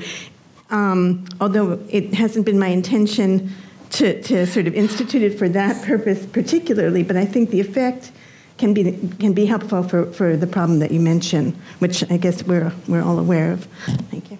[0.70, 3.52] um, although it hasn't been my intention
[3.96, 8.12] to, to sort of institute it for that purpose particularly, but I think the effect
[8.58, 8.84] can be
[9.20, 13.04] can be helpful for, for the problem that you mentioned, which I guess we're we're
[13.04, 13.66] all aware of.
[14.12, 14.38] Thank you.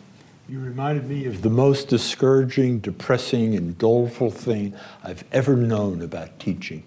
[0.48, 6.38] You reminded me of the most discouraging, depressing, and doleful thing I've ever known about
[6.40, 6.84] teaching.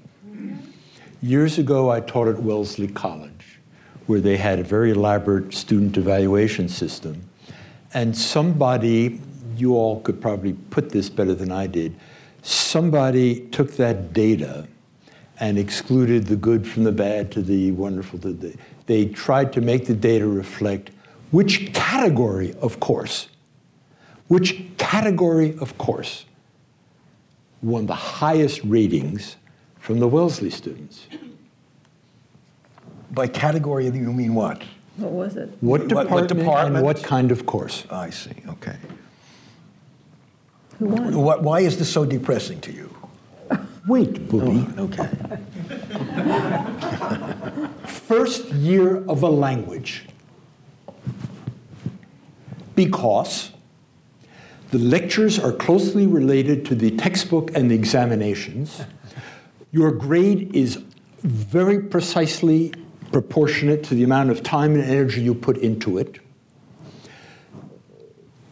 [1.20, 3.58] Years ago, I taught at Wellesley College,
[4.06, 7.28] where they had a very elaborate student evaluation system.
[7.92, 9.20] And somebody,
[9.56, 11.96] you all could probably put this better than I did,
[12.48, 14.66] somebody took that data
[15.38, 18.56] and excluded the good from the bad to the wonderful to the.
[18.86, 20.90] They tried to make the data reflect
[21.30, 23.28] which category of course,
[24.28, 26.24] which category of course
[27.60, 29.36] won the highest ratings
[29.78, 31.06] from the Wellesley students.
[33.10, 34.62] By category, you mean what?
[34.96, 35.50] What was it?
[35.60, 36.76] What What- what department?
[36.76, 37.84] and what kind of course?
[37.90, 38.76] I see, okay.
[40.78, 41.16] Who won?
[41.16, 42.94] What, why is this so depressing to you?
[43.86, 44.66] Wait, booby.
[44.76, 45.08] Oh, okay.
[47.86, 50.04] First year of a language.
[52.74, 53.50] Because
[54.70, 58.82] the lectures are closely related to the textbook and the examinations.
[59.72, 60.82] Your grade is
[61.22, 62.72] very precisely
[63.10, 66.20] proportionate to the amount of time and energy you put into it.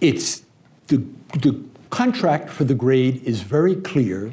[0.00, 0.42] It's
[0.88, 1.04] the,
[1.38, 4.32] the contract for the grade is very clear,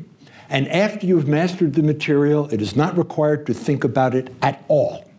[0.49, 4.63] and after you've mastered the material, it is not required to think about it at
[4.67, 5.09] all.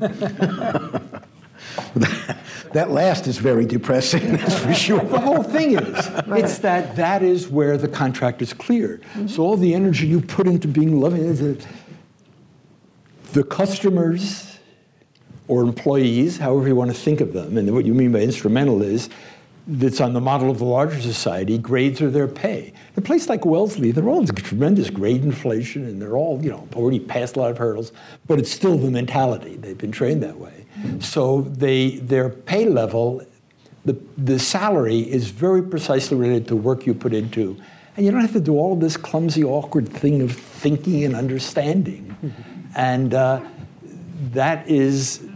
[2.72, 5.00] That last is very depressing, that's for sure.
[5.00, 8.98] The whole thing is, it's that that is where the contract is clear.
[8.98, 9.26] Mm-hmm.
[9.26, 11.66] So all the energy you put into being loving, is it-
[13.32, 14.58] the customers
[15.46, 18.82] or employees, however you want to think of them, and what you mean by instrumental
[18.82, 19.08] is
[19.72, 22.72] that's on the model of the larger society, grades are their pay.
[22.96, 26.98] A place like Wellesley, they're all tremendous grade inflation and they're all, you know, already
[26.98, 27.92] past a lot of hurdles,
[28.26, 29.56] but it's still the mentality.
[29.56, 30.66] They've been trained that way.
[30.98, 33.24] So they, their pay level,
[33.84, 37.56] the, the salary is very precisely related to work you put into.
[37.96, 42.16] And you don't have to do all this clumsy, awkward thing of thinking and understanding.
[42.74, 43.40] And uh,
[44.32, 45.26] that is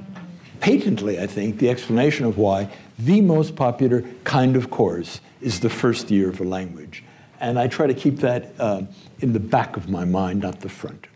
[0.61, 5.71] patently, I think, the explanation of why the most popular kind of course is the
[5.71, 7.05] first year of a language.
[7.41, 8.83] And I try to keep that uh,
[9.21, 11.07] in the back of my mind, not the front.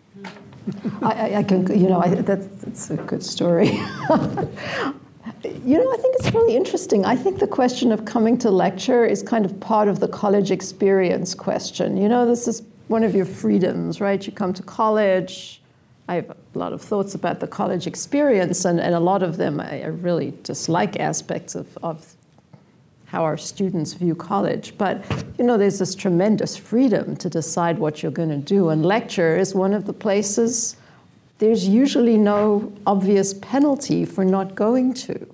[1.00, 3.68] I, I, can, you know, I, that's, that's a good story.
[5.64, 7.04] you know, I think it's really interesting.
[7.06, 10.50] I think the question of coming to lecture is kind of part of the college
[10.50, 11.96] experience question.
[11.96, 14.24] You know, this is one of your freedoms, right?
[14.26, 15.62] You come to college.
[16.08, 19.36] I have a lot of thoughts about the college experience, and, and a lot of
[19.36, 22.14] them I, I really dislike aspects of, of
[23.06, 24.76] how our students view college.
[24.78, 25.04] But
[25.38, 29.36] you know, there's this tremendous freedom to decide what you're going to do, and lecture
[29.36, 30.76] is one of the places
[31.38, 35.26] there's usually no obvious penalty for not going to.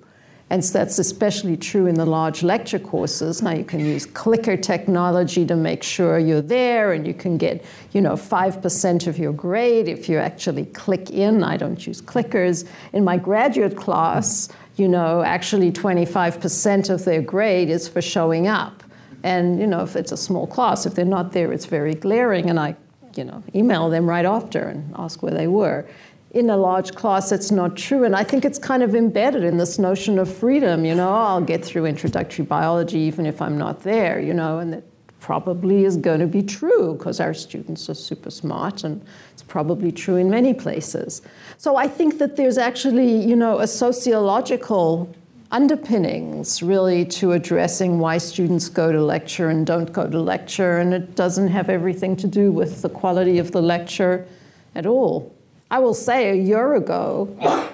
[0.51, 3.41] And so that's especially true in the large lecture courses.
[3.41, 7.65] Now you can use clicker technology to make sure you're there, and you can get,
[7.93, 11.43] you know, 5% of your grade if you actually click in.
[11.43, 12.67] I don't use clickers.
[12.93, 18.83] In my graduate class, you know, actually 25% of their grade is for showing up.
[19.23, 22.51] And, you know, if it's a small class, if they're not there, it's very glaring,
[22.51, 22.75] and I,
[23.15, 25.87] you know, email them right after and ask where they were
[26.35, 28.03] in a large class, it's not true.
[28.03, 30.83] And I think it's kind of embedded in this notion of freedom.
[30.83, 34.73] You know, I'll get through introductory biology even if I'm not there, you know, and
[34.73, 34.83] that
[35.21, 39.01] probably is going to be true because our students are super smart and
[39.31, 41.21] it's probably true in many places.
[41.57, 45.15] So I think that there's actually, you know, a sociological
[45.51, 50.93] underpinnings really to addressing why students go to lecture and don't go to lecture, and
[50.93, 54.27] it doesn't have everything to do with the quality of the lecture
[54.75, 55.34] at all.
[55.75, 57.69] I will say a year ago,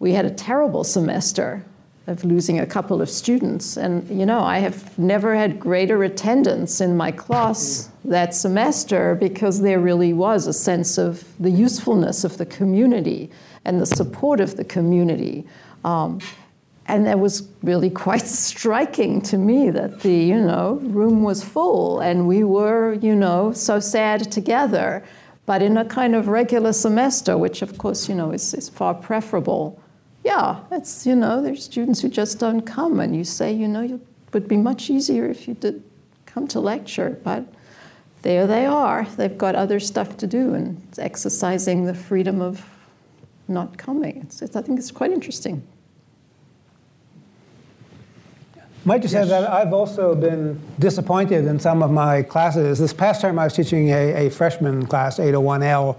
[0.00, 1.64] we had a terrible semester
[2.08, 3.76] of losing a couple of students.
[3.76, 9.60] And, you know, I have never had greater attendance in my class that semester because
[9.60, 13.30] there really was a sense of the usefulness of the community
[13.64, 15.46] and the support of the community.
[15.84, 16.18] Um,
[16.86, 22.00] and that was really quite striking to me that the you know room was full
[22.00, 25.02] and we were you know so sad together
[25.46, 28.94] but in a kind of regular semester which of course you know is, is far
[28.94, 29.80] preferable
[30.24, 33.82] yeah, it's, you know, there's students who just don't come, and you say, you know,
[33.82, 34.00] it
[34.32, 35.84] would be much easier if you did
[36.24, 37.44] come to lecture, but
[38.22, 39.06] there they are.
[39.16, 42.64] They've got other stuff to do, and exercising the freedom of
[43.48, 44.22] not coming.
[44.22, 45.62] It's, it's, I think it's quite interesting.
[48.86, 49.24] Might just yes.
[49.24, 52.78] say that I've also been disappointed in some of my classes.
[52.78, 55.96] This past term, I was teaching a, a freshman class, 801L,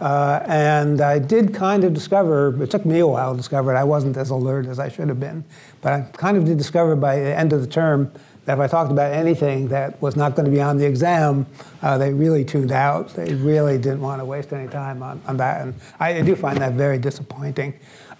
[0.00, 3.76] uh, and I did kind of discover, it took me a while to discover it,
[3.76, 5.44] I wasn't as alert as I should have been,
[5.82, 8.10] but I kind of did discover by the end of the term
[8.46, 11.46] that if I talked about anything that was not going to be on the exam,
[11.82, 13.10] uh, they really tuned out.
[13.10, 16.34] They really didn't want to waste any time on, on that, and I, I do
[16.34, 17.74] find that very disappointing.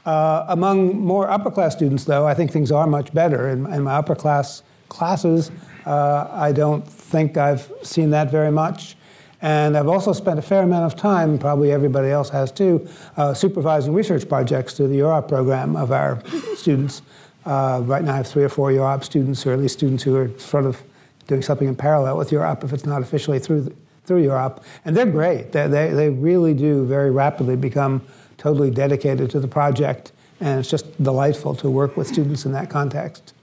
[0.05, 3.49] Uh, among more upper class students, though, I think things are much better.
[3.51, 5.51] In, in my upper class classes,
[5.87, 8.97] uh, I don't think I've seen that very much.
[9.43, 13.35] And I've also spent a fair amount of time, probably everybody else has too, uh,
[13.35, 16.23] supervising research projects through the UROP program of our
[16.55, 17.03] students.
[17.45, 20.17] Uh, right now I have three or four UROP students, or at least students who
[20.17, 20.81] are sort of
[21.27, 23.75] doing something in parallel with UROP if it's not officially through,
[24.05, 24.63] through UROP.
[24.85, 25.51] And they're great.
[25.51, 28.03] They, they, they really do very rapidly become
[28.43, 30.11] totally dedicated to the project.
[30.41, 33.35] And it's just delightful to work with students in that context.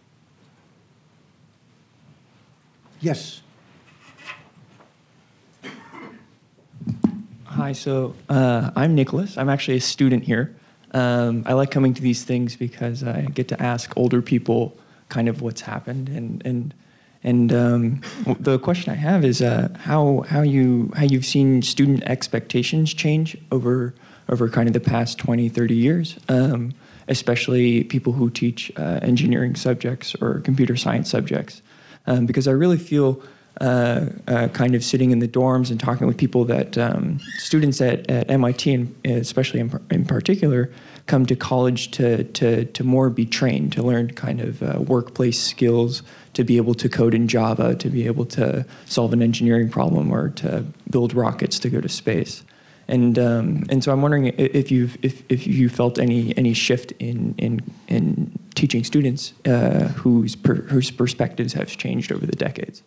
[2.99, 3.41] Yes.
[7.45, 9.38] Hi, so uh, I'm Nicholas.
[9.38, 10.53] I'm actually a student here.
[10.93, 14.76] Um, I like coming to these things because I get to ask older people
[15.07, 16.73] kind of what's happened, and and
[17.23, 18.01] and um,
[18.39, 23.38] the question I have is uh, how how you how you've seen student expectations change
[23.51, 23.93] over
[24.30, 26.73] over kind of the past 20, 30 years, um,
[27.07, 31.61] especially people who teach uh, engineering subjects or computer science subjects,
[32.07, 33.22] um, because I really feel
[33.61, 37.81] uh, uh, kind of sitting in the dorms and talking with people that um, students
[37.81, 40.72] at, at MIT, and especially in, in, particular,
[41.07, 45.41] come to college to, to, to more be trained, to learn kind of uh, workplace
[45.41, 46.03] skills,
[46.35, 50.10] to be able to code in Java, to be able to solve an engineering problem,
[50.10, 52.43] or to build rockets to go to space.
[52.89, 56.91] And, um, and so I'm wondering if you've if, if you felt any any shift
[56.93, 62.81] in in, in teaching students uh, whose per, whose perspectives have changed over the decades.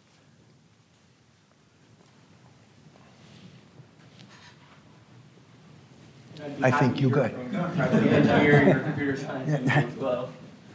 [6.61, 7.31] I think you got.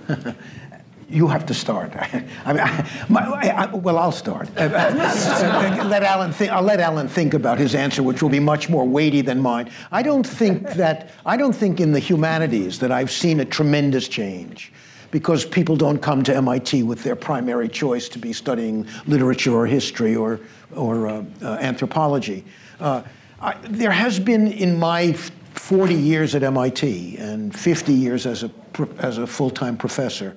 [1.09, 1.93] you have to start.
[2.45, 4.53] I mean, I, my, I, well, I'll start.
[4.57, 6.51] Let Alan think.
[6.51, 9.71] I'll let Alan think about his answer, which will be much more weighty than mine.
[9.91, 11.11] I don't think that.
[11.25, 14.73] I don't think in the humanities that I've seen a tremendous change,
[15.11, 19.65] because people don't come to MIT with their primary choice to be studying literature or
[19.65, 20.39] history or
[20.75, 22.43] or uh, uh anthropology.
[22.79, 23.01] Uh,
[23.39, 28.51] I, there has been in my 40 years at MIT and 50 years as a,
[28.99, 30.35] as a full-time professor,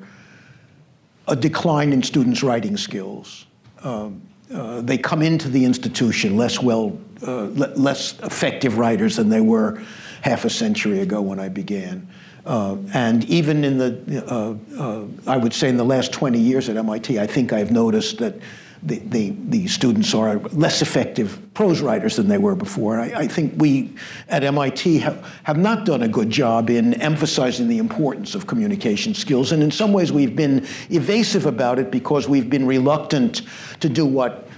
[1.29, 3.47] a decline in students' writing skills.
[3.83, 4.23] Um,
[4.53, 9.83] uh, they come into the institution less well, uh, less effective writers than they were
[10.23, 12.09] half a century ago when I began.
[12.45, 16.69] Uh, and even in the, uh, uh, I would say in the last 20 years
[16.69, 18.37] at MIT, I think I've noticed that
[18.83, 22.99] the, the, the, students are less effective prose writers than they were before.
[22.99, 23.93] I, I, think we
[24.29, 29.13] at MIT have, have not done a good job in emphasizing the importance of communication
[29.15, 29.53] skills.
[29.53, 33.43] And in some ways, we've been evasive about it because we've been reluctant
[33.81, 34.49] to do what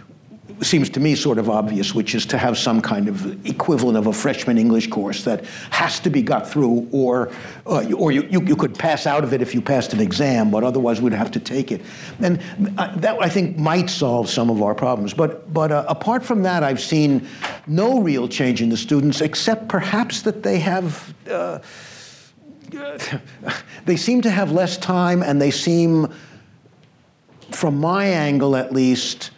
[0.63, 4.07] seems to me sort of obvious, which is to have some kind of equivalent of
[4.07, 7.31] a freshman English course that has to be got through, or,
[7.67, 10.51] uh, or you, you, you, could pass out of it if you passed an exam,
[10.51, 11.83] but otherwise we'd have to take it.
[12.21, 12.41] And
[12.79, 15.15] uh, that, I think, might solve some of our problems.
[15.15, 17.27] But, but uh, apart from that, I've seen
[17.67, 21.15] no real change in the students, except perhaps that they have.
[21.31, 21.59] Uh,
[23.85, 26.11] they seem to have less time, and they seem,
[27.51, 29.31] from my angle at least,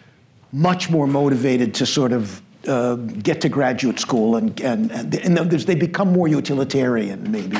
[0.54, 5.74] much more motivated to sort of uh, get to graduate school and, and, and they
[5.74, 7.58] become more utilitarian maybe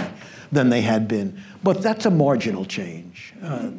[0.53, 1.43] than they had been.
[1.65, 3.35] But that's a marginal change.
[3.43, 3.71] Uh,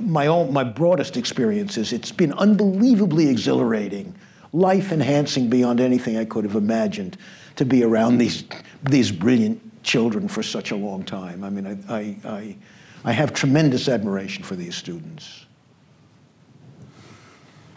[0.00, 4.14] my, own, my broadest experience is it's been unbelievably exhilarating,
[4.52, 7.18] life enhancing beyond anything I could have imagined
[7.56, 8.44] to be around these,
[8.84, 11.42] these brilliant children for such a long time.
[11.42, 12.56] I mean, I, I, I,
[13.04, 15.43] I have tremendous admiration for these students.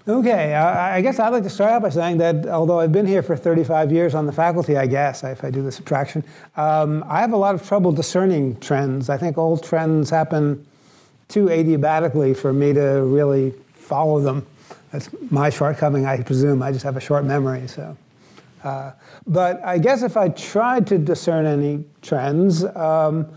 [0.10, 3.22] Okay, I, guess I'd like to start out by saying that although I've been here
[3.22, 6.24] for 35 years on the faculty, I guess, if I do the subtraction,
[6.56, 9.10] um, I have a lot of trouble discerning trends.
[9.10, 10.66] I think old trends happen
[11.28, 14.46] too adiabatically for me to really follow them.
[14.94, 16.64] That's my shortcoming, I presume.
[16.64, 17.98] I just have a short memory, so.
[18.64, 18.94] Uh,
[19.26, 23.28] but I guess if I tried to discern any trends, um,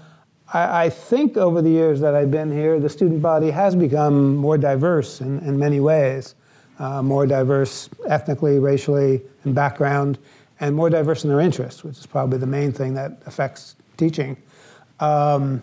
[0.53, 4.37] I, I, think over the years that I've been here, the student body has become
[4.37, 6.37] more diverse in, in many ways
[6.81, 10.19] uh, more diverse ethnically, racially, in background,
[10.59, 14.37] and more diverse in their interests, which is probably the main thing that affects teaching.
[14.99, 15.63] Um,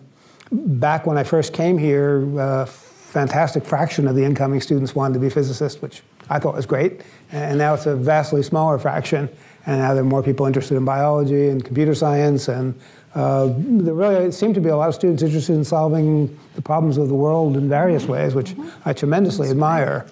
[0.50, 5.20] back when I first came here, a fantastic fraction of the incoming students wanted to
[5.20, 7.02] be physicists, which I thought was great.
[7.32, 9.28] And now it's a vastly smaller fraction.
[9.66, 12.48] And now there are more people interested in biology and computer science.
[12.48, 12.78] And
[13.14, 16.96] uh, there really seem to be a lot of students interested in solving the problems
[16.96, 18.54] of the world in various ways, which
[18.84, 20.06] I tremendously admire.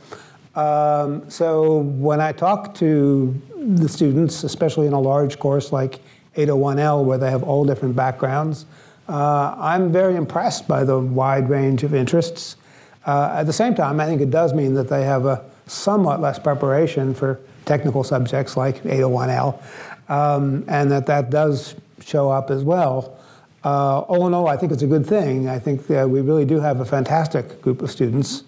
[0.56, 6.00] Um, so when I talk to the students, especially in a large course like
[6.34, 8.64] 801L, where they have all different backgrounds,
[9.08, 12.56] uh, I'm very impressed by the wide range of interests.
[13.04, 16.20] Uh, at the same time, I think it does mean that they have a somewhat
[16.20, 19.62] less preparation for technical subjects like 801L,
[20.08, 23.18] um, and that that does show up as well.
[23.64, 25.48] Uh, all in all, I think it's a good thing.
[25.48, 28.44] I think we really do have a fantastic group of students,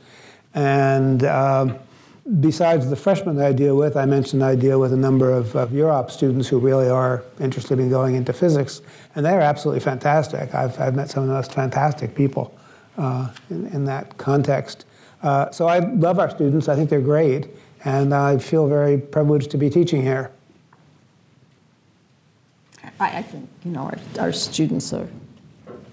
[0.54, 1.78] and um,
[2.40, 5.56] besides the freshmen that I deal with, I mentioned I deal with a number of,
[5.56, 8.82] of students who really are interested in going into physics,
[9.14, 10.54] and they're absolutely fantastic.
[10.54, 12.56] I've, I've met some of the most fantastic people
[12.98, 14.84] uh, in, in, that context.
[15.22, 16.68] Uh, so I love our students.
[16.68, 17.48] I think they're great,
[17.84, 20.30] and I feel very privileged to be teaching here.
[23.00, 25.08] I, I think, you know, our, our students are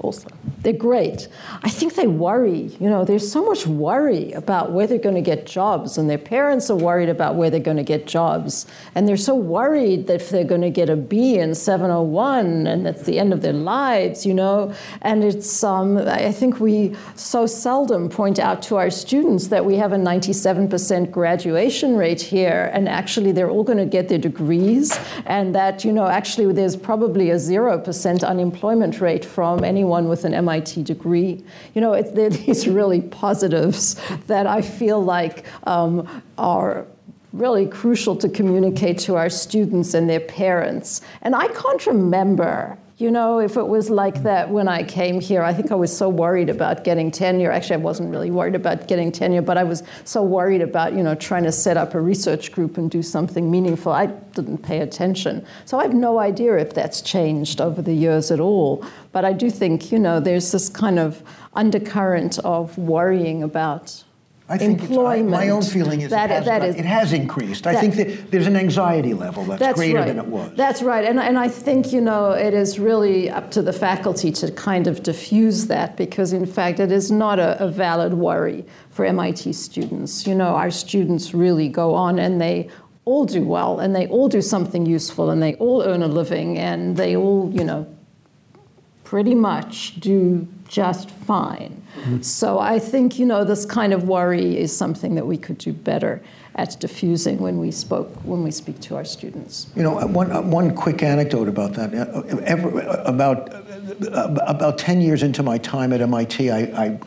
[0.06, 0.27] also.
[0.61, 1.27] They're great.
[1.61, 2.76] I think they worry.
[2.80, 6.18] You know, there's so much worry about where they're going to get jobs, and their
[6.18, 8.65] parents are worried about where they're going to get jobs.
[8.95, 12.86] And they're so worried that if they're going to get a B in 701 and
[12.86, 14.73] that's the end of their lives, you know.
[15.02, 19.76] And it's, um, I think we so seldom point out to our students that we
[19.77, 24.98] have a 97% graduation rate here, and actually they're all going to get their degrees,
[25.26, 30.26] and that, you know, actually there's probably a 0% unemployment rate from anyone anyone with
[30.26, 31.43] an MIT degree.
[31.73, 33.95] You know, it's, there are these really positives
[34.27, 36.07] that I feel like um,
[36.38, 36.85] are
[37.34, 41.01] really crucial to communicate to our students and their parents.
[41.22, 45.43] And I can't remember you know, if it was like that when I came here,
[45.43, 47.51] I think I was so worried about getting tenure.
[47.51, 51.03] Actually, I wasn't really worried about getting tenure, but I was so worried about, you
[51.03, 53.91] know, trying to set up a research group and do something meaningful.
[53.91, 55.45] I didn't pay attention.
[55.65, 58.85] So I have no idea if that's changed over the years at all.
[59.11, 61.22] But I do think, you know, there's this kind of
[61.53, 64.05] undercurrent of worrying about
[64.47, 65.31] I think employment.
[65.31, 67.63] my own feeling is that, it, has, that is, it has increased.
[67.63, 70.07] That, I think that there's an anxiety level that's, that's greater right.
[70.07, 70.55] than it was.
[70.55, 71.03] That's right.
[71.03, 74.85] And, and I think, you know, it is really up to the faculty to kind
[74.85, 79.51] of diffuse that because, in fact, it is not a, a valid worry for MIT
[79.53, 80.27] students.
[80.27, 82.69] You know, our students really go on and they
[83.05, 86.59] all do well and they all do something useful and they all earn a living
[86.59, 87.88] and they all, you know,
[89.03, 91.81] pretty much do just fine.
[91.95, 92.21] Mm-hmm.
[92.21, 95.73] So I think, you know, this kind of worry is something that we could do
[95.73, 96.21] better
[96.55, 99.67] at diffusing when we spoke when we speak to our students.
[99.75, 101.93] You know, uh, one, uh, one quick anecdote about that.
[101.93, 103.49] Uh, ever, about
[104.01, 106.99] about 10 years into my time at MIT, I, I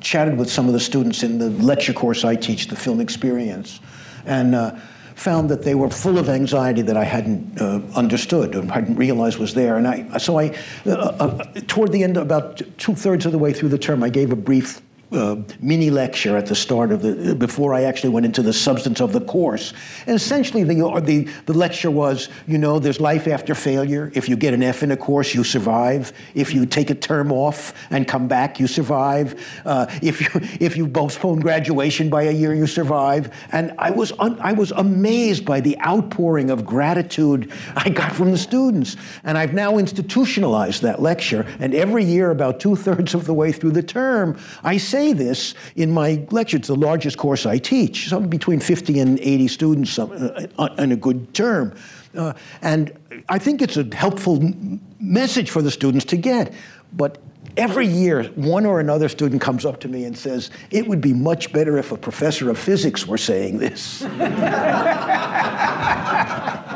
[0.00, 3.80] chatted with some of the students in the lecture course I teach, the film experience.
[4.24, 4.76] And uh,
[5.14, 9.38] found that they were full of anxiety that I hadn't uh, understood and hadn't realized
[9.38, 9.76] was there.
[9.76, 10.56] And I, so I,
[10.86, 14.08] uh, uh, toward the end, about two thirds of the way through the term, I
[14.08, 14.80] gave a brief
[15.12, 19.00] uh, mini lecture at the start of the before I actually went into the substance
[19.00, 19.72] of the course.
[20.06, 20.74] And essentially, the,
[21.04, 24.10] the the lecture was, you know, there's life after failure.
[24.14, 26.12] If you get an F in a course, you survive.
[26.34, 29.34] If you take a term off and come back, you survive.
[29.64, 30.28] Uh, if you
[30.60, 33.30] if you postpone graduation by a year, you survive.
[33.52, 38.30] And I was un, I was amazed by the outpouring of gratitude I got from
[38.30, 38.96] the students.
[39.24, 41.46] And I've now institutionalized that lecture.
[41.58, 45.12] And every year, about two thirds of the way through the term, I say say
[45.12, 46.56] this in my lecture.
[46.56, 50.92] It's the largest course I teach, something between 50 and 80 students uh, uh, in
[50.92, 51.74] a good term.
[52.16, 52.92] Uh, and
[53.28, 54.52] I think it's a helpful
[55.00, 56.52] message for the students to get.
[56.92, 57.18] But
[57.56, 61.14] every year, one or another student comes up to me and says, It would be
[61.14, 64.02] much better if a professor of physics were saying this.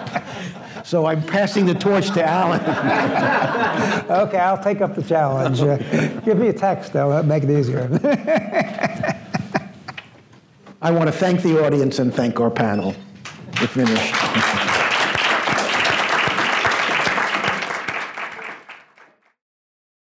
[0.86, 2.60] So I'm passing the torch to Alan.
[4.08, 5.60] okay, I'll take up the challenge.
[5.60, 5.78] Uh,
[6.20, 7.08] give me a text, though.
[7.08, 7.90] That'll make it easier.
[10.80, 12.94] I want to thank the audience and thank our panel.
[13.60, 14.76] We're finished.